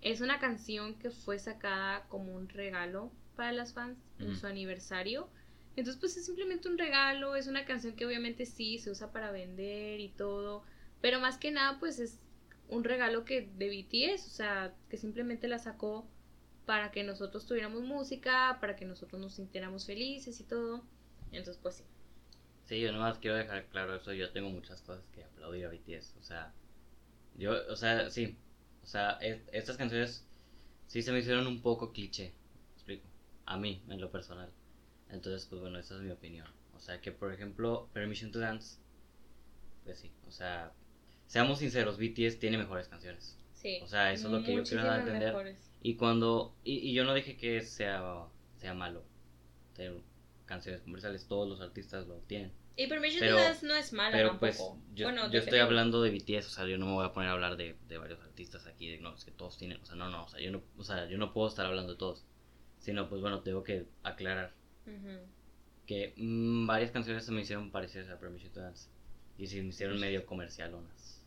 es 0.00 0.22
una 0.22 0.38
canción 0.38 0.98
que 0.98 1.10
fue 1.10 1.38
sacada 1.38 2.06
como 2.08 2.34
un 2.34 2.48
regalo 2.48 3.12
para 3.36 3.52
las 3.52 3.74
fans 3.74 3.98
en 4.18 4.34
su 4.34 4.46
aniversario. 4.46 5.28
Entonces, 5.76 5.98
pues 6.00 6.16
es 6.16 6.26
simplemente 6.26 6.68
un 6.68 6.78
regalo, 6.78 7.36
es 7.36 7.46
una 7.46 7.64
canción 7.64 7.94
que 7.96 8.06
obviamente 8.06 8.46
sí 8.46 8.78
se 8.78 8.90
usa 8.90 9.12
para 9.12 9.30
vender 9.32 10.00
y 10.00 10.08
todo, 10.10 10.64
pero 11.00 11.20
más 11.20 11.38
que 11.38 11.50
nada, 11.50 11.78
pues 11.80 11.98
es 11.98 12.20
un 12.68 12.84
regalo 12.84 13.24
que 13.24 13.42
de 13.56 13.68
BTS, 13.68 14.26
o 14.28 14.30
sea, 14.30 14.74
que 14.88 14.96
simplemente 14.96 15.48
la 15.48 15.58
sacó 15.58 16.06
para 16.66 16.90
que 16.92 17.02
nosotros 17.04 17.46
tuviéramos 17.46 17.82
música, 17.82 18.58
para 18.60 18.76
que 18.76 18.84
nosotros 18.84 19.20
nos 19.20 19.34
sintiéramos 19.34 19.86
felices 19.86 20.40
y 20.40 20.44
todo. 20.44 20.82
Entonces, 21.32 21.58
pues 21.62 21.76
sí. 21.76 21.84
Sí, 22.64 22.80
yo 22.80 22.92
nomás 22.92 23.18
quiero 23.18 23.36
dejar 23.36 23.66
claro 23.68 23.96
eso. 23.96 24.12
Yo 24.12 24.30
tengo 24.32 24.48
muchas 24.50 24.80
cosas 24.82 25.04
que 25.14 25.24
aplaudir 25.24 25.66
a 25.66 25.68
BTS. 25.70 26.18
O 26.18 26.22
sea, 26.22 26.52
yo, 27.36 27.52
o 27.70 27.76
sea, 27.76 28.10
sí. 28.10 28.36
O 28.82 28.86
sea, 28.86 29.12
es- 29.20 29.42
estas 29.52 29.76
canciones 29.76 30.24
sí 30.88 31.02
se 31.02 31.12
me 31.12 31.20
hicieron 31.20 31.46
un 31.46 31.62
poco 31.62 31.92
cliché. 31.92 32.34
¿me 32.70 32.74
explico. 32.76 33.08
A 33.46 33.56
mí, 33.58 33.82
en 33.88 34.00
lo 34.00 34.10
personal. 34.10 34.50
Entonces, 35.12 35.46
pues 35.46 35.60
bueno, 35.60 35.78
esa 35.78 35.94
es 35.96 36.00
mi 36.00 36.10
opinión. 36.10 36.46
O 36.74 36.80
sea, 36.80 37.00
que 37.00 37.12
por 37.12 37.32
ejemplo, 37.32 37.88
Permission 37.92 38.32
to 38.32 38.38
Dance. 38.40 38.78
Pues 39.84 39.98
sí, 39.98 40.10
o 40.26 40.30
sea, 40.30 40.72
seamos 41.26 41.58
sinceros, 41.58 41.98
BTS 41.98 42.38
tiene 42.38 42.58
mejores 42.58 42.88
canciones. 42.88 43.38
Sí. 43.52 43.78
O 43.82 43.86
sea, 43.86 44.12
eso 44.12 44.26
es 44.28 44.32
lo 44.32 44.42
que 44.42 44.56
yo 44.56 44.62
quiero 44.64 44.92
entender. 44.94 45.28
mejores. 45.28 45.70
Y 45.82 45.94
cuando. 45.96 46.54
Y, 46.64 46.78
y 46.78 46.94
yo 46.94 47.04
no 47.04 47.14
dije 47.14 47.36
que 47.36 47.60
sea, 47.62 48.26
sea 48.56 48.74
malo 48.74 49.04
tener 49.74 50.00
canciones 50.46 50.80
comerciales. 50.82 51.26
Todos 51.26 51.48
los 51.48 51.60
artistas 51.60 52.06
lo 52.06 52.16
tienen. 52.20 52.52
Y 52.74 52.86
Permission 52.86 53.20
Pero- 53.20 53.36
to 53.36 53.42
Dance 53.42 53.66
no 53.66 53.74
es 53.74 53.92
mala 53.92 54.16
Pero 54.16 54.28
tampoco. 54.30 54.40
pues 54.40 54.94
yo, 54.94 55.06
Bueno, 55.06 55.30
yo 55.30 55.40
estoy 55.40 55.58
hablando 55.58 56.00
de 56.02 56.10
BTS, 56.10 56.46
o 56.46 56.50
sea, 56.50 56.66
yo 56.66 56.78
no 56.78 56.86
me 56.86 56.92
voy 56.92 57.04
a 57.04 57.12
poner 57.12 57.28
a 57.28 57.32
hablar 57.32 57.56
de, 57.56 57.76
de 57.86 57.98
varios 57.98 58.18
artistas 58.20 58.66
aquí, 58.66 58.88
de 58.88 58.98
no, 58.98 59.14
es 59.14 59.24
que 59.26 59.30
todos 59.30 59.58
tienen, 59.58 59.78
o 59.82 59.84
sea, 59.84 59.94
no, 59.94 60.08
no, 60.08 60.24
o 60.24 60.28
sea, 60.28 60.40
yo 60.40 60.50
no, 60.50 60.62
o 60.78 60.82
sea, 60.82 61.06
yo 61.06 61.18
no 61.18 61.34
puedo 61.34 61.48
estar 61.48 61.66
hablando 61.66 61.92
de 61.92 61.98
todos, 61.98 62.24
sino 62.78 63.10
pues 63.10 63.20
bueno, 63.20 63.42
tengo 63.42 63.62
que 63.62 63.84
aclarar 64.02 64.54
Que 65.86 66.14
mm, 66.16 66.66
varias 66.66 66.90
canciones 66.90 67.24
se 67.24 67.32
me 67.32 67.42
hicieron 67.42 67.70
parecidas 67.70 68.08
a 68.10 68.18
Permission 68.18 68.52
to 68.52 68.60
Dance 68.60 68.88
y 69.38 69.46
se 69.46 69.60
me 69.62 69.68
hicieron 69.68 69.98
medio 70.00 70.24
comercialonas. 70.26 71.20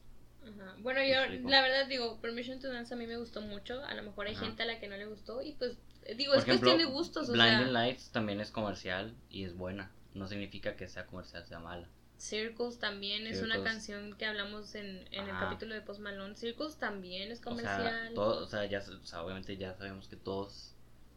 Ajá. 0.43 0.75
Bueno, 0.79 0.99
yo 1.03 1.49
la 1.49 1.61
verdad 1.61 1.87
digo, 1.87 2.19
Permission 2.21 2.59
to 2.59 2.71
Dance 2.71 2.93
a 2.93 2.97
mí 2.97 3.07
me 3.07 3.17
gustó 3.17 3.41
mucho. 3.41 3.83
A 3.83 3.93
lo 3.95 4.03
mejor 4.03 4.27
hay 4.27 4.35
gente 4.35 4.63
a 4.63 4.65
la 4.65 4.79
que 4.79 4.87
no 4.87 4.95
le 4.95 5.05
gustó 5.07 5.41
y 5.41 5.53
pues 5.53 5.77
eh, 6.03 6.15
digo, 6.15 6.33
Por 6.33 6.39
es 6.39 6.47
ejemplo, 6.47 6.69
cuestión 6.69 6.87
de 6.87 6.93
gustos, 6.95 7.29
o 7.29 7.33
Blinding 7.33 7.57
sea, 7.59 7.67
Lights 7.67 8.09
también 8.11 8.39
es 8.39 8.51
comercial 8.51 9.15
y 9.29 9.43
es 9.43 9.55
buena, 9.55 9.91
no 10.13 10.27
significa 10.27 10.75
que 10.75 10.87
sea 10.87 11.05
comercial 11.07 11.45
sea 11.45 11.59
mala. 11.59 11.89
Circles 12.17 12.79
también 12.79 13.27
es 13.27 13.41
una 13.41 13.61
canción 13.61 14.15
que 14.15 14.25
hablamos 14.25 14.73
en, 14.75 15.05
en 15.11 15.27
el 15.27 15.31
capítulo 15.37 15.75
de 15.75 15.81
Post 15.81 15.99
Malone. 15.99 16.35
Circles 16.35 16.77
también 16.77 17.29
es 17.31 17.39
O 17.41 17.43
comercial. 17.43 17.81
sea, 17.81 18.13
todo, 18.13 18.43
o 18.43 18.47
sea, 18.47 18.65
ya, 18.65 18.79
o 18.79 19.05
sea, 19.05 19.21
obviamente 19.21 19.57
ya 19.57 19.73
sabemos 19.75 20.07
que 20.07 20.15
todos 20.15 20.74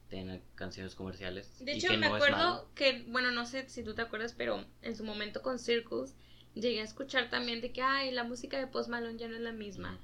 tienen 0.08 0.42
canciones 0.54 0.94
comerciales. 0.94 1.58
De 1.64 1.72
hecho, 1.72 1.88
me 1.90 1.98
no 1.98 2.06
es 2.06 2.12
acuerdo 2.14 2.68
que, 2.74 3.04
bueno, 3.08 3.30
no 3.30 3.46
sé 3.46 3.68
si 3.68 3.82
tú 3.82 3.94
te 3.94 4.02
acuerdas, 4.02 4.34
pero 4.36 4.64
en 4.82 4.96
su 4.96 5.04
momento 5.04 5.42
con 5.42 5.58
Circles 5.58 6.14
llegué 6.54 6.80
a 6.80 6.84
escuchar 6.84 7.30
también 7.30 7.60
de 7.60 7.72
que, 7.72 7.82
ay, 7.82 8.10
la 8.10 8.24
música 8.24 8.58
de 8.58 8.66
Post 8.66 8.88
Malone 8.88 9.18
ya 9.18 9.28
no 9.28 9.36
es 9.36 9.42
la 9.42 9.52
misma. 9.52 9.98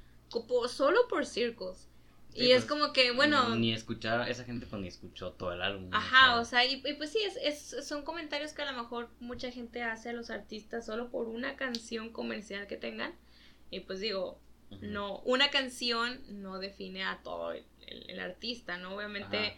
Solo 0.69 1.09
por 1.09 1.27
Circles. 1.27 1.89
Sí, 2.31 2.41
y 2.47 2.51
es 2.53 2.65
pues, 2.65 2.67
como 2.67 2.93
que, 2.93 3.13
bueno, 3.13 3.55
Ni 3.55 3.73
escuchar, 3.73 4.29
esa 4.29 4.43
gente 4.43 4.67
pues 4.67 4.83
ni 4.83 4.89
escuchó 4.89 5.33
todo 5.33 5.53
el 5.53 5.63
álbum. 5.63 5.89
Ajá, 5.93 6.41
o 6.41 6.45
sea, 6.45 6.65
y, 6.65 6.83
y 6.85 6.95
pues 6.95 7.13
sí, 7.13 7.19
es, 7.25 7.37
es- 7.37 7.87
son 7.87 8.03
comentarios 8.03 8.53
que 8.53 8.63
a 8.63 8.73
lo 8.73 8.77
mejor 8.83 9.09
mucha 9.21 9.53
gente 9.53 9.83
hace 9.85 10.09
a 10.09 10.13
los 10.13 10.31
artistas 10.31 10.85
solo 10.85 11.11
por 11.11 11.29
una 11.29 11.55
canción 11.55 12.11
comercial 12.11 12.67
que 12.67 12.77
tengan. 12.77 13.15
Y 13.71 13.81
pues 13.81 14.01
digo, 14.01 14.41
Ujú. 14.73 14.85
no, 14.87 15.19
una 15.21 15.51
canción 15.51 16.21
no 16.43 16.59
define 16.59 17.05
a 17.05 17.21
todo 17.23 17.53
el, 17.53 17.65
el- 17.87 18.11
el 18.11 18.19
artista, 18.21 18.79
¿no? 18.79 18.97
Obviamente, 18.97 19.37
Ajá. 19.39 19.55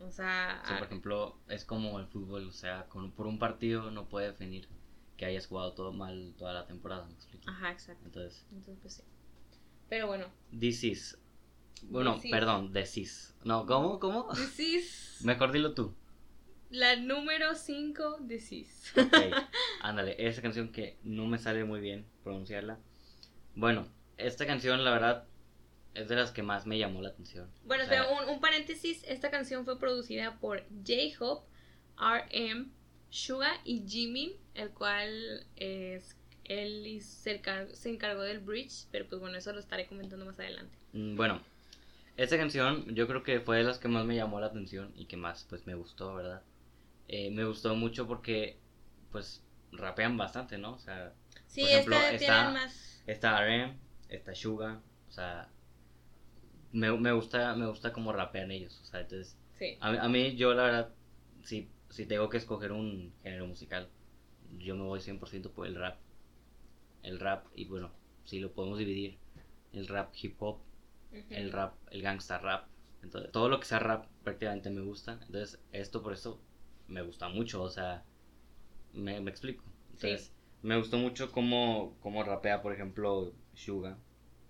O 0.00 0.10
sea, 0.10 0.62
Sí, 0.66 0.74
por 0.74 0.86
ejemplo, 0.86 1.38
es 1.48 1.64
como 1.64 1.98
el 1.98 2.06
fútbol, 2.06 2.48
o 2.48 2.52
sea, 2.52 2.86
con, 2.88 3.10
por 3.12 3.26
un 3.26 3.38
partido 3.38 3.90
no 3.90 4.08
puede 4.08 4.28
definir 4.28 4.68
que 5.16 5.24
hayas 5.26 5.46
jugado 5.46 5.72
todo 5.74 5.92
mal 5.92 6.34
toda 6.38 6.52
la 6.52 6.66
temporada, 6.66 7.06
¿me 7.06 7.14
explico? 7.14 7.50
ajá, 7.50 7.72
exacto. 7.72 8.02
Entonces, 8.06 8.46
Entonces, 8.52 8.78
pues 8.80 8.94
sí. 8.94 9.02
Pero 9.88 10.06
bueno, 10.06 10.26
this 10.58 10.84
is. 10.84 11.18
Bueno, 11.82 12.14
This 12.16 12.26
is. 12.26 12.30
perdón, 12.30 12.72
this 12.72 12.96
is. 12.98 13.36
No, 13.44 13.64
¿cómo? 13.66 13.98
¿Cómo? 13.98 14.28
this 14.34 14.58
is 14.60 15.18
Mejor 15.24 15.50
dilo 15.52 15.74
tú. 15.74 15.94
la 16.70 16.96
número 16.96 17.54
5 17.54 18.18
de 18.20 18.38
Cis. 18.40 18.92
Ok, 18.96 19.12
ándale, 19.82 20.14
esa 20.18 20.42
canción 20.42 20.70
que 20.70 20.98
no 21.02 21.26
me 21.26 21.38
sale 21.38 21.64
muy 21.64 21.80
bien 21.80 22.06
pronunciarla. 22.22 22.78
Bueno, 23.54 23.88
esta 24.18 24.46
canción, 24.46 24.84
la 24.84 24.90
verdad, 24.90 25.26
es 25.94 26.08
de 26.08 26.16
las 26.16 26.30
que 26.30 26.42
más 26.42 26.66
me 26.66 26.78
llamó 26.78 27.02
la 27.02 27.08
atención. 27.10 27.50
Bueno, 27.64 27.84
O 27.84 27.86
sea, 27.86 28.02
espera, 28.02 28.22
un, 28.22 28.28
un 28.28 28.40
paréntesis, 28.40 29.02
esta 29.06 29.30
canción 29.30 29.64
fue 29.64 29.78
producida 29.78 30.38
por 30.38 30.62
J-Hope, 30.86 31.46
RM, 31.96 32.70
Suga 33.10 33.52
y 33.64 33.82
Jimin, 33.88 34.32
el 34.54 34.70
cual 34.70 35.46
es 35.56 36.16
él 36.44 37.00
se, 37.02 37.42
encar- 37.42 37.72
se 37.74 37.90
encargó 37.90 38.22
del 38.22 38.38
bridge, 38.40 38.86
pero 38.90 39.06
pues 39.06 39.20
bueno, 39.20 39.36
eso 39.36 39.52
lo 39.52 39.58
estaré 39.60 39.86
comentando 39.86 40.24
más 40.24 40.38
adelante. 40.38 40.76
Mm, 40.94 41.14
Bueno, 41.16 41.42
esta 42.16 42.36
canción 42.38 42.94
yo 42.94 43.06
creo 43.06 43.22
que 43.22 43.40
fue 43.40 43.58
de 43.58 43.64
las 43.64 43.78
que 43.78 43.88
más 43.88 44.04
me 44.06 44.16
llamó 44.16 44.40
la 44.40 44.46
atención 44.46 44.92
y 44.96 45.06
que 45.06 45.16
más 45.18 45.44
pues 45.48 45.66
me 45.66 45.74
gustó, 45.74 46.14
¿verdad? 46.14 46.42
Eh, 47.08 47.30
me 47.30 47.44
gustó 47.44 47.74
mucho 47.74 48.06
porque 48.06 48.56
pues 49.12 49.42
rapean 49.72 50.16
bastante, 50.16 50.56
¿no? 50.58 50.72
O 50.74 50.78
sea, 50.78 51.12
Sí, 51.46 51.62
Por 51.62 51.70
ejemplo, 51.70 51.96
esta 51.96 52.14
está- 52.16 52.50
más... 52.50 53.02
está 53.06 53.40
RM, 53.44 53.78
está 54.10 54.34
Suga, 54.34 54.80
o 55.08 55.12
sea, 55.12 55.48
me, 56.72 56.92
me 56.98 57.12
gusta 57.12 57.54
me 57.56 57.66
gusta 57.66 57.92
cómo 57.92 58.12
rapean 58.12 58.50
ellos, 58.50 58.80
o 58.82 58.84
sea, 58.84 59.00
entonces 59.00 59.36
Sí. 59.58 59.76
a, 59.80 59.90
mí- 59.90 59.98
a 60.00 60.08
mí 60.08 60.36
yo 60.36 60.54
la 60.54 60.62
verdad 60.64 60.94
si, 61.44 61.68
si 61.90 62.06
tengo 62.06 62.28
que 62.28 62.36
escoger 62.36 62.72
un 62.72 63.12
género 63.22 63.46
musical, 63.46 63.88
yo 64.58 64.76
me 64.76 64.82
voy 64.84 65.00
100% 65.00 65.50
por 65.52 65.66
el 65.66 65.74
rap. 65.76 65.98
El 67.02 67.18
rap 67.18 67.46
y 67.54 67.64
bueno, 67.64 67.90
si 68.24 68.38
lo 68.40 68.52
podemos 68.52 68.78
dividir, 68.78 69.18
el 69.72 69.88
rap 69.88 70.12
hip 70.20 70.40
hop 70.42 70.58
el 71.30 71.52
rap, 71.52 71.74
el 71.90 72.02
gangsta 72.02 72.38
rap. 72.38 72.66
Entonces, 73.02 73.32
todo 73.32 73.48
lo 73.48 73.60
que 73.60 73.66
sea 73.66 73.78
rap 73.78 74.06
prácticamente 74.24 74.70
me 74.70 74.82
gusta. 74.82 75.18
Entonces, 75.26 75.60
esto 75.72 76.02
por 76.02 76.12
eso 76.12 76.40
me 76.88 77.02
gusta 77.02 77.28
mucho, 77.28 77.62
o 77.62 77.70
sea, 77.70 78.04
me, 78.92 79.20
me 79.20 79.30
explico. 79.30 79.64
Entonces, 79.92 80.32
me 80.62 80.76
gustó 80.76 80.98
mucho 80.98 81.30
cómo, 81.32 81.96
cómo 82.00 82.22
rapea, 82.24 82.62
por 82.62 82.72
ejemplo, 82.72 83.32
Suga. 83.54 83.98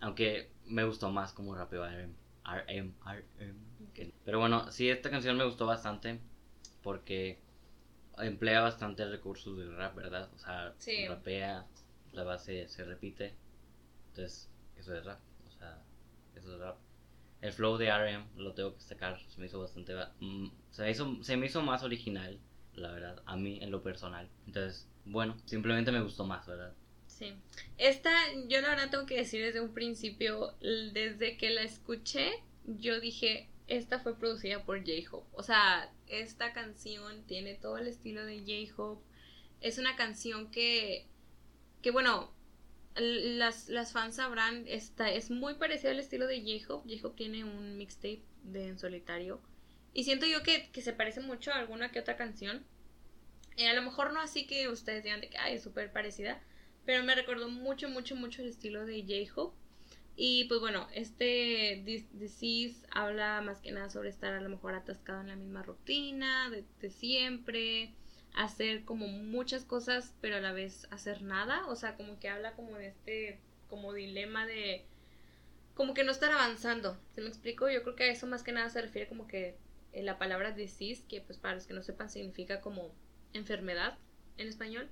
Aunque 0.01 0.51
me 0.69 0.85
gustó 0.85 1.11
más 1.11 1.33
cómo 1.33 1.55
rapeó 1.55 1.85
RM. 1.85 2.14
RM, 2.45 2.95
RM. 3.05 4.12
Pero 4.25 4.39
bueno, 4.39 4.71
sí, 4.71 4.89
esta 4.89 5.11
canción 5.11 5.37
me 5.37 5.45
gustó 5.45 5.66
bastante 5.66 6.21
porque 6.83 7.39
emplea 8.19 8.61
bastante 8.61 9.09
recursos 9.09 9.57
del 9.59 9.77
rap, 9.77 9.95
¿verdad? 9.95 10.31
O 10.35 10.39
sea, 10.39 10.75
rapea, 11.09 11.66
la 12.12 12.25
base 12.25 12.69
se 12.69 12.85
repite. 12.85 13.35
Entonces, 14.11 14.51
eso 14.77 14.97
es 14.97 15.05
rap. 15.05 15.21
O 15.47 15.51
sea, 15.51 15.83
eso 16.35 16.55
es 16.55 16.61
rap. 16.61 16.77
El 17.41 17.53
flow 17.53 17.77
de 17.77 17.91
RM 17.91 18.27
lo 18.37 18.53
tengo 18.55 18.73
que 18.73 18.79
destacar. 18.79 19.21
Se 19.29 19.41
me 19.41 19.47
hizo 19.47 19.61
bastante. 19.61 19.95
Mm, 20.21 20.49
se, 20.71 20.83
me 20.83 20.91
hizo, 20.91 21.23
se 21.23 21.37
me 21.37 21.47
hizo 21.47 21.62
más 21.62 21.83
original, 21.83 22.39
la 22.75 22.91
verdad, 22.91 23.23
a 23.27 23.37
mí 23.37 23.59
en 23.62 23.71
lo 23.71 23.83
personal. 23.83 24.29
Entonces, 24.47 24.89
bueno, 25.05 25.37
simplemente 25.45 25.93
me 25.93 26.01
gustó 26.01 26.25
más, 26.25 26.47
¿verdad? 26.47 26.73
Sí. 27.19 27.35
Esta, 27.79 28.12
yo 28.47 28.61
la 28.61 28.69
verdad 28.69 28.91
tengo 28.91 29.07
que 29.07 29.16
decir 29.16 29.43
desde 29.43 29.61
un 29.61 29.75
principio, 29.75 30.55
desde 30.61 31.37
que 31.37 31.51
la 31.51 31.62
escuché, 31.62 32.31
yo 32.64 33.01
dije, 33.01 33.49
esta 33.66 33.99
fue 33.99 34.16
producida 34.16 34.64
por 34.64 34.79
J-Hope. 34.79 35.29
O 35.33 35.43
sea, 35.43 35.91
esta 36.07 36.53
canción 36.53 37.25
tiene 37.27 37.55
todo 37.55 37.77
el 37.77 37.89
estilo 37.89 38.25
de 38.25 38.39
J-Hope. 38.41 39.05
Es 39.61 39.79
una 39.79 39.97
canción 39.97 40.53
que, 40.53 41.07
que 41.83 41.91
bueno, 41.91 42.33
las, 42.95 43.69
las 43.69 43.91
fans 43.91 44.14
sabrán, 44.16 44.64
esta, 44.69 45.11
es 45.11 45.33
muy 45.33 45.55
parecido 45.55 45.91
al 45.91 45.99
estilo 45.99 46.29
de 46.29 46.41
J-Hope. 46.41 46.89
J-Hope 46.89 47.16
tiene 47.16 47.43
un 47.43 47.79
mixtape 47.79 48.23
de 48.45 48.69
en 48.69 48.79
solitario. 48.79 49.41
Y 49.93 50.05
siento 50.05 50.25
yo 50.27 50.45
que, 50.45 50.71
que 50.71 50.83
se 50.83 50.93
parece 50.93 51.21
mucho 51.21 51.51
a 51.51 51.57
alguna 51.57 51.91
que 51.91 51.99
otra 51.99 52.16
canción. 52.16 52.64
Eh, 53.57 53.66
a 53.66 53.75
lo 53.75 53.83
mejor 53.83 54.12
no 54.12 54.21
así 54.21 54.47
que 54.47 54.69
ustedes 54.69 55.03
digan 55.03 55.21
de 55.21 55.31
que 55.31 55.39
es 55.49 55.64
súper 55.64 55.91
parecida, 55.91 56.41
pero 56.89 57.05
me 57.05 57.14
recordó 57.14 57.51
mucho, 57.51 57.91
mucho, 57.91 58.16
mucho 58.16 58.41
el 58.41 58.49
estilo 58.49 58.86
de 58.86 59.03
J-Hope. 59.03 59.55
Y 60.16 60.45
pues 60.45 60.59
bueno, 60.59 60.89
este 60.95 61.82
Disease 61.84 62.86
habla 62.91 63.43
más 63.43 63.61
que 63.61 63.72
nada 63.72 63.91
sobre 63.91 64.09
estar 64.09 64.32
a 64.32 64.41
lo 64.41 64.49
mejor 64.49 64.74
atascado 64.74 65.20
en 65.20 65.28
la 65.28 65.36
misma 65.36 65.62
rutina 65.62 66.49
de, 66.49 66.89
siempre, 66.89 67.93
hacer 68.32 68.86
como 68.86 69.07
muchas 69.07 69.66
cosas, 69.66 70.14
pero 70.22 70.36
a 70.36 70.41
la 70.41 70.53
vez 70.53 70.89
hacer 70.91 71.20
nada. 71.20 71.66
O 71.66 71.76
sea, 71.76 71.95
como 71.95 72.18
que 72.18 72.30
habla 72.30 72.55
como 72.55 72.78
de 72.78 72.86
este 72.86 73.39
como 73.68 73.93
dilema 73.93 74.47
de 74.47 74.86
como 75.74 75.93
que 75.93 76.05
no 76.05 76.12
estar 76.12 76.32
avanzando. 76.32 76.99
¿Se 77.14 77.20
me 77.20 77.28
explico? 77.28 77.68
Yo 77.68 77.82
creo 77.82 77.97
que 77.97 78.05
a 78.05 78.12
eso 78.12 78.26
más 78.26 78.43
que 78.43 78.53
nada 78.53 78.70
se 78.70 78.80
refiere 78.80 79.09
como 79.09 79.28
que 79.28 79.59
en 79.93 80.07
la 80.07 80.16
palabra 80.16 80.53
disease, 80.53 81.05
que 81.07 81.20
pues 81.20 81.36
para 81.36 81.55
los 81.55 81.66
que 81.66 81.74
no 81.74 81.82
sepan 81.82 82.09
significa 82.09 82.62
como 82.62 82.95
enfermedad 83.34 83.99
en 84.39 84.49
español. 84.49 84.89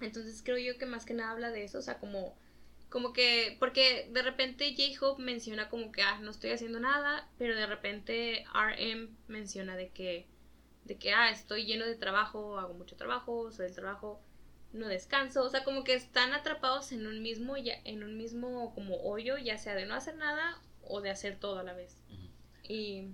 Entonces 0.00 0.42
creo 0.44 0.58
yo 0.58 0.78
que 0.78 0.86
más 0.86 1.04
que 1.04 1.14
nada 1.14 1.32
habla 1.32 1.50
de 1.50 1.64
eso, 1.64 1.78
o 1.78 1.82
sea, 1.82 1.98
como, 1.98 2.36
como 2.88 3.12
que, 3.12 3.56
porque 3.58 4.08
de 4.12 4.22
repente 4.22 4.74
J-Hope 4.76 5.22
menciona 5.22 5.68
como 5.68 5.92
que, 5.92 6.02
ah, 6.02 6.18
no 6.20 6.30
estoy 6.30 6.50
haciendo 6.50 6.80
nada, 6.80 7.28
pero 7.38 7.56
de 7.56 7.66
repente 7.66 8.44
RM 8.54 9.16
menciona 9.26 9.76
de 9.76 9.90
que, 9.90 10.26
de 10.84 10.96
que, 10.96 11.12
ah, 11.12 11.30
estoy 11.30 11.66
lleno 11.66 11.84
de 11.84 11.96
trabajo, 11.96 12.58
hago 12.58 12.74
mucho 12.74 12.96
trabajo, 12.96 13.50
soy 13.50 13.66
del 13.66 13.74
trabajo, 13.74 14.20
no 14.72 14.86
descanso, 14.86 15.42
o 15.42 15.48
sea, 15.48 15.64
como 15.64 15.84
que 15.84 15.94
están 15.94 16.32
atrapados 16.32 16.92
en 16.92 17.06
un 17.06 17.22
mismo, 17.22 17.56
ya, 17.56 17.74
en 17.84 18.04
un 18.04 18.16
mismo 18.16 18.74
como 18.74 18.96
hoyo, 19.02 19.38
ya 19.38 19.58
sea 19.58 19.74
de 19.74 19.86
no 19.86 19.94
hacer 19.94 20.16
nada 20.16 20.60
o 20.82 21.00
de 21.00 21.10
hacer 21.10 21.38
todo 21.38 21.58
a 21.58 21.62
la 21.62 21.72
vez. 21.72 21.96
Y 22.62 23.08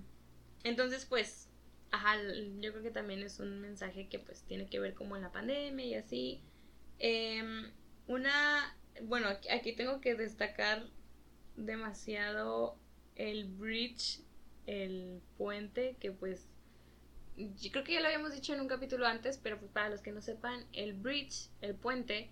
entonces, 0.63 1.05
pues, 1.05 1.49
ajá, 1.91 2.17
yo 2.59 2.71
creo 2.71 2.83
que 2.83 2.91
también 2.91 3.23
es 3.23 3.39
un 3.39 3.61
mensaje 3.61 4.07
que 4.09 4.19
pues 4.19 4.43
tiene 4.43 4.67
que 4.67 4.79
ver 4.79 4.93
como 4.93 5.15
en 5.15 5.21
la 5.21 5.31
pandemia 5.31 5.85
y 5.85 5.93
así. 5.95 6.41
Em, 6.99 7.71
una, 8.07 8.77
bueno, 9.03 9.27
aquí, 9.27 9.73
tengo 9.73 10.01
que 10.01 10.15
destacar 10.15 10.87
demasiado 11.55 12.77
el 13.15 13.45
bridge, 13.45 14.21
el 14.65 15.21
puente, 15.37 15.95
que 15.99 16.11
pues 16.11 16.47
yo 17.35 17.71
creo 17.71 17.83
que 17.83 17.93
ya 17.93 17.99
lo 17.99 18.07
habíamos 18.07 18.33
dicho 18.33 18.53
en 18.53 18.61
un 18.61 18.67
capítulo 18.67 19.05
antes, 19.05 19.37
pero 19.37 19.59
pues 19.59 19.71
para 19.71 19.89
los 19.89 20.01
que 20.01 20.11
no 20.11 20.21
sepan, 20.21 20.65
el 20.73 20.93
bridge, 20.93 21.49
el 21.61 21.75
puente, 21.75 22.29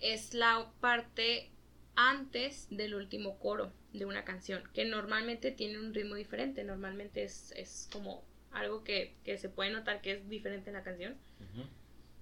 es 0.00 0.32
la 0.32 0.72
parte 0.80 1.50
antes 1.94 2.66
del 2.70 2.94
último 2.94 3.38
coro 3.38 3.72
de 3.92 4.06
una 4.06 4.24
canción, 4.24 4.62
que 4.72 4.84
normalmente 4.84 5.50
tiene 5.50 5.78
un 5.78 5.92
ritmo 5.92 6.14
diferente, 6.14 6.64
normalmente 6.64 7.24
es, 7.24 7.52
es 7.56 7.88
como 7.92 8.24
algo 8.52 8.82
que, 8.82 9.16
se 9.38 9.48
puede 9.48 9.70
notar 9.70 10.00
que 10.00 10.12
es 10.12 10.28
diferente 10.28 10.70
en 10.70 10.74
la 10.74 10.82
canción. 10.82 11.16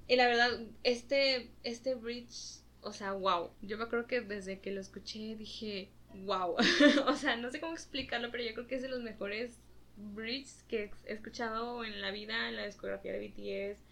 Y 0.08 0.16
la 0.16 0.26
verdad, 0.26 0.58
este, 0.82 1.50
este 1.62 1.94
bridge, 1.94 2.62
o 2.80 2.92
sea, 2.94 3.12
wow. 3.12 3.50
Yo 3.60 3.76
me 3.76 3.84
acuerdo 3.84 4.06
que 4.06 4.22
desde 4.22 4.58
que 4.58 4.72
lo 4.72 4.80
escuché 4.80 5.36
dije, 5.36 5.90
wow. 6.24 6.56
o 7.06 7.14
sea, 7.14 7.36
no 7.36 7.50
sé 7.50 7.60
cómo 7.60 7.74
explicarlo, 7.74 8.30
pero 8.30 8.42
yo 8.42 8.54
creo 8.54 8.66
que 8.66 8.76
es 8.76 8.82
de 8.82 8.88
los 8.88 9.02
mejores 9.02 9.58
bridges 9.96 10.64
que 10.66 10.90
he 11.04 11.12
escuchado 11.12 11.84
en 11.84 12.00
la 12.00 12.10
vida, 12.10 12.48
en 12.48 12.56
la 12.56 12.64
discografía 12.64 13.12
de 13.12 13.28
BTS, 13.28 13.82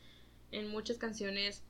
en 0.53 0.69
muchas 0.69 0.97
canciones. 0.97 1.63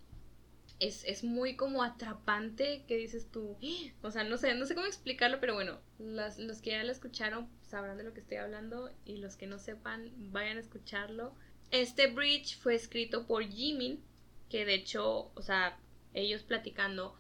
Es, 0.79 1.05
es, 1.05 1.25
muy 1.25 1.57
como 1.57 1.83
atrapante 1.83 2.85
que 2.87 2.99
dices 2.99 3.31
tú. 3.33 3.57
O 4.03 4.11
sea, 4.11 4.25
no 4.25 4.37
sé, 4.37 4.55
no 4.55 4.67
sé 4.67 4.75
cómo 4.75 4.87
explicarlo, 4.87 5.41
pero 5.41 5.55
bueno, 5.55 5.81
los, 5.99 6.39
los 6.39 6.61
que 6.61 6.71
ya 6.71 6.85
lo 6.85 6.93
escucharon 6.93 7.49
sabrán 7.63 7.97
de 7.97 8.05
lo 8.05 8.13
que 8.13 8.21
estoy 8.21 8.37
hablando 8.37 8.93
y 9.07 9.17
los 9.17 9.37
que 9.37 9.47
no 9.47 9.59
sepan 9.59 10.13
vayan 10.31 10.59
a 10.59 10.61
escucharlo. 10.61 11.35
Este 11.71 12.09
bridge 12.09 12.59
fue 12.59 12.75
escrito 12.75 13.27
por 13.27 13.43
Jimin, 13.43 14.05
que 14.49 14.65
de 14.65 14.75
hecho, 14.75 15.31
o 15.35 15.43
sea, 15.43 15.79
ellos 16.15 16.43
platicando, 16.43 17.17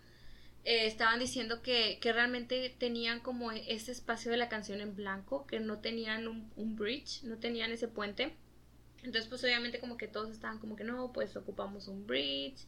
eh, 0.64 0.86
estaban 0.86 1.20
diciendo 1.20 1.62
que, 1.62 1.98
que, 2.00 2.12
realmente 2.12 2.74
tenían 2.78 3.20
como 3.20 3.52
ese 3.52 3.92
espacio 3.92 4.30
de 4.30 4.36
la 4.36 4.48
canción 4.48 4.80
en 4.80 4.96
blanco, 4.96 5.46
que 5.46 5.60
no 5.60 5.78
tenían 5.80 6.26
un, 6.28 6.50
un 6.56 6.76
bridge, 6.76 7.22
no 7.22 7.38
tenían 7.38 7.70
ese 7.72 7.88
puente. 7.88 8.34
Entonces, 8.98 9.28
pues 9.28 9.44
obviamente 9.44 9.78
como 9.78 9.96
que 9.96 10.08
todos 10.08 10.30
estaban 10.30 10.58
como 10.58 10.74
que 10.76 10.84
no, 10.84 11.12
pues 11.12 11.36
ocupamos 11.36 11.86
un 11.88 12.06
bridge 12.06 12.66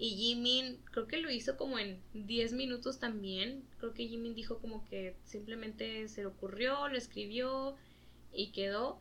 y 0.00 0.16
Jimin 0.16 0.78
creo 0.92 1.06
que 1.06 1.18
lo 1.18 1.30
hizo 1.30 1.58
como 1.58 1.78
en 1.78 2.00
10 2.14 2.54
minutos 2.54 2.98
también. 2.98 3.62
Creo 3.78 3.92
que 3.92 4.08
Jimin 4.08 4.34
dijo 4.34 4.58
como 4.58 4.82
que 4.86 5.14
simplemente 5.26 6.08
se 6.08 6.22
le 6.22 6.28
ocurrió, 6.28 6.88
lo 6.88 6.96
escribió 6.96 7.76
y 8.32 8.50
quedó. 8.52 8.98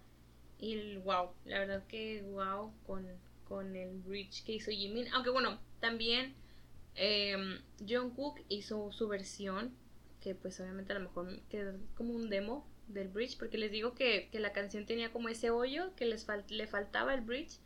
Y 0.59 0.97
wow, 0.97 1.29
la 1.45 1.59
verdad 1.59 1.87
que 1.87 2.21
wow 2.23 2.73
con, 2.85 3.07
con 3.49 3.75
el 3.75 3.97
bridge 3.99 4.45
que 4.45 4.53
hizo 4.53 4.71
Jimin. 4.71 5.07
Aunque 5.13 5.31
bueno, 5.31 5.59
también 5.81 6.35
eh, 6.95 7.59
Jungkook 7.85 8.39
hizo 8.47 8.91
su 8.91 9.07
versión, 9.07 9.75
que 10.21 10.35
pues 10.35 10.59
obviamente 10.59 10.93
a 10.93 10.99
lo 10.99 11.09
mejor 11.09 11.41
quedó 11.49 11.77
como 11.95 12.13
un 12.13 12.29
demo 12.29 12.65
del 12.87 13.09
bridge, 13.09 13.37
porque 13.37 13.57
les 13.57 13.71
digo 13.71 13.93
que, 13.93 14.29
que 14.31 14.39
la 14.39 14.53
canción 14.53 14.85
tenía 14.85 15.11
como 15.11 15.29
ese 15.29 15.49
hoyo, 15.49 15.95
que 15.95 16.05
les 16.05 16.25
le 16.49 16.67
faltaba 16.67 17.13
el 17.13 17.21
bridge. 17.21 17.59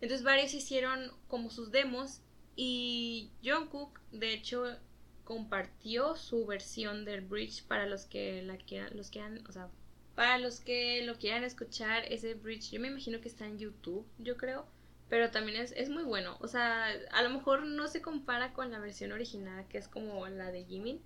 Entonces 0.00 0.22
varios 0.24 0.52
hicieron 0.52 1.12
como 1.28 1.50
sus 1.50 1.70
demos 1.70 2.20
y 2.56 3.30
Jungkook, 3.42 4.00
de 4.12 4.32
hecho, 4.32 4.76
compartió 5.24 6.16
su 6.16 6.46
versión 6.46 7.04
del 7.04 7.22
bridge 7.22 7.64
para 7.64 7.86
los 7.86 8.04
que 8.04 8.42
la 8.42 8.56
quieran, 8.56 8.96
los 8.96 9.10
quieran, 9.10 9.44
o 9.48 9.52
sea, 9.52 9.68
para 10.14 10.38
los 10.38 10.60
que 10.60 11.02
lo 11.04 11.16
quieran 11.18 11.42
escuchar, 11.42 12.04
ese 12.12 12.34
bridge, 12.34 12.70
yo 12.70 12.80
me 12.80 12.88
imagino 12.88 13.20
que 13.20 13.28
está 13.28 13.46
en 13.46 13.58
YouTube, 13.58 14.06
yo 14.18 14.36
creo, 14.36 14.66
pero 15.08 15.30
también 15.30 15.60
es, 15.60 15.72
es 15.72 15.90
muy 15.90 16.02
bueno. 16.02 16.36
O 16.40 16.48
sea, 16.48 16.86
a 17.12 17.22
lo 17.22 17.30
mejor 17.30 17.64
no 17.66 17.88
se 17.88 18.00
compara 18.00 18.52
con 18.52 18.70
la 18.70 18.78
versión 18.78 19.12
original, 19.12 19.66
que 19.68 19.78
es 19.78 19.88
como 19.88 20.26
la 20.28 20.50
de 20.50 20.64
Jimin, 20.64 21.00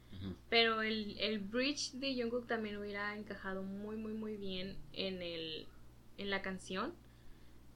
pero 0.49 0.83
el, 0.83 1.19
el 1.21 1.39
bridge 1.39 1.93
de 1.93 2.15
Jungkook 2.15 2.47
también 2.47 2.77
hubiera 2.77 3.17
encajado 3.17 3.63
muy, 3.63 3.97
muy, 3.97 4.13
muy 4.13 4.37
bien 4.37 4.77
en, 4.93 5.23
el, 5.23 5.67
en 6.17 6.31
la 6.31 6.43
canción. 6.43 6.95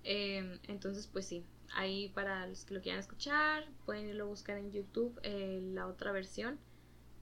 Em, 0.05 0.59
entonces, 0.69 1.07
pues 1.07 1.27
sí, 1.27 1.45
ahí 1.75 2.09
para 2.11 2.47
los 2.47 2.65
que 2.65 2.75
lo 2.75 2.83
quieran 2.83 3.01
escuchar, 3.01 3.69
pueden 3.85 4.09
irlo 4.09 4.25
a 4.25 4.29
buscar 4.29 4.59
en 4.59 4.73
YouTube 4.73 5.19
eh, 5.23 5.61
la 5.73 5.87
otra 5.87 6.13
versión, 6.13 6.59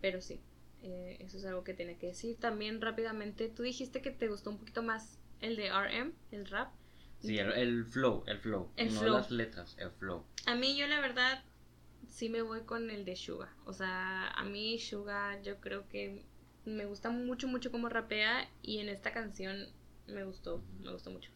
pero 0.00 0.20
sí, 0.20 0.40
eh, 0.82 1.18
eso 1.20 1.36
es 1.36 1.44
algo 1.44 1.64
que 1.64 1.74
tiene 1.74 1.96
que 1.96 2.08
decir. 2.08 2.36
También 2.38 2.80
rápidamente, 2.80 3.48
tú 3.48 3.62
dijiste 3.62 4.02
que 4.02 4.10
te 4.10 4.28
gustó 4.28 4.50
un 4.50 4.58
poquito 4.58 4.82
más 4.82 5.18
el 5.40 5.56
de 5.56 5.70
RM, 5.70 6.12
el 6.32 6.46
rap. 6.46 6.72
Sí, 7.20 7.38
el, 7.38 7.84
flow, 7.84 8.24
el 8.26 8.38
flow, 8.38 8.70
no 8.92 9.08
las 9.08 9.30
letras, 9.30 9.76
el 9.78 9.90
flow. 9.90 10.24
A 10.46 10.54
mí 10.54 10.76
yo 10.76 10.86
la 10.86 11.00
verdad 11.00 11.44
sí 12.08 12.28
me 12.28 12.42
voy 12.42 12.62
con 12.62 12.90
el 12.90 13.04
de 13.04 13.16
Suga, 13.16 13.54
o 13.66 13.72
sea, 13.72 14.28
a 14.28 14.44
mí 14.44 14.78
Suga 14.78 15.40
yo 15.42 15.60
creo 15.60 15.86
que 15.88 16.24
me 16.64 16.86
gusta 16.86 17.10
mucho, 17.10 17.46
mucho 17.46 17.70
como 17.70 17.88
rapea 17.88 18.48
y 18.62 18.78
en 18.78 18.88
esta 18.88 19.12
canción 19.12 19.68
me 20.06 20.24
gustó, 20.24 20.62
me 20.82 20.92
gustó 20.92 21.10
mucho 21.10 21.30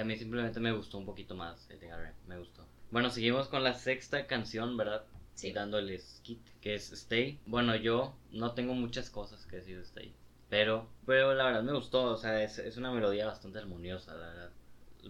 a 0.00 0.04
mí 0.04 0.16
simplemente 0.16 0.60
me 0.60 0.72
gustó 0.72 0.98
un 0.98 1.06
poquito 1.06 1.34
más 1.34 1.68
el 1.70 1.80
de 1.80 1.88
me 2.26 2.38
gustó. 2.38 2.66
Bueno, 2.90 3.10
seguimos 3.10 3.48
con 3.48 3.64
la 3.64 3.74
sexta 3.74 4.26
canción, 4.26 4.76
¿verdad? 4.76 5.04
Sí. 5.34 5.52
Dándole 5.52 5.98
skit, 5.98 6.40
que 6.60 6.74
es 6.74 6.92
Stay. 6.92 7.40
Bueno, 7.46 7.74
yo 7.76 8.16
no 8.30 8.52
tengo 8.52 8.74
muchas 8.74 9.10
cosas 9.10 9.46
que 9.46 9.56
decir 9.56 9.76
de 9.76 9.84
Stay. 9.84 10.14
Pero, 10.48 10.88
pero 11.06 11.34
la 11.34 11.44
verdad 11.44 11.62
me 11.62 11.72
gustó, 11.72 12.04
o 12.04 12.16
sea, 12.16 12.42
es, 12.42 12.58
es 12.58 12.76
una 12.76 12.92
melodía 12.92 13.26
bastante 13.26 13.58
armoniosa, 13.58 14.14
la 14.14 14.26
verdad. 14.26 14.50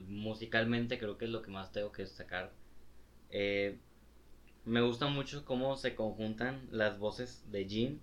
Musicalmente 0.09 0.99
creo 0.99 1.16
que 1.18 1.24
es 1.26 1.30
lo 1.30 1.42
que 1.42 1.51
más 1.51 1.72
tengo 1.72 1.92
que 1.92 2.03
destacar. 2.03 2.53
Eh, 3.30 3.78
me 4.64 4.80
gusta 4.80 5.07
mucho 5.09 5.45
cómo 5.45 5.76
se 5.76 5.95
conjuntan 5.95 6.68
las 6.70 6.99
voces 6.99 7.51
de 7.51 7.64
Jin, 7.66 8.01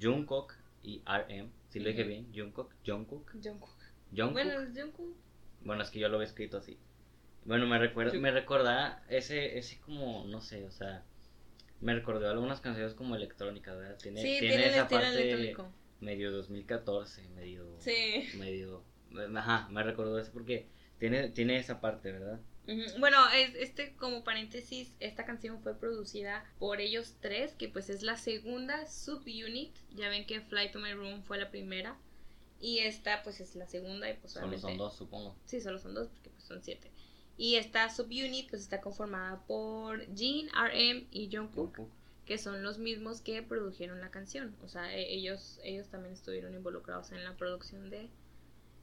Jungkook 0.00 0.54
y 0.82 1.02
RM. 1.06 1.50
Si 1.70 1.80
lo 1.80 1.88
dije 1.88 2.04
bien, 2.04 2.32
Jungkook, 2.34 2.72
Jungkook. 2.86 3.32
Jungkook. 3.42 3.70
Jungkook. 4.10 4.32
Bueno, 4.32 4.60
es 4.60 4.70
Jungkook. 4.80 5.16
Bueno, 5.64 5.82
es 5.82 5.90
que 5.90 5.98
yo 5.98 6.08
lo 6.08 6.16
había 6.16 6.26
escrito 6.28 6.58
así. 6.58 6.78
Bueno, 7.44 7.66
me 7.66 7.78
recuerda, 7.78 8.12
me 8.18 8.30
recuerda 8.30 9.04
ese, 9.08 9.58
ese 9.58 9.80
como, 9.80 10.24
no 10.26 10.40
sé, 10.40 10.64
o 10.64 10.70
sea, 10.70 11.02
me 11.80 11.94
recordó 11.94 12.28
algunas 12.30 12.60
canciones 12.60 12.94
como 12.94 13.16
electrónicas, 13.16 13.76
¿verdad? 13.76 13.96
Tiene, 14.02 14.20
Sí, 14.20 14.36
tiene, 14.40 14.66
esa 14.66 14.86
parte 14.88 15.08
electrónico. 15.08 15.72
medio 16.00 16.30
2014, 16.30 17.28
medio, 17.30 17.74
Sí. 17.80 18.28
medio, 18.36 18.84
ajá, 19.34 19.68
me 19.70 19.82
recordó 19.82 20.18
eso 20.18 20.30
porque 20.32 20.66
tiene, 20.98 21.28
tiene 21.30 21.58
esa 21.58 21.80
parte, 21.80 22.12
¿verdad? 22.12 22.40
Bueno, 22.98 23.16
es, 23.34 23.54
este 23.54 23.94
como 23.96 24.24
paréntesis, 24.24 24.94
esta 25.00 25.24
canción 25.24 25.62
fue 25.62 25.74
producida 25.74 26.44
por 26.58 26.80
ellos 26.82 27.14
tres, 27.20 27.54
que 27.54 27.68
pues 27.68 27.88
es 27.88 28.02
la 28.02 28.16
segunda 28.18 28.86
subunit. 28.86 29.74
Ya 29.94 30.10
ven 30.10 30.26
que 30.26 30.42
Fly 30.42 30.70
to 30.70 30.78
My 30.78 30.92
Room 30.92 31.22
fue 31.22 31.38
la 31.38 31.50
primera. 31.50 31.96
Y 32.60 32.80
esta 32.80 33.22
pues 33.22 33.40
es 33.40 33.54
la 33.54 33.66
segunda 33.66 34.10
y 34.10 34.14
pues 34.16 34.32
Solo 34.34 34.58
son 34.58 34.76
dos, 34.76 34.96
supongo. 34.96 35.34
Sí, 35.46 35.60
solo 35.60 35.78
son 35.78 35.94
dos 35.94 36.08
porque 36.08 36.30
pues 36.30 36.44
son 36.44 36.62
siete. 36.62 36.90
Y 37.38 37.54
esta 37.54 37.88
subunit 37.88 38.50
pues 38.50 38.62
está 38.62 38.80
conformada 38.80 39.40
por 39.46 40.04
Jin, 40.14 40.48
RM 40.50 41.06
y 41.10 41.30
Jungkook, 41.32 41.76
Jungkook. 41.76 41.90
que 42.26 42.36
son 42.36 42.62
los 42.62 42.78
mismos 42.78 43.22
que 43.22 43.42
produjeron 43.42 44.00
la 44.00 44.10
canción. 44.10 44.56
O 44.62 44.68
sea, 44.68 44.94
e- 44.94 45.14
ellos, 45.14 45.58
ellos 45.62 45.88
también 45.88 46.12
estuvieron 46.14 46.52
involucrados 46.54 47.12
en 47.12 47.24
la 47.24 47.36
producción 47.36 47.88
de 47.90 48.10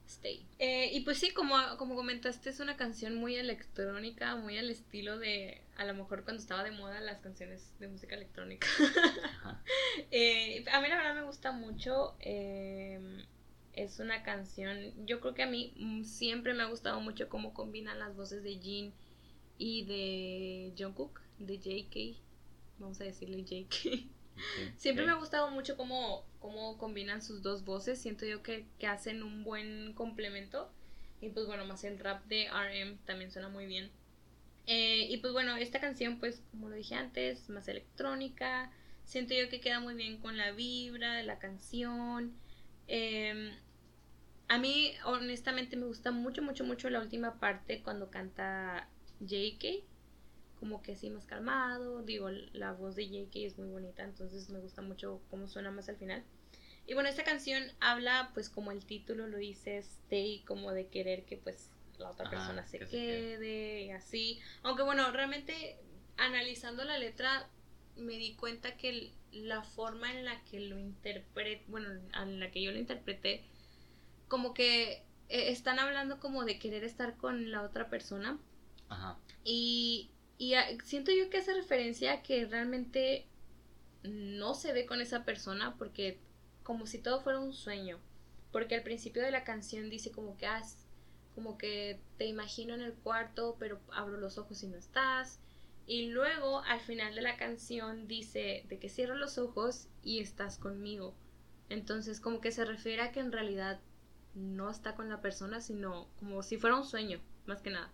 Stay. 0.06 0.46
Eh, 0.58 0.90
y 0.92 1.00
pues 1.00 1.18
sí, 1.18 1.32
como, 1.32 1.56
como 1.78 1.96
comentaste, 1.96 2.50
es 2.50 2.60
una 2.60 2.76
canción 2.76 3.16
muy 3.16 3.36
electrónica, 3.36 4.36
muy 4.36 4.56
al 4.56 4.70
estilo 4.70 5.18
de, 5.18 5.62
a 5.76 5.84
lo 5.84 5.94
mejor 5.94 6.24
cuando 6.24 6.40
estaba 6.40 6.62
de 6.62 6.70
moda 6.70 7.00
las 7.00 7.20
canciones 7.20 7.72
de 7.80 7.88
música 7.88 8.14
electrónica. 8.14 8.66
Eh, 10.10 10.64
a 10.72 10.80
mí 10.80 10.88
la 10.88 10.96
verdad 10.96 11.14
me 11.14 11.22
gusta 11.22 11.52
mucho. 11.52 12.16
eh, 12.20 13.24
es 13.72 14.00
una 14.00 14.22
canción, 14.22 15.06
yo 15.06 15.20
creo 15.20 15.34
que 15.34 15.42
a 15.42 15.46
mí 15.46 15.74
mm, 15.76 16.04
siempre 16.04 16.54
me 16.54 16.62
ha 16.62 16.66
gustado 16.66 17.00
mucho 17.00 17.28
cómo 17.28 17.52
combinan 17.52 17.98
las 17.98 18.16
voces 18.16 18.42
de 18.42 18.56
Jin 18.58 18.94
y 19.58 19.84
de 19.84 20.72
Jungkook, 20.78 21.20
de 21.38 21.58
JK. 21.58 22.18
Vamos 22.78 23.00
a 23.00 23.04
decirle 23.04 23.44
JK. 23.44 24.08
Siempre 24.76 25.06
me 25.06 25.12
ha 25.12 25.16
gustado 25.16 25.50
mucho 25.50 25.76
cómo, 25.76 26.24
cómo 26.40 26.76
combinan 26.78 27.22
sus 27.22 27.42
dos 27.42 27.64
voces. 27.64 28.00
Siento 28.00 28.26
yo 28.26 28.42
que, 28.42 28.66
que 28.78 28.86
hacen 28.86 29.22
un 29.22 29.44
buen 29.44 29.92
complemento. 29.94 30.70
Y 31.20 31.30
pues 31.30 31.46
bueno, 31.46 31.64
más 31.64 31.84
el 31.84 31.98
rap 31.98 32.24
de 32.26 32.48
RM 32.48 32.98
también 33.04 33.30
suena 33.30 33.48
muy 33.48 33.66
bien. 33.66 33.90
Eh, 34.66 35.06
y 35.08 35.16
pues 35.18 35.32
bueno, 35.32 35.56
esta 35.56 35.80
canción, 35.80 36.18
pues 36.18 36.42
como 36.50 36.68
lo 36.68 36.76
dije 36.76 36.94
antes, 36.94 37.48
más 37.48 37.68
electrónica. 37.68 38.70
Siento 39.04 39.34
yo 39.34 39.48
que 39.48 39.60
queda 39.60 39.80
muy 39.80 39.94
bien 39.94 40.18
con 40.18 40.36
la 40.36 40.52
vibra 40.52 41.14
de 41.14 41.22
la 41.22 41.38
canción. 41.38 42.34
Eh, 42.88 43.56
a 44.48 44.58
mí, 44.58 44.92
honestamente, 45.04 45.76
me 45.76 45.86
gusta 45.86 46.10
mucho, 46.10 46.42
mucho, 46.42 46.64
mucho 46.64 46.90
la 46.90 47.00
última 47.00 47.38
parte 47.40 47.82
cuando 47.82 48.10
canta 48.10 48.88
JK 49.20 49.84
como 50.58 50.82
que 50.82 50.92
así 50.92 51.10
más 51.10 51.26
calmado. 51.26 52.02
Digo, 52.02 52.30
la 52.30 52.72
voz 52.72 52.96
de 52.96 53.08
JK 53.08 53.36
es 53.36 53.58
muy 53.58 53.68
bonita, 53.68 54.04
entonces 54.04 54.48
me 54.50 54.58
gusta 54.60 54.82
mucho 54.82 55.22
cómo 55.30 55.48
suena 55.48 55.70
más 55.70 55.88
al 55.88 55.96
final. 55.96 56.24
Y 56.86 56.94
bueno, 56.94 57.08
esta 57.08 57.24
canción 57.24 57.64
habla, 57.80 58.30
pues 58.34 58.48
como 58.48 58.70
el 58.72 58.84
título 58.86 59.26
lo 59.26 59.38
dice, 59.38 59.78
stay, 59.78 60.42
como 60.44 60.72
de 60.72 60.88
querer 60.88 61.24
que 61.24 61.36
pues 61.36 61.70
la 61.98 62.10
otra 62.10 62.26
Ajá, 62.26 62.30
persona 62.30 62.66
se 62.66 62.78
que 62.78 62.86
se 62.86 62.90
quede 62.90 63.82
y 63.82 63.90
así. 63.90 64.40
Aunque 64.62 64.82
bueno, 64.82 65.10
realmente 65.12 65.78
analizando 66.16 66.84
la 66.84 66.98
letra 66.98 67.50
me 67.96 68.14
di 68.18 68.36
cuenta 68.36 68.76
que 68.76 69.12
la 69.32 69.62
forma 69.62 70.12
en 70.12 70.24
la 70.24 70.44
que 70.44 70.60
lo 70.60 70.78
interpreté, 70.78 71.64
bueno, 71.68 71.88
en 72.14 72.40
la 72.40 72.50
que 72.50 72.62
yo 72.62 72.72
lo 72.72 72.78
interpreté, 72.78 73.44
como 74.28 74.54
que 74.54 74.92
eh, 75.28 75.50
están 75.50 75.78
hablando 75.78 76.20
como 76.20 76.44
de 76.44 76.58
querer 76.58 76.84
estar 76.84 77.16
con 77.16 77.50
la 77.50 77.62
otra 77.62 77.88
persona. 77.90 78.38
Ajá. 78.88 79.18
Y, 79.44 80.15
y 80.38 80.54
siento 80.84 81.12
yo 81.12 81.30
que 81.30 81.38
hace 81.38 81.54
referencia 81.54 82.12
a 82.12 82.22
que 82.22 82.46
realmente 82.46 83.26
no 84.02 84.54
se 84.54 84.72
ve 84.72 84.86
con 84.86 85.00
esa 85.00 85.24
persona 85.24 85.76
porque 85.78 86.18
como 86.62 86.86
si 86.86 86.98
todo 86.98 87.20
fuera 87.20 87.40
un 87.40 87.52
sueño. 87.52 87.98
Porque 88.52 88.74
al 88.76 88.82
principio 88.82 89.22
de 89.22 89.30
la 89.30 89.44
canción 89.44 89.90
dice 89.90 90.10
como 90.12 90.36
que, 90.36 90.46
ah, 90.46 90.60
es- 90.60 90.86
como 91.34 91.58
que 91.58 92.00
te 92.18 92.26
imagino 92.26 92.74
en 92.74 92.80
el 92.82 92.94
cuarto, 92.94 93.56
pero 93.58 93.80
abro 93.92 94.16
los 94.18 94.38
ojos 94.38 94.62
y 94.62 94.68
no 94.68 94.76
estás. 94.78 95.40
Y 95.86 96.08
luego 96.08 96.62
al 96.62 96.80
final 96.80 97.14
de 97.14 97.22
la 97.22 97.36
canción 97.36 98.08
dice 98.08 98.64
de 98.68 98.78
que 98.78 98.88
cierro 98.88 99.14
los 99.16 99.38
ojos 99.38 99.88
y 100.02 100.20
estás 100.20 100.58
conmigo. 100.58 101.14
Entonces 101.68 102.20
como 102.20 102.40
que 102.40 102.52
se 102.52 102.64
refiere 102.64 103.02
a 103.02 103.12
que 103.12 103.20
en 103.20 103.32
realidad 103.32 103.80
no 104.34 104.70
está 104.70 104.94
con 104.94 105.08
la 105.08 105.20
persona, 105.20 105.60
sino 105.60 106.08
como 106.18 106.42
si 106.42 106.56
fuera 106.58 106.76
un 106.76 106.84
sueño, 106.84 107.20
más 107.46 107.62
que 107.62 107.70
nada. 107.70 107.90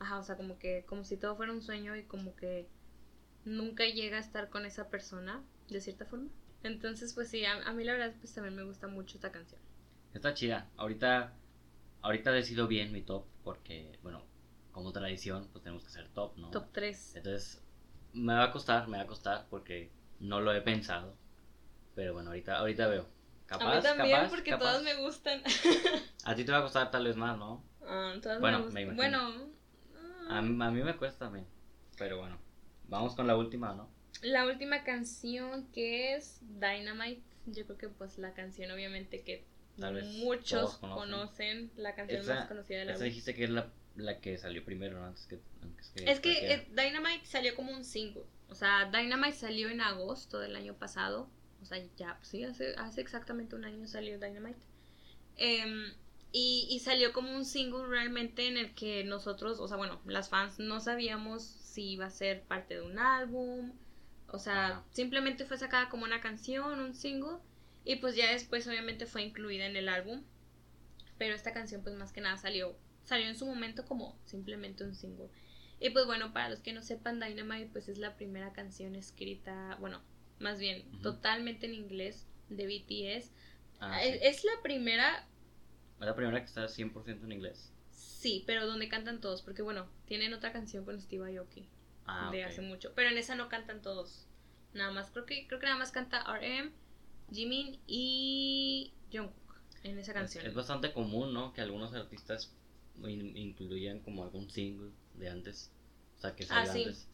Ajá, 0.00 0.18
o 0.18 0.22
sea, 0.24 0.36
como 0.36 0.58
que, 0.58 0.84
como 0.86 1.04
si 1.04 1.16
todo 1.16 1.36
fuera 1.36 1.52
un 1.52 1.62
sueño 1.62 1.94
y 1.94 2.04
como 2.04 2.34
que 2.34 2.66
nunca 3.44 3.84
llega 3.84 4.16
a 4.16 4.20
estar 4.20 4.48
con 4.50 4.66
esa 4.66 4.88
persona, 4.88 5.42
de 5.68 5.80
cierta 5.80 6.06
forma. 6.06 6.30
Entonces, 6.62 7.14
pues 7.14 7.28
sí, 7.28 7.44
a, 7.44 7.62
a 7.62 7.72
mí 7.72 7.84
la 7.84 7.92
verdad, 7.92 8.14
pues 8.18 8.34
también 8.34 8.56
me 8.56 8.64
gusta 8.64 8.88
mucho 8.88 9.16
esta 9.16 9.30
canción. 9.30 9.60
Está 10.12 10.34
chida. 10.34 10.68
Ahorita, 10.76 11.34
ahorita 12.02 12.32
decido 12.32 12.66
bien 12.66 12.92
mi 12.92 13.02
top 13.02 13.24
porque, 13.44 13.98
bueno, 14.02 14.24
como 14.72 14.92
tradición, 14.92 15.48
pues 15.52 15.62
tenemos 15.62 15.84
que 15.84 15.88
hacer 15.88 16.08
top, 16.08 16.36
¿no? 16.38 16.50
Top 16.50 16.68
3. 16.72 17.16
Entonces, 17.16 17.62
me 18.12 18.34
va 18.34 18.44
a 18.44 18.52
costar, 18.52 18.88
me 18.88 18.96
va 18.96 19.04
a 19.04 19.06
costar 19.06 19.46
porque 19.50 19.90
no 20.18 20.40
lo 20.40 20.52
he 20.52 20.60
pensado. 20.62 21.14
Pero 21.94 22.14
bueno, 22.14 22.30
ahorita, 22.30 22.58
ahorita 22.58 22.88
veo. 22.88 23.06
Capaz, 23.46 23.72
a 23.72 23.76
mí 23.76 23.82
también, 23.82 24.16
capaz, 24.16 24.30
porque 24.30 24.50
capaz. 24.50 24.64
todas 24.64 24.82
me 24.82 24.94
gustan. 24.96 25.42
A 26.24 26.34
ti 26.34 26.44
te 26.44 26.52
va 26.52 26.58
a 26.58 26.62
costar 26.62 26.90
tal 26.90 27.04
vez 27.04 27.16
más, 27.16 27.36
¿no? 27.36 27.64
Ah, 27.82 28.14
todas 28.22 28.40
Bueno, 28.40 28.60
me 28.60 28.70
me 28.70 28.82
imagino. 28.82 28.96
Bueno, 28.96 29.50
A, 30.30 30.42
mí- 30.42 30.62
a 30.64 30.70
mí 30.70 30.82
me 30.82 30.96
cuesta 30.96 31.26
también. 31.26 31.46
Pero 31.98 32.18
bueno, 32.18 32.38
vamos 32.88 33.14
con 33.14 33.26
la 33.26 33.36
última, 33.36 33.74
¿no? 33.74 33.88
la 34.22 34.44
última 34.44 34.84
canción 34.84 35.66
que 35.72 36.14
es 36.14 36.40
Dynamite. 36.42 37.22
Yo 37.46 37.64
creo 37.64 37.78
que 37.78 37.88
pues 37.88 38.18
la 38.18 38.34
canción 38.34 38.70
obviamente 38.70 39.22
que 39.22 39.44
Tal 39.78 39.94
vez 39.94 40.04
muchos 40.18 40.76
conocen. 40.76 41.10
conocen. 41.10 41.70
la 41.76 41.94
canción 41.94 42.20
Esa- 42.22 42.34
más 42.34 42.48
conocida 42.48 42.78
del 42.80 42.88
Esa 42.88 42.94
álbum. 42.96 43.04
dijiste 43.08 43.34
que 43.34 43.44
es 43.44 43.50
la, 43.50 43.72
la 43.96 44.20
que 44.20 44.36
salió 44.36 44.62
primero, 44.64 44.98
¿no? 45.00 45.06
Antes 45.06 45.26
que, 45.26 45.40
antes 45.62 45.90
que 45.90 46.10
Es 46.10 46.20
que 46.20 46.52
eh, 46.52 46.66
Dynamite 46.70 47.24
salió 47.24 47.54
como 47.56 47.72
un 47.72 47.84
single. 47.84 48.24
O 48.50 48.54
sea, 48.54 48.90
Dynamite 48.92 49.32
salió 49.36 49.68
en 49.70 49.80
agosto 49.80 50.38
del 50.38 50.54
año 50.56 50.74
pasado. 50.74 51.30
O 51.62 51.64
sea, 51.66 51.78
ya, 51.96 52.18
sí, 52.22 52.42
hace, 52.44 52.74
hace 52.76 53.00
exactamente 53.00 53.54
un 53.56 53.64
año 53.64 53.86
salió 53.86 54.18
Dynamite. 54.18 54.58
Em, 55.36 55.92
y, 56.32 56.66
y 56.70 56.78
salió 56.80 57.12
como 57.12 57.34
un 57.34 57.44
single 57.44 57.86
realmente 57.86 58.46
en 58.48 58.56
el 58.56 58.74
que 58.74 59.04
nosotros, 59.04 59.58
o 59.60 59.68
sea, 59.68 59.76
bueno, 59.76 60.00
las 60.06 60.28
fans 60.28 60.58
no 60.58 60.80
sabíamos 60.80 61.42
si 61.44 61.92
iba 61.92 62.06
a 62.06 62.10
ser 62.10 62.42
parte 62.44 62.74
de 62.74 62.82
un 62.82 62.98
álbum. 62.98 63.72
O 64.28 64.38
sea, 64.38 64.68
Ajá. 64.68 64.84
simplemente 64.90 65.44
fue 65.44 65.58
sacada 65.58 65.88
como 65.88 66.04
una 66.04 66.20
canción, 66.20 66.78
un 66.80 66.94
single. 66.94 67.38
Y 67.84 67.96
pues 67.96 68.14
ya 68.16 68.30
después 68.32 68.66
obviamente 68.68 69.06
fue 69.06 69.22
incluida 69.22 69.66
en 69.66 69.76
el 69.76 69.88
álbum. 69.88 70.22
Pero 71.18 71.34
esta 71.34 71.52
canción 71.52 71.82
pues 71.82 71.94
más 71.96 72.12
que 72.12 72.20
nada 72.20 72.36
salió, 72.38 72.76
salió 73.04 73.28
en 73.28 73.36
su 73.36 73.46
momento 73.46 73.84
como 73.84 74.18
simplemente 74.24 74.84
un 74.84 74.94
single. 74.94 75.28
Y 75.80 75.90
pues 75.90 76.06
bueno, 76.06 76.32
para 76.32 76.50
los 76.50 76.60
que 76.60 76.72
no 76.72 76.82
sepan, 76.82 77.20
Dynamite 77.20 77.70
pues 77.72 77.88
es 77.88 77.98
la 77.98 78.16
primera 78.16 78.52
canción 78.52 78.94
escrita, 78.96 79.76
bueno, 79.80 80.02
más 80.38 80.58
bien 80.58 80.84
totalmente 81.02 81.66
en 81.66 81.74
inglés 81.74 82.26
de 82.48 82.66
BTS. 82.66 83.32
Ah, 83.80 84.02
es, 84.04 84.14
sí. 84.14 84.18
es 84.22 84.44
la 84.44 84.62
primera, 84.62 85.26
Es 86.00 86.06
la 86.06 86.14
primera 86.16 86.38
que 86.40 86.46
está 86.46 86.66
100% 86.66 87.24
en 87.24 87.32
inglés. 87.32 87.72
sí, 87.92 88.44
pero 88.46 88.66
donde 88.66 88.88
cantan 88.88 89.20
todos, 89.20 89.42
porque 89.42 89.62
bueno, 89.62 89.86
tienen 90.06 90.34
otra 90.34 90.52
canción 90.52 90.84
con 90.84 91.00
Steve 91.00 91.36
Aoki 91.38 91.68
Ah, 92.06 92.30
de 92.32 92.44
hace 92.44 92.60
mucho, 92.60 92.92
pero 92.94 93.08
en 93.10 93.16
esa 93.18 93.34
no 93.34 93.48
cantan 93.48 93.80
todos. 93.82 94.26
Nada 94.74 94.92
más, 94.92 95.10
creo 95.10 95.24
que 95.26 95.46
creo 95.46 95.58
que 95.60 95.66
nada 95.66 95.78
más 95.78 95.90
canta 95.92 96.22
RM, 96.24 96.70
Jimin 97.32 97.78
y 97.86 98.92
Jungkook 99.12 99.54
en 99.84 99.98
esa 99.98 100.12
Es, 100.12 100.14
canción. 100.18 100.46
es 100.46 100.54
bastante 100.54 100.92
común, 100.92 101.32
¿no? 101.32 101.52
Que 101.52 101.60
algunos 101.60 101.94
artistas 101.94 102.52
in- 102.98 103.36
incluyan 103.36 104.00
como 104.00 104.22
algún 104.24 104.50
single 104.50 104.90
de 105.14 105.28
antes. 105.30 105.70
O 106.18 106.20
sea, 106.20 106.34
que 106.34 106.44
salió 106.44 106.70
Ah, 106.70 106.74
sí. 106.74 106.82
antes 106.84 107.08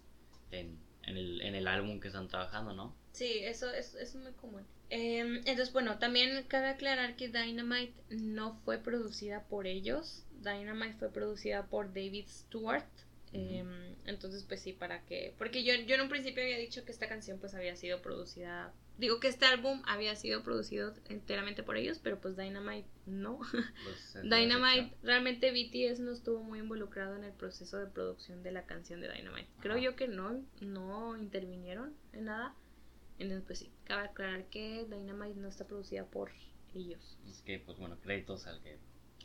en, 0.51 0.79
en, 1.03 1.17
el, 1.17 1.41
en 1.43 1.55
el 1.55 1.69
álbum 1.69 2.01
que 2.01 2.09
están 2.09 2.27
trabajando, 2.29 2.73
¿no? 2.75 2.95
Sí, 3.13 3.39
eso 3.43 3.71
es, 3.73 3.95
es 3.95 4.15
muy 4.17 4.33
común. 4.33 4.65
Em, 4.89 5.39
entonces, 5.39 5.73
bueno, 5.73 5.99
también 5.99 6.45
cabe 6.49 6.69
aclarar 6.69 7.17
que 7.17 7.29
Dynamite 7.29 7.95
no 8.11 8.55
fue 8.65 8.79
producida 8.79 9.45
por 9.45 9.67
ellos. 9.67 10.25
Dynamite 10.43 10.95
fue 10.99 11.11
producida 11.11 11.67
por 11.67 11.89
David 11.89 12.27
Stewart. 12.29 12.85
Em, 13.33 13.95
entonces, 14.07 14.45
pues 14.45 14.63
sí, 14.63 14.73
para 14.73 15.05
que... 15.05 15.35
Porque 15.37 15.63
yo, 15.63 15.75
yo 15.75 15.97
en 15.97 16.01
un 16.03 16.09
principio 16.09 16.43
había 16.43 16.57
dicho 16.57 16.85
que 16.85 16.93
esta 16.93 17.09
canción 17.09 17.39
pues 17.39 17.55
había 17.55 17.77
sido 17.77 18.01
producida 18.01 18.73
digo 18.99 19.21
que 19.21 19.29
este 19.29 19.47
álbum 19.47 19.83
había 19.87 20.17
sido 20.17 20.43
producido 20.43 20.95
enteramente 21.09 21.63
por 21.63 21.77
ellos, 21.77 21.99
pero 22.03 22.21
pues 22.21 22.37
Dynamite 22.37 22.89
no. 23.07 23.39
Pues, 23.85 24.15
Dynamite, 24.23 24.95
realmente 25.03 25.51
BTS 25.51 26.01
no 26.01 26.13
estuvo 26.13 26.43
muy 26.43 26.61
involucrado 26.61 27.17
en 27.17 27.25
el 27.25 27.33
proceso 27.33 27.79
de 27.79 27.87
producción 27.87 28.43
de 28.43 28.53
la 28.53 28.65
canción 28.65 29.01
de 29.01 29.13
Dynamite. 29.13 29.49
Creo 29.61 29.79
yo 29.79 29.97
que 29.97 30.09
no, 30.09 30.43
no 30.61 31.17
intervinieron 31.17 31.95
en 32.13 32.27
nada. 32.27 32.55
Entonces, 33.19 33.45
pues 33.47 33.59
sí, 33.61 33.73
cabe 33.85 34.05
aclarar 34.09 34.45
que 34.47 34.85
Dynamite 34.91 35.41
no 35.41 35.49
está 35.49 35.67
producida 35.67 36.05
por 36.05 36.31
ellos. 36.75 37.19
Es 37.29 37.41
que, 37.43 37.59
pues 37.59 37.79
bueno, 37.79 37.99
créditos 38.01 38.47
al 38.47 38.61
que. 38.63 38.79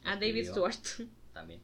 A 0.04 0.16
David 0.16 0.48
Stewart. 0.50 0.76
También. 1.34 1.62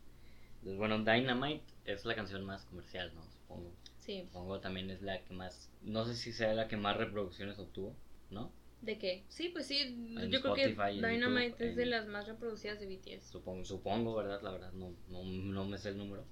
Entonces, 0.60 0.78
bueno, 0.78 1.00
Dynamite 1.00 1.64
es 1.86 2.04
la 2.06 2.16
canción 2.16 2.44
más 2.46 2.66
comercial, 2.66 3.14
¿no? 3.16 3.24
Supongo. 3.32 3.72
sí. 4.00 4.24
Supongo 4.28 4.60
también 4.60 4.90
es 4.90 5.02
la 5.02 5.24
que 5.24 5.34
más. 5.34 5.72
No 5.82 6.06
sé 6.06 6.16
si 6.16 6.34
sea 6.34 6.54
la 6.54 6.68
que 6.68 6.78
más 6.78 6.98
reproducciones 6.98 7.58
obtuvo, 7.60 7.96
¿no? 8.30 8.52
¿De 8.82 8.98
qué? 9.00 9.26
Sí, 9.30 9.50
pues 9.50 9.66
sí, 9.66 9.80
En 9.80 10.30
yo 10.30 10.40
creo 10.42 10.54
que 10.54 10.68
Dynamite 10.68 11.50
YouTube, 11.52 11.62
es 11.68 11.76
de 11.76 11.84
en- 11.84 11.90
las 11.90 12.08
más 12.08 12.28
reproducidas 12.28 12.80
de 12.80 12.86
BTS. 12.88 13.32
Supongo, 13.32 13.66
supongo, 13.66 14.16
¿verdad? 14.16 14.42
La 14.44 14.52
verdad, 14.52 14.72
no, 14.74 14.94
no, 15.08 15.24
no 15.24 15.66
me 15.66 15.78
sé 15.78 15.90
el 15.90 15.98
número. 15.98 16.26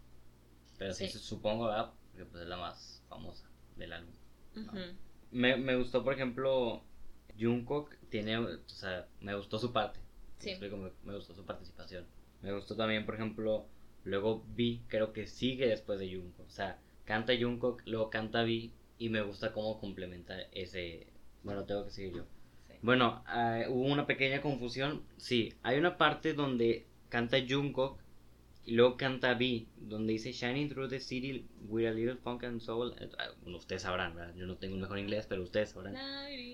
Pero 0.77 0.93
sí, 0.93 1.07
Sí. 1.07 1.17
supongo, 1.19 1.65
¿verdad? 1.67 1.93
Porque 2.11 2.25
pues 2.25 2.43
es 2.43 2.49
la 2.49 2.57
más 2.57 3.01
famosa 3.09 3.49
del 3.77 3.93
álbum. 3.93 4.13
Ujú. 4.55 4.77
Me, 5.31 5.57
me 5.57 5.75
gustó, 5.75 6.03
por 6.03 6.13
ejemplo, 6.13 6.83
Jungkook 7.39 7.95
tiene, 8.09 8.37
o 8.37 8.59
sea, 8.67 9.07
me 9.21 9.35
gustó 9.35 9.59
su 9.59 9.71
parte. 9.73 9.99
Sí. 10.39 10.47
Me 10.47 10.51
explico, 10.51 10.77
me, 10.77 10.91
me 11.03 11.15
gustó 11.15 11.33
su 11.33 11.45
participación. 11.45 12.05
Me 12.41 12.53
gustó 12.53 12.75
también, 12.75 13.05
por 13.05 13.15
ejemplo, 13.15 13.65
luego 14.03 14.43
Vi, 14.55 14.83
creo 14.87 15.13
que 15.13 15.27
sigue 15.27 15.67
después 15.67 15.99
de 15.99 16.15
Jungkook. 16.15 16.47
O 16.47 16.51
sea, 16.51 16.79
canta 17.05 17.33
Jungkook, 17.39 17.81
luego 17.85 18.09
canta 18.09 18.43
Vi 18.43 18.71
y 18.97 19.09
me 19.09 19.21
gusta 19.21 19.51
cómo 19.51 19.79
complementa 19.79 20.39
ese... 20.51 21.07
Bueno, 21.43 21.65
tengo 21.65 21.85
que 21.85 21.91
seguir 21.91 22.13
yo. 22.13 22.23
Sí. 22.67 22.73
Bueno, 22.81 23.23
ah, 23.27 23.63
hubo 23.69 23.85
una 23.85 24.07
pequeña 24.07 24.41
confusión. 24.41 25.03
Sí, 25.17 25.53
hay 25.63 25.77
una 25.77 25.97
parte 25.97 26.33
donde 26.33 26.87
canta 27.09 27.37
Jungkook 27.47 27.99
y 28.65 28.73
luego 28.73 28.97
canta 28.97 29.33
V, 29.33 29.67
donde 29.77 30.13
dice 30.13 30.31
Shining 30.31 30.69
through 30.69 30.89
the 30.89 30.99
city 30.99 31.45
with 31.67 31.85
a 31.85 31.91
little 31.91 32.15
funk 32.17 32.43
and 32.43 32.59
soul. 32.59 32.95
Eh, 32.99 33.09
ah, 33.19 33.27
Bueno, 33.43 33.59
ustedes 33.59 33.83
sabrán, 33.83 34.15
¿verdad? 34.15 34.33
Yo 34.35 34.47
no 34.47 34.55
tengo 34.57 34.75
el 34.75 34.81
mejor 34.81 34.97
inglés, 34.97 35.27
pero 35.27 35.43
ustedes 35.43 35.69
sabrán. 35.69 35.95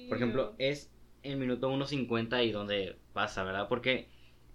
Por 0.09 0.17
ejemplo, 0.17 0.55
es 0.57 0.91
en 1.23 1.39
minuto 1.39 1.71
1.50 1.71 2.45
y 2.45 2.51
donde 2.51 2.97
pasa, 3.13 3.43
¿verdad? 3.43 3.67
Porque 3.69 4.09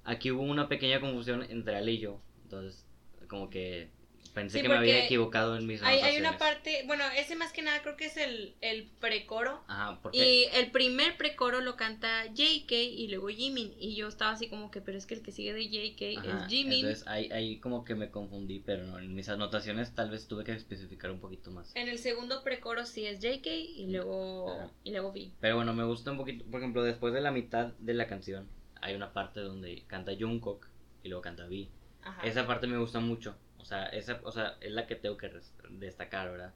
aquí 0.05 0.31
hubo 0.31 0.43
una 0.43 0.69
pequeña 0.69 1.01
confusión 1.01 1.45
entre 1.49 1.77
Ale 1.77 1.93
y 1.93 1.99
yo. 1.99 2.21
Entonces, 2.43 2.87
como 3.29 3.49
que 3.49 3.91
pensé 4.37 4.59
Sí, 4.59 4.63
que 4.63 4.69
me 4.69 4.77
había 4.77 5.03
equivocado 5.03 5.57
en 5.57 5.67
mis 5.67 5.83
hay, 5.83 6.01
hay 6.01 6.19
una 6.19 6.37
parte, 6.37 6.85
bueno, 6.87 7.05
ese 7.17 7.37
más 7.37 7.55
que 7.55 7.63
nada 7.63 7.81
creo 7.81 7.97
que 7.97 8.05
es 8.05 8.19
el, 8.19 8.55
el 8.61 8.85
precoro. 9.01 9.65
Ajá, 9.67 9.99
porque... 10.03 10.19
Y 10.19 10.45
el 10.55 10.71
primer 10.71 11.17
precoro 11.17 11.63
lo 11.63 11.75
canta 11.77 12.27
JK 12.27 12.71
y 12.71 13.09
luego 13.09 13.29
Jimin. 13.29 13.73
Y 13.81 13.97
yo 13.97 14.09
estaba 14.09 14.33
así 14.33 14.49
como 14.49 14.71
que, 14.71 14.83
pero 14.83 14.99
es 14.99 15.07
que 15.07 15.15
el 15.15 15.23
que 15.23 15.33
sigue 15.33 15.55
de 15.55 15.69
JK 15.71 16.19
Ajá, 16.19 16.45
es 16.45 16.49
Jimin. 16.49 16.81
Entonces 16.85 17.09
ahí, 17.09 17.31
ahí 17.33 17.59
como 17.61 17.83
que 17.83 17.95
me 17.95 18.11
confundí, 18.11 18.61
pero 18.61 18.85
no, 18.85 18.99
en 18.99 19.15
mis 19.15 19.31
anotaciones 19.31 19.95
tal 19.95 20.11
vez 20.11 20.29
tuve 20.29 20.45
que 20.45 20.53
especificar 20.53 21.11
un 21.11 21.19
poquito 21.21 21.51
más. 21.51 21.75
En 21.75 21.89
el 21.89 21.99
segundo 21.99 22.45
precoro 22.45 22.85
sí 22.85 23.07
es 23.07 23.21
JK 23.21 23.47
y 23.47 23.87
luego, 23.91 24.51
Ajá. 24.53 24.71
y 24.85 24.91
luego 24.91 25.09
V. 25.09 25.31
Pero 25.41 25.57
bueno, 25.57 25.73
me 25.73 25.85
gusta 25.85 26.11
un 26.11 26.19
poquito, 26.19 26.45
por 26.51 26.61
ejemplo, 26.61 26.83
después 26.83 27.15
de 27.15 27.23
la 27.23 27.31
mitad 27.31 27.69
de 27.79 27.95
la 27.95 28.07
canción 28.07 28.47
hay 28.83 28.95
una 28.95 29.15
parte 29.15 29.41
donde 29.41 29.83
canta 29.87 30.13
Jungkook 30.19 30.69
y 31.03 31.09
luego 31.09 31.23
canta 31.23 31.47
V. 31.47 31.69
Ajá. 32.03 32.23
Esa 32.23 32.47
parte 32.47 32.67
me 32.67 32.77
gusta 32.77 33.01
mucho, 33.01 33.35
sea, 33.67 33.87
esa, 33.87 34.21
o 34.25 34.33
sea, 34.33 34.57
es 34.61 34.73
la 34.73 34.87
que 34.87 34.97
tengo 34.97 35.17
que 35.17 35.31
destacar, 35.71 36.31
¿verdad? 36.31 36.55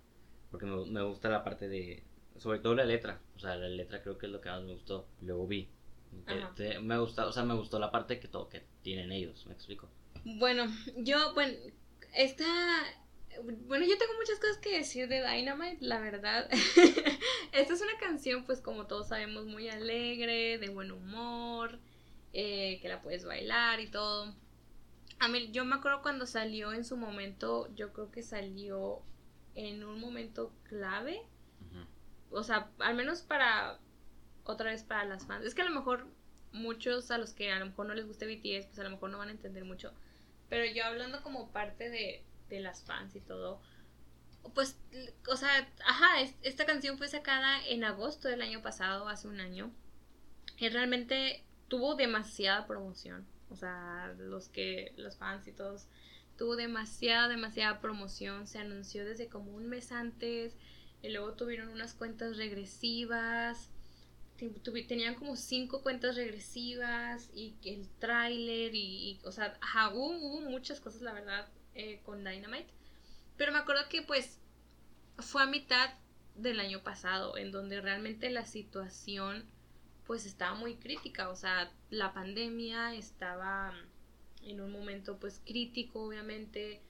Porque 0.51 0.67
me, 0.67 0.85
me 0.87 1.03
gusta 1.03 1.29
la 1.29 1.45
parte 1.45 1.69
de, 1.69 2.03
sobre 2.37 2.59
todo 2.59 2.75
la 2.75 2.85
letra, 2.85 3.21
o 3.37 3.39
sea, 3.39 3.57
la 3.57 3.69
letra 3.69 4.03
creo 4.03 4.17
que 4.17 4.27
es 4.27 4.33
lo 4.33 4.41
que 4.41 4.49
más 4.49 4.63
me 4.63 4.73
gustó. 4.73 5.07
Luego 5.21 5.47
vi, 5.47 5.69
que 6.57 6.79
me 6.81 6.99
gusta, 6.99 7.27
o 7.27 7.33
sea, 7.33 7.45
me 7.45 7.55
gustó 7.55 7.79
la 7.79 7.91
parte 7.91 8.19
que 8.19 8.29
todo 8.29 8.49
que 8.49 8.65
tienen 8.83 9.13
ellos, 9.13 9.47
me 9.47 9.53
explico. 9.53 9.89
Bueno, 10.25 10.67
yo, 10.97 11.35
bueno, 11.35 11.55
esta... 12.15 12.47
Bueno, 13.67 13.87
yo 13.87 13.97
tengo 13.97 14.13
muchas 14.19 14.39
cosas 14.41 14.59
que 14.59 14.77
decir 14.77 15.09
de 15.09 15.23
Dynamite, 15.23 15.79
la 15.81 16.01
verdad. 16.01 16.49
esta 17.53 17.75
es 17.75 17.81
una 17.81 17.97
canción, 17.99 18.45
pues 18.45 18.61
como 18.61 18.87
todos 18.87 19.09
sabemos, 19.09 19.47
muy 19.47 19.69
alegre, 19.69 20.59
de 20.59 20.69
buen 20.69 20.91
humor, 20.91 21.79
eh, 22.33 22.81
que 22.83 22.89
la 22.89 23.01
puedes 23.03 23.25
bailar 23.25 23.81
y 23.81 23.91
todo. 23.91 24.35
A 25.21 25.29
mí, 25.29 25.51
yo 25.53 25.65
me 25.65 25.77
acuerdo 25.77 26.03
cuando 26.03 26.27
salió 26.27 26.73
en 26.73 26.85
su 26.85 26.97
momento, 26.97 27.73
yo 27.77 27.93
creo 27.93 28.11
que 28.11 28.23
salió 28.23 29.03
en 29.55 29.85
un 29.85 30.01
momento 30.01 30.53
clave. 30.65 31.23
O 32.31 32.43
sea, 32.45 32.71
al 32.79 32.95
menos 32.95 33.23
para, 33.23 33.79
otra 34.45 34.71
vez 34.71 34.83
para 34.85 35.05
las 35.05 35.27
fans. 35.27 35.45
Es 35.45 35.55
que 35.55 35.63
a 35.63 35.65
lo 35.69 35.75
mejor 35.75 36.07
muchos 36.53 37.11
a 37.11 37.19
los 37.19 37.33
que 37.33 37.53
a 37.53 37.59
lo 37.59 37.67
mejor 37.67 37.87
no 37.87 37.95
les 37.95 38.07
guste 38.07 38.27
BTS, 38.27 38.67
pues 38.69 38.79
a 38.79 38.85
lo 38.85 38.91
mejor 38.91 39.11
no 39.11 39.19
van 39.19 39.29
a 39.29 39.33
entender 39.33 39.65
mucho. 39.65 39.93
Pero 40.49 40.65
yo 40.73 40.85
hablando 40.85 41.23
como 41.23 41.51
parte 41.51 41.91
de, 41.91 42.25
de 42.49 42.61
las 42.61 42.83
fans 42.85 43.15
y 43.17 43.21
todo, 43.21 43.61
pues, 44.55 44.79
o 45.29 45.37
sea, 45.37 45.69
ajá, 45.87 46.21
es- 46.21 46.35
esta 46.43 46.67
canción 46.67 46.99
fue 46.99 47.09
sacada 47.09 47.65
en 47.67 47.85
agosto 47.85 48.29
del 48.29 48.43
año 48.43 48.63
pasado, 48.63 49.09
hace 49.09 49.29
un 49.29 49.41
año. 49.41 49.71
Y 50.59 50.69
realmente 50.69 51.45
tuvo 51.69 51.95
demasiada 51.95 52.67
promoción. 52.67 53.27
O 53.51 53.57
sea, 53.57 54.15
los 54.19 54.49
que, 54.49 54.93
los 54.97 55.17
fans 55.17 55.47
y 55.49 55.53
todos, 55.53 55.87
tuvo 56.37 56.57
demasiada, 56.57 57.29
demasiada 57.29 57.81
promoción. 57.81 58.47
Se 58.47 58.59
anunció 58.59 59.05
desde 59.05 59.29
como 59.29 59.53
un 59.53 59.69
mes 59.69 59.93
antes. 59.93 60.57
Y 61.03 61.11
luego 61.11 61.35
tuvieron 61.35 61.69
unas 61.69 61.95
cuentas 61.95 62.37
regresivas. 62.37 63.71
Tenían 64.89 65.17
como 65.17 65.37
cinco 65.37 65.83
cuentas 65.83 66.17
regresivas. 66.17 67.31
Y 67.35 67.57
el 67.65 67.89
tráiler. 67.99 68.75
Y, 68.75 69.21
o 69.25 69.33
sea, 69.33 69.59
hubo, 69.93 70.17
hubo 70.17 70.41
muchas 70.43 70.81
cosas, 70.81 71.03
la 71.03 71.13
verdad, 71.13 71.49
eh, 71.75 72.01
con 72.05 72.25
Dynamite. 72.25 72.73
Pero 73.37 73.53
me 73.53 73.59
acuerdo 73.59 73.83
que 73.89 74.03
pues 74.03 74.39
fue 75.19 75.43
a 75.43 75.47
mitad 75.47 75.91
del 76.37 76.61
año 76.61 76.83
pasado. 76.83 77.37
En 77.37 77.51
donde 77.51 77.81
realmente 77.81 78.31
la 78.31 78.47
situación 78.47 79.45
pues 80.11 80.27
estaba 80.27 80.57
muy 80.57 80.75
crítica. 80.75 81.29
O 81.29 81.37
sea, 81.37 81.73
la 81.89 82.13
pandemia 82.13 82.97
estaba 82.97 83.73
en 84.43 84.61
un 84.61 84.73
momento 84.73 85.21
pues 85.21 85.41
crítico, 85.47 86.03
obviamente. 86.03 86.83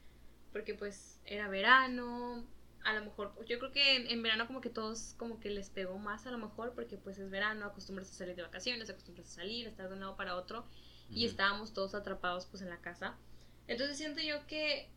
Porque 0.52 0.72
pues 0.72 1.20
era 1.26 1.46
verano, 1.50 2.46
a 2.82 2.94
lo 2.94 3.04
mejor, 3.04 3.34
yo 3.44 3.58
creo 3.58 3.72
que 3.72 3.96
en, 3.96 4.06
en 4.06 4.22
verano 4.22 4.46
como 4.46 4.62
que 4.62 4.70
todos 4.70 5.16
como 5.18 5.38
que 5.38 5.50
les 5.50 5.68
pegó 5.68 5.98
más 5.98 6.26
a 6.26 6.30
lo 6.30 6.38
mejor 6.38 6.72
porque 6.74 6.96
pues 6.96 7.18
es 7.18 7.28
verano, 7.28 7.66
acostumbras 7.66 8.10
a 8.10 8.14
salir 8.14 8.36
de 8.36 8.42
vacaciones, 8.42 8.88
acostumbras 8.88 9.26
a 9.32 9.34
salir, 9.34 9.66
a 9.66 9.68
estar 9.68 9.88
de 9.88 9.92
un 9.96 10.00
lado 10.00 10.16
para 10.16 10.34
otro 10.34 10.64
y 11.10 11.26
estábamos 11.26 11.74
todos 11.74 11.94
atrapados 11.94 12.46
pues 12.46 12.62
en 12.62 12.70
la 12.70 12.80
casa. 12.80 13.18
Entonces 13.66 13.98
siento 13.98 14.22
yo 14.22 14.46
que 14.46 14.88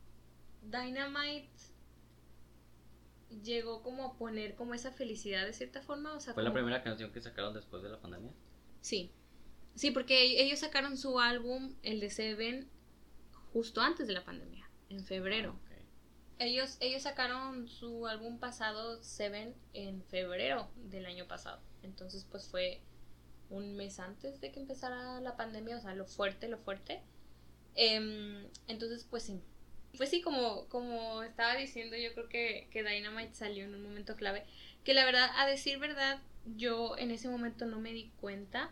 Dynamite 0.61 1.51
llegó 3.43 3.81
como 3.81 4.05
a 4.05 4.17
poner 4.17 4.55
como 4.55 4.73
esa 4.73 4.91
felicidad 4.91 5.45
de 5.45 5.53
cierta 5.53 5.81
forma, 5.81 6.13
o 6.13 6.19
sea, 6.19 6.33
¿Fue 6.33 6.43
la 6.43 6.53
primera 6.53 6.83
canción 6.83 7.11
que 7.11 7.21
sacaron 7.21 7.53
después 7.53 7.83
de 7.83 7.89
la 7.89 7.99
pandemia? 7.99 8.31
Sí. 8.81 9.11
Sí, 9.75 9.91
porque 9.91 10.41
ellos 10.43 10.59
sacaron 10.59 10.97
su 10.97 11.19
álbum, 11.19 11.75
el 11.81 11.99
de 11.99 12.09
Seven, 12.09 12.69
justo 13.51 13.81
antes 13.81 14.07
de 14.07 14.13
la 14.13 14.23
pandemia, 14.23 14.69
en 14.89 15.03
febrero. 15.03 15.59
Ah. 15.67 15.73
Ellos, 16.39 16.77
ellos 16.79 17.03
sacaron 17.03 17.67
su 17.67 18.07
álbum 18.07 18.39
pasado, 18.39 19.01
Seven, 19.03 19.55
en 19.73 20.03
febrero 20.03 20.69
del 20.75 21.05
año 21.05 21.27
pasado. 21.27 21.61
Entonces, 21.81 22.25
pues 22.29 22.47
fue 22.47 22.81
un 23.49 23.75
mes 23.75 23.99
antes 23.99 24.41
de 24.41 24.51
que 24.51 24.59
empezara 24.59 25.21
la 25.21 25.37
pandemia, 25.37 25.77
o 25.77 25.81
sea, 25.81 25.93
lo 25.93 26.05
fuerte, 26.05 26.47
lo 26.47 26.57
fuerte. 26.57 27.01
Em, 27.75 28.47
entonces, 28.67 29.05
pues. 29.09 29.31
Pues 29.97 30.09
sí, 30.09 30.21
como, 30.21 30.67
como 30.69 31.21
estaba 31.23 31.55
diciendo, 31.55 31.95
yo 31.95 32.13
creo 32.13 32.27
que, 32.29 32.67
que 32.71 32.83
Dynamite 32.83 33.35
salió 33.35 33.63
en 33.63 33.75
un 33.75 33.83
momento 33.83 34.15
clave. 34.15 34.43
Que 34.83 34.93
la 34.93 35.05
verdad, 35.05 35.29
a 35.35 35.45
decir 35.45 35.77
verdad, 35.79 36.19
yo 36.45 36.97
en 36.97 37.11
ese 37.11 37.29
momento 37.29 37.65
no 37.65 37.79
me 37.79 37.93
di 37.93 38.11
cuenta. 38.19 38.71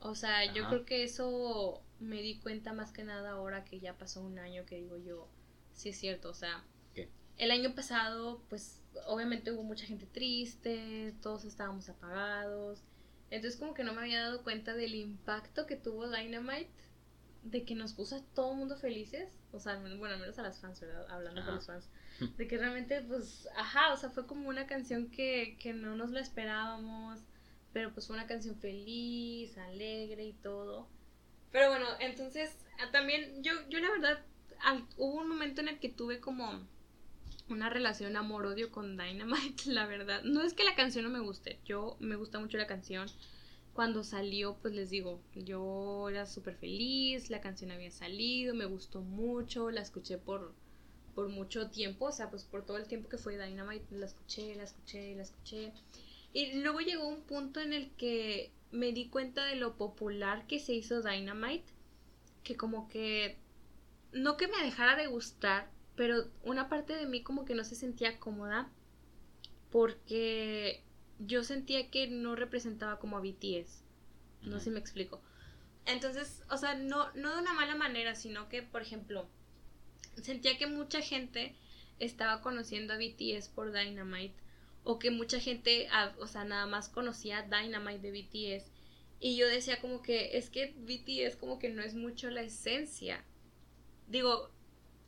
O 0.00 0.14
sea, 0.14 0.52
yo 0.52 0.68
creo 0.68 0.84
que 0.84 1.04
eso 1.04 1.82
me 2.00 2.22
di 2.22 2.38
cuenta 2.38 2.72
más 2.72 2.92
que 2.92 3.04
nada 3.04 3.32
ahora 3.32 3.64
que 3.64 3.78
ya 3.78 3.96
pasó 3.98 4.22
un 4.22 4.38
año 4.38 4.64
que 4.64 4.76
digo 4.76 4.96
yo, 4.96 5.28
sí 5.74 5.90
es 5.90 5.98
cierto, 5.98 6.30
o 6.30 6.34
sea, 6.34 6.64
¿Qué? 6.94 7.10
el 7.36 7.50
año 7.50 7.74
pasado, 7.74 8.42
pues 8.48 8.80
obviamente 9.06 9.52
hubo 9.52 9.62
mucha 9.62 9.84
gente 9.84 10.06
triste, 10.06 11.14
todos 11.20 11.44
estábamos 11.44 11.90
apagados, 11.90 12.82
entonces 13.30 13.60
como 13.60 13.74
que 13.74 13.84
no 13.84 13.92
me 13.92 14.00
había 14.00 14.22
dado 14.22 14.42
cuenta 14.42 14.74
del 14.74 14.94
impacto 14.94 15.66
que 15.66 15.76
tuvo 15.76 16.10
Dynamite, 16.10 16.70
de 17.42 17.64
que 17.64 17.74
nos 17.74 17.94
puso 17.94 18.16
a 18.16 18.22
todo 18.34 18.52
el 18.52 18.58
mundo 18.58 18.76
felices, 18.76 19.38
o 19.52 19.60
sea, 19.60 19.76
bueno, 19.76 20.04
al 20.06 20.20
menos 20.20 20.38
a 20.38 20.42
las 20.42 20.60
fans, 20.60 20.80
¿verdad? 20.80 21.06
Hablando 21.10 21.44
con 21.44 21.54
los 21.56 21.66
fans, 21.66 21.88
de 22.36 22.46
que 22.46 22.58
realmente, 22.58 23.00
pues, 23.02 23.48
ajá, 23.56 23.92
o 23.92 23.96
sea, 23.96 24.10
fue 24.10 24.26
como 24.26 24.48
una 24.48 24.66
canción 24.66 25.10
que, 25.10 25.56
que 25.60 25.72
no 25.72 25.96
nos 25.96 26.10
la 26.10 26.20
esperábamos, 26.20 27.20
pero 27.72 27.92
pues 27.94 28.06
fue 28.06 28.16
una 28.16 28.26
canción 28.26 28.56
feliz, 28.56 29.56
alegre 29.58 30.24
y 30.24 30.32
todo. 30.34 30.88
Pero 31.52 31.68
bueno, 31.70 31.86
entonces 32.00 32.56
ah, 32.78 32.90
también 32.92 33.42
yo, 33.42 33.52
yo 33.68 33.78
la 33.80 33.90
verdad, 33.90 34.24
al- 34.62 34.86
hubo 34.96 35.14
un 35.20 35.28
momento 35.28 35.60
en 35.62 35.68
el 35.68 35.78
que 35.80 35.88
tuve 35.88 36.20
como 36.20 36.66
una 37.48 37.68
relación 37.70 38.16
amor-odio 38.16 38.70
con 38.70 38.96
Dynamite, 38.96 39.64
la 39.70 39.86
verdad. 39.86 40.22
No 40.24 40.42
es 40.42 40.54
que 40.54 40.64
la 40.64 40.74
canción 40.74 41.04
no 41.04 41.10
me 41.10 41.20
guste, 41.20 41.58
yo 41.64 41.96
me 42.00 42.16
gusta 42.16 42.38
mucho 42.38 42.58
la 42.58 42.66
canción. 42.66 43.08
Cuando 43.80 44.04
salió, 44.04 44.58
pues 44.60 44.74
les 44.74 44.90
digo, 44.90 45.22
yo 45.34 46.06
era 46.10 46.26
súper 46.26 46.54
feliz, 46.54 47.30
la 47.30 47.40
canción 47.40 47.70
había 47.70 47.90
salido, 47.90 48.54
me 48.54 48.66
gustó 48.66 49.00
mucho, 49.00 49.70
la 49.70 49.80
escuché 49.80 50.18
por, 50.18 50.52
por 51.14 51.30
mucho 51.30 51.70
tiempo, 51.70 52.04
o 52.04 52.12
sea, 52.12 52.28
pues 52.28 52.44
por 52.44 52.66
todo 52.66 52.76
el 52.76 52.86
tiempo 52.86 53.08
que 53.08 53.16
fue 53.16 53.42
Dynamite, 53.42 53.96
la 53.96 54.04
escuché, 54.04 54.54
la 54.54 54.64
escuché, 54.64 55.14
la 55.16 55.22
escuché. 55.22 55.72
Y 56.34 56.60
luego 56.60 56.80
llegó 56.80 57.08
un 57.08 57.22
punto 57.22 57.58
en 57.58 57.72
el 57.72 57.90
que 57.92 58.52
me 58.70 58.92
di 58.92 59.08
cuenta 59.08 59.46
de 59.46 59.56
lo 59.56 59.78
popular 59.78 60.46
que 60.46 60.58
se 60.58 60.74
hizo 60.74 61.00
Dynamite, 61.00 61.72
que 62.44 62.58
como 62.58 62.86
que, 62.86 63.38
no 64.12 64.36
que 64.36 64.48
me 64.48 64.62
dejara 64.62 64.94
de 64.94 65.06
gustar, 65.06 65.70
pero 65.96 66.26
una 66.44 66.68
parte 66.68 66.94
de 66.94 67.06
mí 67.06 67.22
como 67.22 67.46
que 67.46 67.54
no 67.54 67.64
se 67.64 67.76
sentía 67.76 68.20
cómoda 68.20 68.70
porque 69.70 70.84
yo 71.20 71.44
sentía 71.44 71.90
que 71.90 72.08
no 72.08 72.34
representaba 72.34 72.98
como 72.98 73.16
a 73.16 73.20
BTS. 73.20 73.82
No 74.42 74.58
sé 74.58 74.64
si 74.64 74.70
me 74.70 74.80
explico. 74.80 75.20
Entonces, 75.86 76.42
o 76.50 76.56
sea, 76.56 76.74
no, 76.74 77.12
no 77.14 77.34
de 77.34 77.42
una 77.42 77.52
mala 77.52 77.74
manera, 77.74 78.14
sino 78.14 78.48
que, 78.48 78.62
por 78.62 78.82
ejemplo, 78.82 79.28
sentía 80.22 80.58
que 80.58 80.66
mucha 80.66 81.00
gente 81.00 81.54
estaba 81.98 82.40
conociendo 82.40 82.94
a 82.94 82.96
BTS 82.96 83.48
por 83.48 83.72
Dynamite 83.72 84.34
o 84.84 84.98
que 84.98 85.10
mucha 85.10 85.38
gente, 85.38 85.88
o 86.18 86.26
sea, 86.26 86.44
nada 86.44 86.66
más 86.66 86.88
conocía 86.88 87.42
Dynamite 87.42 88.00
de 88.00 88.22
BTS 88.22 88.70
y 89.20 89.36
yo 89.36 89.46
decía 89.46 89.80
como 89.80 90.00
que 90.00 90.38
es 90.38 90.48
que 90.48 90.74
BTS 90.78 91.36
como 91.36 91.58
que 91.58 91.68
no 91.68 91.82
es 91.82 91.94
mucho 91.94 92.30
la 92.30 92.40
esencia. 92.40 93.22
Digo, 94.08 94.50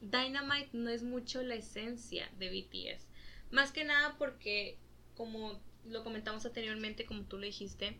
Dynamite 0.02 0.70
no 0.74 0.90
es 0.90 1.02
mucho 1.02 1.42
la 1.42 1.54
esencia 1.54 2.30
de 2.38 2.50
BTS. 2.50 3.06
Más 3.50 3.72
que 3.72 3.84
nada 3.84 4.16
porque, 4.18 4.76
como 5.16 5.60
lo 5.84 6.04
comentamos 6.04 6.44
anteriormente, 6.46 7.04
como 7.04 7.24
tú 7.24 7.38
lo 7.38 7.44
dijiste, 7.44 7.98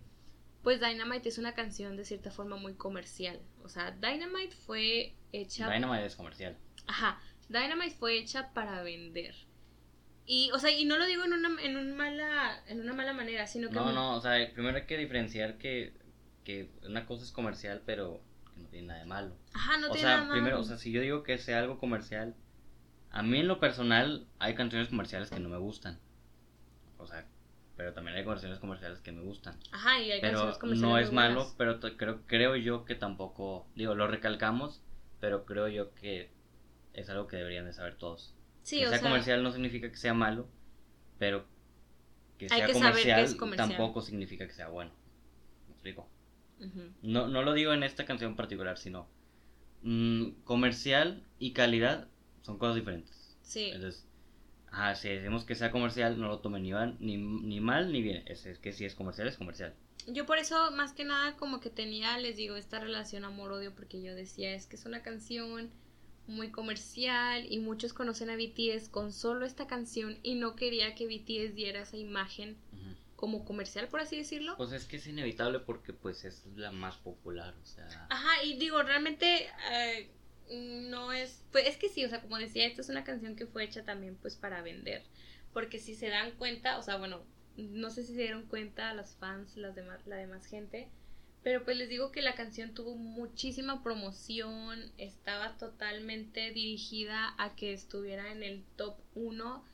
pues 0.63 0.81
Dynamite 0.81 1.29
es 1.29 1.39
una 1.39 1.55
canción 1.55 1.97
de 1.97 2.05
cierta 2.05 2.31
forma 2.31 2.57
muy 2.57 2.75
comercial. 2.75 3.41
O 3.63 3.69
sea, 3.69 3.91
Dynamite 3.91 4.55
fue 4.55 5.15
hecha... 5.33 5.69
Dynamite 5.71 6.07
es 6.07 6.17
comercial. 6.17 6.57
Ajá, 6.87 7.21
Dynamite 7.49 7.97
fue 7.97 8.19
hecha 8.19 8.53
para 8.53 8.83
vender. 8.83 9.35
Y, 10.25 10.51
o 10.53 10.59
sea, 10.59 10.71
y 10.71 10.85
no 10.85 10.99
lo 10.99 11.07
digo 11.07 11.25
en 11.25 11.33
una, 11.33 11.61
en 11.63 11.77
un 11.77 11.97
mala, 11.97 12.63
en 12.69 12.81
una 12.81 12.93
mala 12.93 13.13
manera, 13.13 13.47
sino 13.47 13.69
que... 13.69 13.75
No, 13.75 13.93
no, 13.93 14.17
o 14.17 14.21
sea, 14.21 14.53
primero 14.55 14.77
hay 14.77 14.87
que 14.87 14.97
diferenciar 14.97 15.59
que, 15.59 15.95
que 16.45 16.71
una 16.85 17.07
cosa 17.07 17.25
es 17.25 17.33
comercial, 17.33 17.83
pero 17.85 18.23
que 18.55 18.61
no 18.61 18.69
tiene 18.69 18.87
nada 18.89 19.01
de 19.01 19.07
malo. 19.07 19.37
Ajá, 19.53 19.79
no 19.79 19.89
o 19.89 19.91
tiene 19.91 20.01
sea, 20.01 20.11
nada 20.11 20.29
malo. 20.29 20.35
primero, 20.35 20.61
o 20.61 20.65
sea, 20.65 20.79
si 20.79 20.93
yo 20.93 21.01
digo 21.01 21.25
que 21.25 21.39
sea 21.39 21.59
algo 21.59 21.79
comercial, 21.79 22.37
a 23.11 23.23
mí 23.25 23.41
en 23.41 23.49
lo 23.49 23.59
personal 23.59 24.29
hay 24.39 24.55
canciones 24.55 24.89
comerciales 24.89 25.29
que 25.29 25.41
no 25.41 25.49
me 25.49 25.59
gustan. 25.59 25.99
O 26.99 27.07
sea, 27.07 27.27
pero 27.83 27.95
también 27.95 28.17
hay 28.17 28.25
canciones 28.25 28.61
comerciales 28.61 29.01
que 29.01 29.11
me 29.11 29.23
gustan. 29.23 29.59
Ajá, 29.73 30.01
y 30.01 30.13
hay 30.13 30.21
Pero 30.21 30.57
comerciales 30.61 30.81
no 30.81 30.99
es 30.99 31.11
malo, 31.11 31.35
buenas. 31.35 31.55
pero 31.59 31.81
creo, 31.97 32.21
creo 32.29 32.55
yo 32.55 32.85
que 32.85 32.95
tampoco, 32.95 33.67
digo, 33.75 33.97
lo 33.97 34.07
recalcamos, 34.07 34.81
pero 35.19 35.45
creo 35.45 35.67
yo 35.67 35.93
que 35.97 36.31
es 36.93 37.11
algo 37.11 37.27
que 37.27 37.39
deberían 37.39 37.65
de 37.65 37.73
saber 37.73 37.97
todos. 37.97 38.37
Sí, 38.63 38.79
que 38.79 38.87
o 38.87 38.89
sea 38.89 38.99
sea, 38.99 39.09
comercial 39.09 39.43
no 39.43 39.51
significa 39.51 39.91
que 39.91 39.97
sea 39.97 40.15
malo, 40.15 40.47
pero 41.19 41.45
que 42.39 42.49
sea 42.49 42.67
que 42.69 42.73
comercial, 42.73 43.25
es 43.25 43.35
comercial. 43.35 43.69
tampoco 43.71 44.01
significa 44.01 44.47
que 44.47 44.53
sea 44.53 44.69
bueno. 44.69 44.93
¿Me 45.67 45.73
explico? 45.73 46.09
No, 47.03 47.27
no 47.27 47.43
lo 47.43 47.53
digo 47.53 47.73
en 47.73 47.83
esta 47.83 48.05
canción 48.05 48.31
en 48.31 48.37
particular, 48.37 48.79
sino 48.79 49.09
mm, 49.83 50.43
comercial 50.45 51.25
y 51.41 51.53
calidad 51.53 52.07
son 52.43 52.59
cosas 52.59 52.77
diferentes. 52.77 53.37
Sí, 53.43 53.71
Entonces, 53.73 54.07
ajá, 54.73 54.95
si 54.97 55.09
decimos 55.11 55.45
que 55.45 55.55
sea 55.55 55.71
comercial, 55.71 56.19
no 56.19 56.27
lo 56.29 56.41
tomen 56.41 56.63
ni, 56.65 56.73
van- 56.73 56.97
ni, 57.01 57.17
ni 57.17 57.61
mal 57.61 57.93
ni 57.93 58.03
bien. 58.03 58.25
Es, 58.27 58.47
es 58.47 58.59
que 58.59 58.73
si 58.73 58.85
es 58.85 58.95
comercial, 58.95 59.29
es 59.29 59.37
comercial. 59.37 59.75
yo 60.09 60.27
por 60.27 60.39
eso 60.39 60.71
más 60.73 60.93
que 60.93 61.05
nada 61.05 61.37
como 61.37 61.61
que 61.61 61.71
tenía, 61.71 62.19
les 62.19 62.37
digo, 62.37 62.57
esta 62.57 62.81
relación 62.81 63.25
amor-odio 63.25 63.73
porque 63.75 64.03
yo 64.03 64.15
decía, 64.17 64.53
es 64.55 64.67
que 64.67 64.75
es 64.77 64.85
una 64.87 65.03
canción 65.03 65.71
muy 66.27 66.51
comercial 66.51 67.47
y 67.51 67.59
muchos 67.59 67.93
conocen 67.93 68.31
a 68.31 68.37
BTS 68.37 68.89
con 68.89 69.13
solo 69.13 69.45
esta 69.45 69.67
canción 69.67 70.19
y 70.23 70.35
no 70.37 70.55
quería 70.57 70.95
que 70.95 71.07
BTS 71.07 71.55
diera 71.55 71.83
esa 71.83 71.97
imagen 71.97 72.57
como 73.17 73.45
comercial, 73.45 73.87
por 73.89 74.01
así 74.01 74.17
decirlo. 74.17 74.57
Pues 74.57 74.73
es 74.73 74.85
que 74.87 74.97
es 74.97 75.07
inevitable 75.07 75.61
porque 75.61 75.93
pues 75.93 76.25
es 76.25 76.45
la 76.57 76.73
más 76.73 76.97
popular, 76.97 77.55
o 77.63 77.65
sea... 77.67 78.07
Ajá, 78.11 78.43
y 78.43 78.57
digo, 78.59 78.83
realmente 78.83 79.47
eh, 79.73 80.11
no 80.51 81.13
es, 81.13 81.43
pues 81.53 81.67
es 81.67 81.77
que 81.77 81.89
sí, 81.89 82.05
o 82.05 82.09
sea, 82.09 82.21
como 82.21 82.39
decía, 82.39 82.67
esta 82.67 82.81
es 82.81 82.89
una 82.89 83.05
canción 83.05 83.37
que 83.37 83.47
fue 83.47 83.65
hecha 83.65 83.85
también 83.85 84.17
pues 84.21 84.37
para 84.37 84.63
vender, 84.63 85.03
porque 85.53 85.79
si 85.79 85.95
se 85.95 86.09
dan 86.09 86.33
cuenta, 86.33 86.79
o 86.79 86.83
sea, 86.83 86.97
bueno, 86.97 87.23
no 87.57 87.91
sé 87.91 88.03
si 88.05 88.15
se 88.15 88.21
dieron 88.23 88.47
cuenta 88.47 88.95
los 88.95 89.15
fans, 89.17 89.57
las 89.57 89.75
demás, 89.75 90.07
la 90.07 90.17
demás 90.17 90.47
gente, 90.47 90.89
pero 91.43 91.65
pues 91.65 91.77
les 91.77 91.89
digo 91.89 92.13
que 92.13 92.23
la 92.23 92.35
canción 92.35 92.73
tuvo 92.75 92.95
muchísima 92.97 93.83
promoción, 93.83 94.93
estaba 94.99 95.57
totalmente 95.59 96.51
dirigida 96.53 97.35
a 97.39 97.55
que 97.57 97.73
estuviera 97.73 98.31
en 98.33 98.43
el 98.43 98.63
top 98.77 98.97
1, 99.15 99.65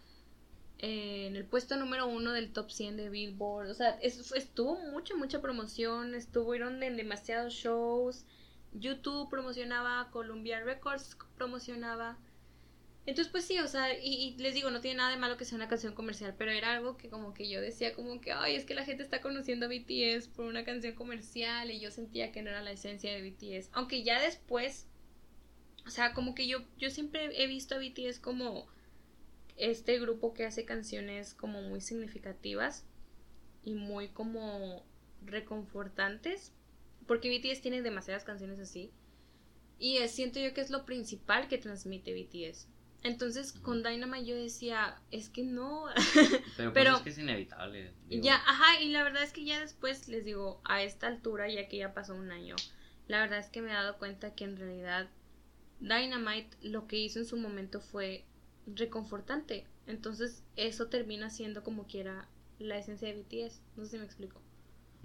eh, 0.79 1.27
en 1.27 1.37
el 1.37 1.45
puesto 1.45 1.77
número 1.77 2.07
1 2.07 2.33
del 2.33 2.53
top 2.53 2.71
100 2.71 2.97
de 2.97 3.09
Billboard, 3.11 3.71
o 3.71 3.75
sea, 3.75 3.99
es- 4.01 4.33
estuvo 4.33 4.79
mucha, 4.93 5.14
mucha 5.16 5.41
promoción, 5.41 6.14
estuvieron 6.14 6.83
en 6.83 6.97
demasiados 6.97 7.53
shows, 7.55 8.25
YouTube 8.73 9.31
promocionaba, 9.31 10.11
Columbia 10.11 10.61
Records 10.61 11.16
promocionaba. 11.37 12.19
Entonces, 13.07 13.33
pues 13.33 13.47
sí, 13.47 13.59
o 13.59 13.66
sea, 13.66 13.99
y, 13.99 14.37
les 14.37 14.53
digo, 14.53 14.71
no 14.71 14.83
tiene 14.83 14.99
nada 14.99 15.11
de 15.11 15.16
malo 15.16 15.39
que 15.39 15.47
sea 15.47 15.57
una 15.57 15.69
canción 15.69 15.95
comercial, 15.95 16.35
pero 16.37 16.51
era 16.51 16.75
algo 16.75 16.99
que 16.99 17.09
como 17.09 17.33
que 17.33 17.49
yo 17.49 17.59
decía 17.61 17.95
como 17.95 18.21
que, 18.21 18.33
ay, 18.33 18.55
es 18.55 18.66
que 18.66 18.75
la 18.75 18.85
gente 18.85 19.03
está 19.03 19.23
conociendo 19.23 19.64
a 19.64 19.71
BTS 19.71 20.29
por 20.29 20.45
una 20.45 20.64
canción 20.64 20.95
comercial 20.95 21.71
y 21.71 21.81
yo 21.81 21.91
sentía 21.91 22.33
que 22.33 22.43
no 22.43 22.51
era 22.51 22.61
la 22.61 22.73
esencia 22.73 23.11
de 23.14 23.23
BTS. 23.23 23.71
Aunque 23.73 24.03
ya 24.03 24.21
después, 24.21 24.87
o 25.87 25.91
sea, 25.91 26.12
como 26.12 26.35
que 26.35 26.47
yo, 26.47 26.59
yo 26.77 26.91
siempre 26.91 27.43
he 27.43 27.47
visto 27.47 27.77
a 27.77 27.79
BTS 27.79 28.21
como 28.21 28.66
este 29.57 29.99
grupo 29.99 30.35
que 30.35 30.45
hace 30.45 30.66
canciones 30.66 31.35
como 31.35 31.62
muy 31.62 31.81
significativas 31.81 32.85
y 33.64 33.75
muy 33.75 34.09
como 34.09 34.85
reconfortantes, 35.23 36.53
porque 37.09 37.36
BTS 37.36 37.61
tiene 37.62 37.82
demasiadas 37.82 38.22
canciones 38.22 38.61
así. 38.61 38.92
Y 39.80 39.98
siento 40.09 40.38
yo 40.38 40.54
que 40.54 40.61
es 40.61 40.70
lo 40.70 40.84
principal 40.84 41.48
que 41.48 41.59
transmite 41.59 42.12
BTS. 42.14 42.68
Entonces 43.02 43.52
con 43.52 43.82
Dynamite 43.82 44.26
yo 44.26 44.36
decía, 44.36 45.00
es 45.11 45.28
que 45.28 45.42
no. 45.42 45.86
Pero, 46.56 46.72
pues 46.72 46.72
Pero- 46.74 46.96
es 46.96 47.02
que 47.02 47.11
es 47.11 47.18
inevitable. 47.18 47.92
digo. 48.09 48.24
ya, 48.24 48.36
ajá, 48.36 48.80
y 48.80 48.90
la 48.90 49.02
verdad 49.02 49.22
es 49.22 49.32
que 49.32 49.44
ya 49.44 49.59
después 49.61 50.09
les 50.09 50.24
digo, 50.24 50.61
a 50.64 50.82
esta 50.82 51.06
altura, 51.06 51.48
ya 51.48 51.68
que 51.68 51.78
ya 51.78 51.94
pasó 51.94 52.14
un 52.14 52.30
año, 52.30 52.56
la 53.06 53.20
verdad 53.20 53.38
es 53.38 53.46
que 53.48 53.62
me 53.62 53.70
he 53.70 53.74
dado 53.74 53.98
cuenta 53.98 54.34
que 54.34 54.44
en 54.44 54.56
realidad 54.56 55.09
Dynamite 55.80 56.56
lo 56.62 56.86
que 56.86 56.96
hizo 56.98 57.20
en 57.20 57.26
su 57.26 57.36
momento 57.36 57.80
fue 57.80 58.24
reconfortante. 58.66 59.64
Entonces 59.86 60.42
eso 60.56 60.88
termina 60.88 61.30
siendo 61.30 61.62
como 61.62 61.86
quiera 61.86 62.28
la 62.59 62.76
esencia 62.78 63.09
de 63.09 63.22
BTS. 63.22 63.62
No 63.76 63.84
sé 63.84 63.92
si 63.92 63.98
me 63.98 64.04
explico. 64.04 64.42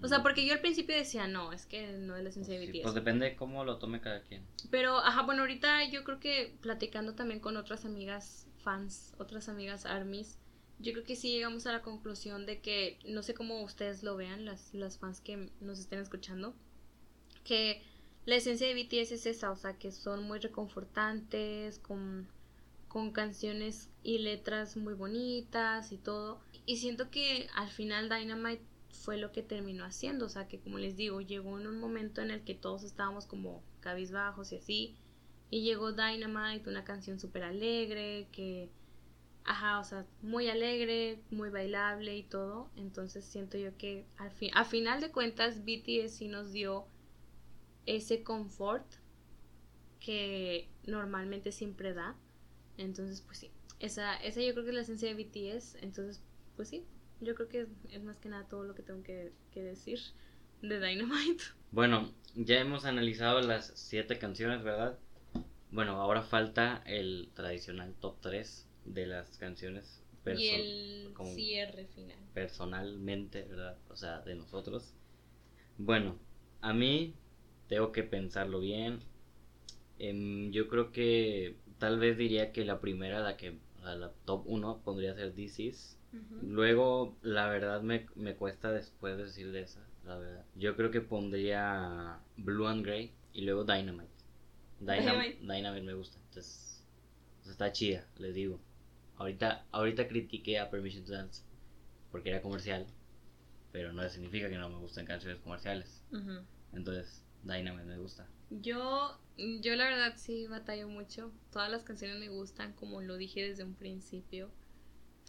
O 0.02 0.08
sea, 0.08 0.22
porque 0.22 0.46
yo 0.46 0.54
al 0.54 0.60
principio 0.60 0.96
decía, 0.96 1.28
no, 1.28 1.54
es 1.54 1.66
que 1.66 1.94
no 1.94 2.16
es 2.18 2.24
la 2.24 2.30
esencia 2.30 2.60
de 2.60 2.66
Sí, 2.66 2.72
BTS. 2.72 2.82
pues 2.84 2.94
depende 2.96 3.26
de 3.26 3.36
cómo 3.36 3.64
lo 3.64 3.78
tome 3.78 4.02
cada 4.02 4.22
quien. 4.22 4.44
Pero, 4.70 4.98
ajá, 4.98 5.22
bueno, 5.22 5.42
ahorita 5.44 5.90
yo 5.90 6.04
creo 6.04 6.20
que 6.20 6.58
platicando 6.62 7.14
también 7.16 7.40
con 7.40 7.56
otras 7.56 7.86
amigas 7.86 8.48
fans, 8.64 9.14
otras 9.18 9.48
amigas 9.48 9.86
armies, 9.86 10.38
yo 10.80 10.92
creo 10.92 11.06
que 11.06 11.16
sí 11.16 11.32
llegamos 11.32 11.66
a 11.68 11.72
la 11.72 11.82
conclusión 11.82 12.46
de 12.46 12.60
que, 12.60 13.00
no 13.06 13.24
sé 13.24 13.34
cómo 13.34 13.62
ustedes 13.62 14.04
lo 14.04 14.18
vean, 14.18 14.44
las, 14.44 14.74
las 14.74 14.98
fans 14.98 15.22
que 15.22 15.50
nos 15.62 15.80
estén 15.80 16.00
escuchando, 16.00 16.54
que 17.46 17.82
la 18.26 18.36
esencia 18.36 18.68
de 18.68 18.74
BTS 18.74 19.12
es 19.14 19.26
esa, 19.26 19.52
o 19.52 19.56
sea, 19.56 19.78
que 19.78 19.92
son 19.92 20.24
muy 20.24 20.40
reconfortantes, 20.40 21.80
con, 21.80 22.28
con 22.88 23.12
canciones 23.12 23.90
y 24.04 24.18
letras 24.18 24.76
muy 24.76 24.94
bonitas 24.94 25.92
y 25.92 25.98
todo. 25.98 26.42
Y 26.66 26.78
siento 26.78 27.10
que 27.10 27.48
al 27.56 27.70
final 27.70 28.10
Dynamite 28.10 28.64
fue 28.94 29.18
lo 29.18 29.32
que 29.32 29.42
terminó 29.42 29.84
haciendo, 29.84 30.28
o 30.28 30.30
sea, 30.30 30.48
que 30.48 30.60
como 30.60 30.78
les 30.78 30.96
digo, 30.96 31.20
llegó 31.20 31.60
en 31.60 31.68
un 31.68 31.80
momento 31.80 32.22
en 32.22 32.32
el 32.32 32.44
que 32.44 32.54
todos 32.54 32.84
estábamos 32.84 33.26
como 33.26 33.64
cabizbajos 33.82 34.52
y 34.52 34.58
así, 34.58 34.96
y 35.50 35.64
llegó 35.64 35.92
Dynamite, 35.92 36.70
una 36.70 36.84
canción 36.84 37.20
súper 37.20 37.44
alegre, 37.44 38.28
que, 38.32 38.70
ajá, 39.44 39.80
o 39.80 39.84
sea, 39.84 40.06
muy 40.22 40.48
alegre, 40.48 41.22
muy 41.32 41.50
bailable 41.50 42.16
y 42.16 42.24
todo, 42.24 42.70
entonces 42.76 43.26
siento 43.26 43.58
yo 43.58 43.76
que 43.78 44.06
al 44.18 44.32
fin, 44.32 44.52
a 44.54 44.64
final 44.64 45.02
de 45.02 45.12
cuentas 45.12 45.64
BTS 45.66 46.12
sí 46.12 46.28
nos 46.28 46.52
dio 46.52 46.86
ese 47.86 48.24
confort 48.24 48.86
que 50.00 50.70
normalmente 50.86 51.52
siempre 51.52 51.94
da, 51.94 52.16
entonces 52.78 53.22
pues 53.22 53.40
sí, 53.40 53.52
esa, 53.80 54.16
esa 54.18 54.42
yo 54.42 54.54
creo 54.54 54.64
que 54.64 54.70
es 54.70 54.76
la 54.76 54.82
esencia 54.82 55.14
de 55.14 55.24
BTS, 55.24 55.76
entonces 55.82 56.22
pues 56.56 56.70
sí, 56.70 56.86
yo 57.24 57.36
creo 57.36 57.50
que 57.50 57.62
es, 57.62 57.68
es 57.92 58.04
más 58.04 58.18
que 58.18 58.30
nada 58.30 58.48
todo 58.48 58.64
lo 58.64 58.76
que 58.76 58.84
tengo 58.84 59.04
que, 59.04 59.32
que 59.52 59.64
decir 59.64 60.00
de 60.62 60.80
Dynamite. 60.80 61.44
Bueno, 61.72 62.14
ya 62.36 62.60
hemos 62.60 62.86
analizado 62.86 63.42
las 63.42 63.72
siete 63.74 64.20
canciones, 64.20 64.64
¿verdad? 64.64 65.00
Bueno, 65.72 65.94
ahora 65.94 66.22
falta 66.22 66.84
el 66.86 67.32
tradicional 67.34 67.96
top 68.00 68.22
3, 68.22 68.70
de 68.86 69.08
las 69.08 69.38
canciones. 69.40 70.04
Y 70.26 70.50
el 70.50 71.14
cierre 71.36 71.88
final. 71.88 72.18
personalmente, 72.34 73.42
¿verdad? 73.44 73.78
O 73.90 73.96
sea, 73.96 74.22
de 74.22 74.36
nosotros. 74.36 74.94
Bueno, 75.78 76.18
a 76.62 76.74
mí 76.74 77.16
tengo 77.68 77.92
que 77.92 78.04
pensarlo 78.04 78.60
bien. 78.60 79.00
Em, 80.00 80.52
yo 80.52 80.68
creo 80.68 80.92
que 80.92 81.58
tal 81.78 82.00
vez 82.00 82.18
diría 82.18 82.52
que 82.54 82.64
la 82.64 82.80
primera, 82.80 83.20
la 83.20 83.36
que 83.36 83.58
o 83.80 83.82
sea, 83.82 83.96
la 83.96 84.14
top 84.26 84.44
1 84.46 84.82
podría 84.84 85.14
ser 85.14 85.34
This 85.34 85.60
Is. 85.60 86.00
Luego, 86.42 87.18
la 87.22 87.48
verdad 87.48 87.82
me, 87.82 88.08
me 88.16 88.36
cuesta 88.36 88.72
después 88.72 89.18
decir 89.18 89.52
de 89.52 89.62
esa, 89.62 89.80
la 90.06 90.18
verdad. 90.18 90.46
Yo 90.56 90.76
creo 90.76 90.92
que 90.92 91.02
pondría 91.02 92.20
Blue 92.38 92.68
and 92.68 92.86
Grey 92.86 93.14
y 93.34 93.42
luego 93.42 93.64
Dynamite. 93.64 94.12
Dynam- 94.80 95.00
Dynamite. 95.02 95.38
Dynamite 95.42 95.86
me 95.86 95.94
gusta, 95.94 96.18
entonces 96.28 96.84
sea, 97.44 97.52
está 97.52 97.72
chida, 97.72 98.06
les 98.18 98.34
digo. 98.36 98.60
Ahorita, 99.18 99.66
ahorita 99.72 100.08
critiqué 100.08 100.60
a 100.60 100.70
Permission 100.70 101.06
to 101.06 101.12
Dance 101.14 101.44
porque 102.12 102.30
era 102.30 102.42
comercial, 102.42 102.86
pero 103.72 103.92
no 103.94 104.08
significa 104.10 104.50
que 104.50 104.58
no 104.58 104.70
me 104.70 104.78
gusten 104.78 105.06
canciones 105.06 105.40
comerciales. 105.42 106.04
Entonces, 106.74 107.24
Dynamite 107.44 107.86
me 107.86 107.98
gusta. 107.98 108.28
Yo, 108.50 109.18
yo 109.38 109.76
la 109.76 109.86
verdad 109.86 110.14
sí 110.18 110.48
batallo 110.48 110.88
mucho. 110.88 111.32
Todas 111.52 111.72
las 111.72 111.84
canciones 111.84 112.20
me 112.20 112.30
gustan, 112.30 112.74
como 112.74 113.02
lo 113.02 113.18
dije 113.18 113.42
desde 113.48 113.64
un 113.64 113.74
principio. 113.74 114.52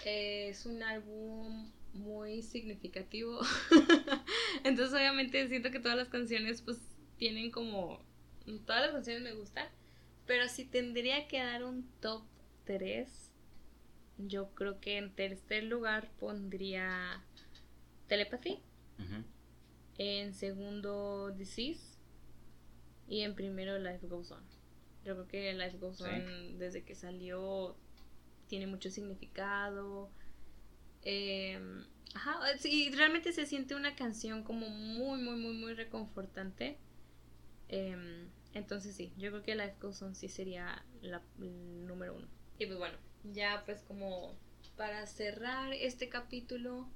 Es 0.04 0.66
un 0.66 0.82
álbum 0.82 1.70
muy 1.92 2.42
significativo. 2.42 3.40
Entonces 4.64 4.94
obviamente 4.94 5.48
siento 5.48 5.70
que 5.70 5.80
todas 5.80 5.96
las 5.96 6.08
canciones 6.08 6.62
pues 6.62 6.78
tienen 7.16 7.50
como... 7.50 8.00
Todas 8.66 8.82
las 8.82 8.92
canciones 8.92 9.22
me 9.22 9.32
gustan. 9.32 9.68
Pero 10.26 10.48
si 10.48 10.64
tendría 10.64 11.28
que 11.28 11.38
dar 11.38 11.64
un 11.64 11.88
top 12.00 12.24
3, 12.64 13.08
yo 14.18 14.54
creo 14.54 14.80
que 14.80 14.98
en 14.98 15.14
tercer 15.14 15.64
lugar 15.64 16.10
pondría 16.18 17.22
Telepathy. 18.08 18.60
En 19.98 20.34
segundo, 20.34 21.30
Disease. 21.30 21.98
Y 23.06 23.20
en 23.20 23.34
primero, 23.34 23.78
Life 23.78 24.06
Goes 24.06 24.30
On. 24.30 24.42
Yo 25.04 25.14
creo 25.14 25.28
que 25.28 25.54
Life 25.54 25.76
Goes 25.78 25.98
Sí. 25.98 26.04
On, 26.04 26.58
desde 26.58 26.84
que 26.84 26.94
salió, 26.94 27.76
tiene 28.48 28.66
mucho 28.66 28.90
significado. 28.90 30.10
Eh, 31.02 31.58
ajá, 32.14 32.40
sí, 32.58 32.90
realmente 32.90 33.32
se 33.32 33.46
siente 33.46 33.74
una 33.74 33.94
canción 33.94 34.42
como 34.42 34.68
muy, 34.68 35.20
muy, 35.20 35.36
muy, 35.36 35.54
muy 35.54 35.74
reconfortante. 35.74 36.78
Eh, 37.68 38.26
entonces 38.54 38.94
sí, 38.94 39.12
yo 39.16 39.30
creo 39.30 39.42
que 39.42 39.54
Life 39.56 39.76
Goes 39.80 40.00
On 40.02 40.14
sí 40.14 40.28
sería 40.28 40.84
la 41.02 41.22
el 41.40 41.86
número 41.86 42.14
uno. 42.14 42.28
Y 42.58 42.66
pues 42.66 42.78
bueno, 42.78 42.96
ya 43.24 43.62
pues 43.66 43.82
como 43.82 44.36
para 44.76 45.06
cerrar 45.06 45.72
este 45.72 46.08
capítulo, 46.08 46.88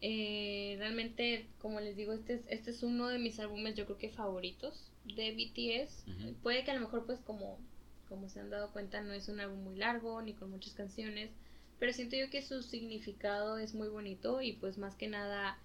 eh, 0.00 0.76
realmente, 0.78 1.48
como 1.58 1.80
les 1.80 1.96
digo, 1.96 2.12
este 2.12 2.34
es, 2.34 2.42
este 2.48 2.70
es 2.70 2.82
uno 2.82 3.08
de 3.08 3.18
mis 3.18 3.40
álbumes 3.40 3.74
yo 3.74 3.86
creo 3.86 3.98
que 3.98 4.10
favoritos 4.10 4.92
de 5.04 5.32
BTS. 5.32 6.04
Puede 6.42 6.64
que 6.64 6.70
a 6.70 6.74
lo 6.74 6.80
mejor 6.80 7.06
pues 7.06 7.20
como, 7.20 7.58
como 8.14 8.28
se 8.28 8.38
han 8.38 8.50
dado 8.50 8.70
cuenta 8.72 9.00
no 9.02 9.12
es 9.12 9.28
un 9.28 9.40
álbum 9.40 9.64
muy 9.64 9.76
largo 9.76 10.22
ni 10.22 10.34
con 10.34 10.50
muchas 10.50 10.74
canciones, 10.74 11.30
pero 11.80 11.92
siento 11.92 12.14
yo 12.16 12.30
que 12.30 12.42
su 12.42 12.62
significado 12.62 13.58
es 13.58 13.74
muy 13.74 13.88
bonito 13.88 14.40
y 14.40 14.52
pues 14.52 14.78
más 14.78 14.94
que 14.94 15.08
nada 15.08 15.58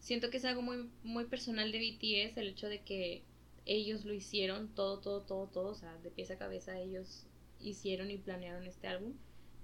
siento 0.00 0.28
que 0.28 0.36
es 0.36 0.44
algo 0.44 0.60
muy, 0.60 0.90
muy 1.02 1.24
personal 1.24 1.72
de 1.72 1.78
BTS 1.78 2.36
el 2.36 2.48
hecho 2.48 2.68
de 2.68 2.82
que 2.82 3.22
ellos 3.64 4.04
lo 4.04 4.12
hicieron 4.12 4.68
todo, 4.74 5.00
todo, 5.00 5.22
todo, 5.22 5.46
todo, 5.46 5.68
o 5.70 5.74
sea, 5.74 5.96
de 5.98 6.10
pies 6.10 6.30
a 6.30 6.36
cabeza 6.36 6.78
ellos 6.78 7.24
hicieron 7.58 8.10
y 8.10 8.18
planearon 8.18 8.66
este 8.66 8.86
álbum. 8.86 9.14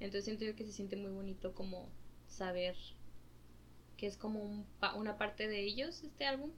Entonces 0.01 0.25
siento 0.25 0.47
yo 0.47 0.57
que 0.57 0.65
se 0.65 0.73
siente 0.73 0.97
muy 0.97 1.11
bonito 1.11 1.53
como 1.55 1.91
saber 2.27 2.75
que 3.99 4.07
es 4.07 4.17
como 4.17 4.43
un 4.43 4.65
una 4.97 5.19
parte 5.19 5.47
de 5.47 5.61
ellos 5.61 6.03
este 6.03 6.25
álbum. 6.25 6.53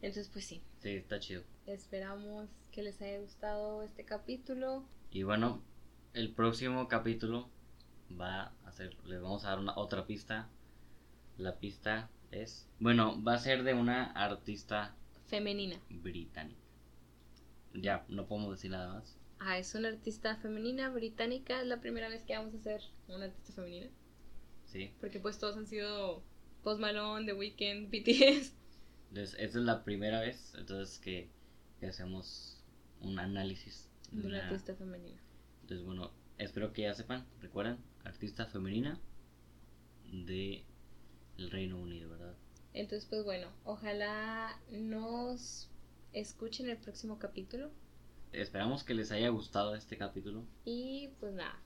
Entonces 0.00 0.30
pues 0.32 0.46
sí, 0.46 0.62
Sí, 0.80 0.90
está 0.90 1.20
chido. 1.20 1.42
esperamos 1.66 2.48
que 2.78 2.84
les 2.84 3.02
haya 3.02 3.18
gustado 3.18 3.82
este 3.82 4.04
capítulo. 4.04 4.84
Y 5.10 5.24
bueno, 5.24 5.64
el 6.14 6.32
próximo 6.32 6.86
capítulo 6.86 7.50
va 8.08 8.54
a 8.64 8.70
ser, 8.70 8.96
les 9.04 9.20
vamos 9.20 9.44
a 9.44 9.48
dar 9.48 9.58
una 9.58 9.76
otra 9.76 10.06
pista. 10.06 10.48
La 11.38 11.58
pista 11.58 12.08
es, 12.30 12.68
bueno, 12.78 13.20
va 13.20 13.34
a 13.34 13.38
ser 13.40 13.64
de 13.64 13.74
una 13.74 14.12
artista 14.12 14.94
Femenina. 15.26 15.80
británica. 15.90 16.60
Ya, 17.74 18.06
no 18.08 18.28
podemos 18.28 18.52
decir 18.52 18.70
nada 18.70 18.94
más. 18.94 19.18
Ah, 19.40 19.58
es 19.58 19.74
una 19.74 19.88
artista 19.88 20.36
femenina 20.36 20.88
británica. 20.90 21.60
Es 21.60 21.66
la 21.66 21.80
primera 21.80 22.08
vez 22.08 22.22
que 22.22 22.36
vamos 22.36 22.54
a 22.54 22.58
hacer 22.58 22.80
una 23.08 23.24
artista 23.24 23.54
femenina. 23.54 23.88
Sí. 24.66 24.94
Porque 25.00 25.18
pues 25.18 25.36
todos 25.36 25.56
han 25.56 25.66
sido 25.66 26.22
Post 26.62 26.80
Malone, 26.80 27.26
The 27.26 27.32
Weeknd, 27.32 27.90
BTS. 27.90 28.54
Entonces, 29.08 29.34
esta 29.40 29.58
es 29.58 29.64
la 29.64 29.82
primera 29.82 30.20
vez 30.20 30.54
entonces 30.56 31.00
que, 31.00 31.28
que 31.80 31.88
hacemos 31.88 32.57
un 33.00 33.18
análisis 33.18 33.88
De 34.10 34.18
una 34.26 34.38
una- 34.38 34.46
artista 34.48 34.74
femenina. 34.74 35.20
Entonces, 35.62 35.84
bueno, 35.86 36.10
espero 36.38 36.72
que 36.72 36.82
ya 36.82 36.94
sepan, 36.94 37.26
recuerden, 37.40 37.78
artista 38.04 38.46
femenina 38.46 38.98
de 40.10 40.64
el 41.36 41.50
Reino 41.50 41.78
Unido, 41.78 42.10
¿verdad? 42.10 42.34
Entonces 42.74 43.08
pues 43.08 43.24
bueno, 43.24 43.48
ojalá 43.64 44.60
nos 44.70 45.68
escuchen 46.12 46.68
el 46.68 46.76
próximo 46.78 47.18
capítulo. 47.18 47.70
Esperamos 48.32 48.84
que 48.84 48.94
les 48.94 49.10
haya 49.10 49.28
gustado 49.30 49.74
este 49.74 49.96
capítulo. 49.96 50.44
Y 50.64 51.08
pues 51.20 51.32
nada, 51.34 51.56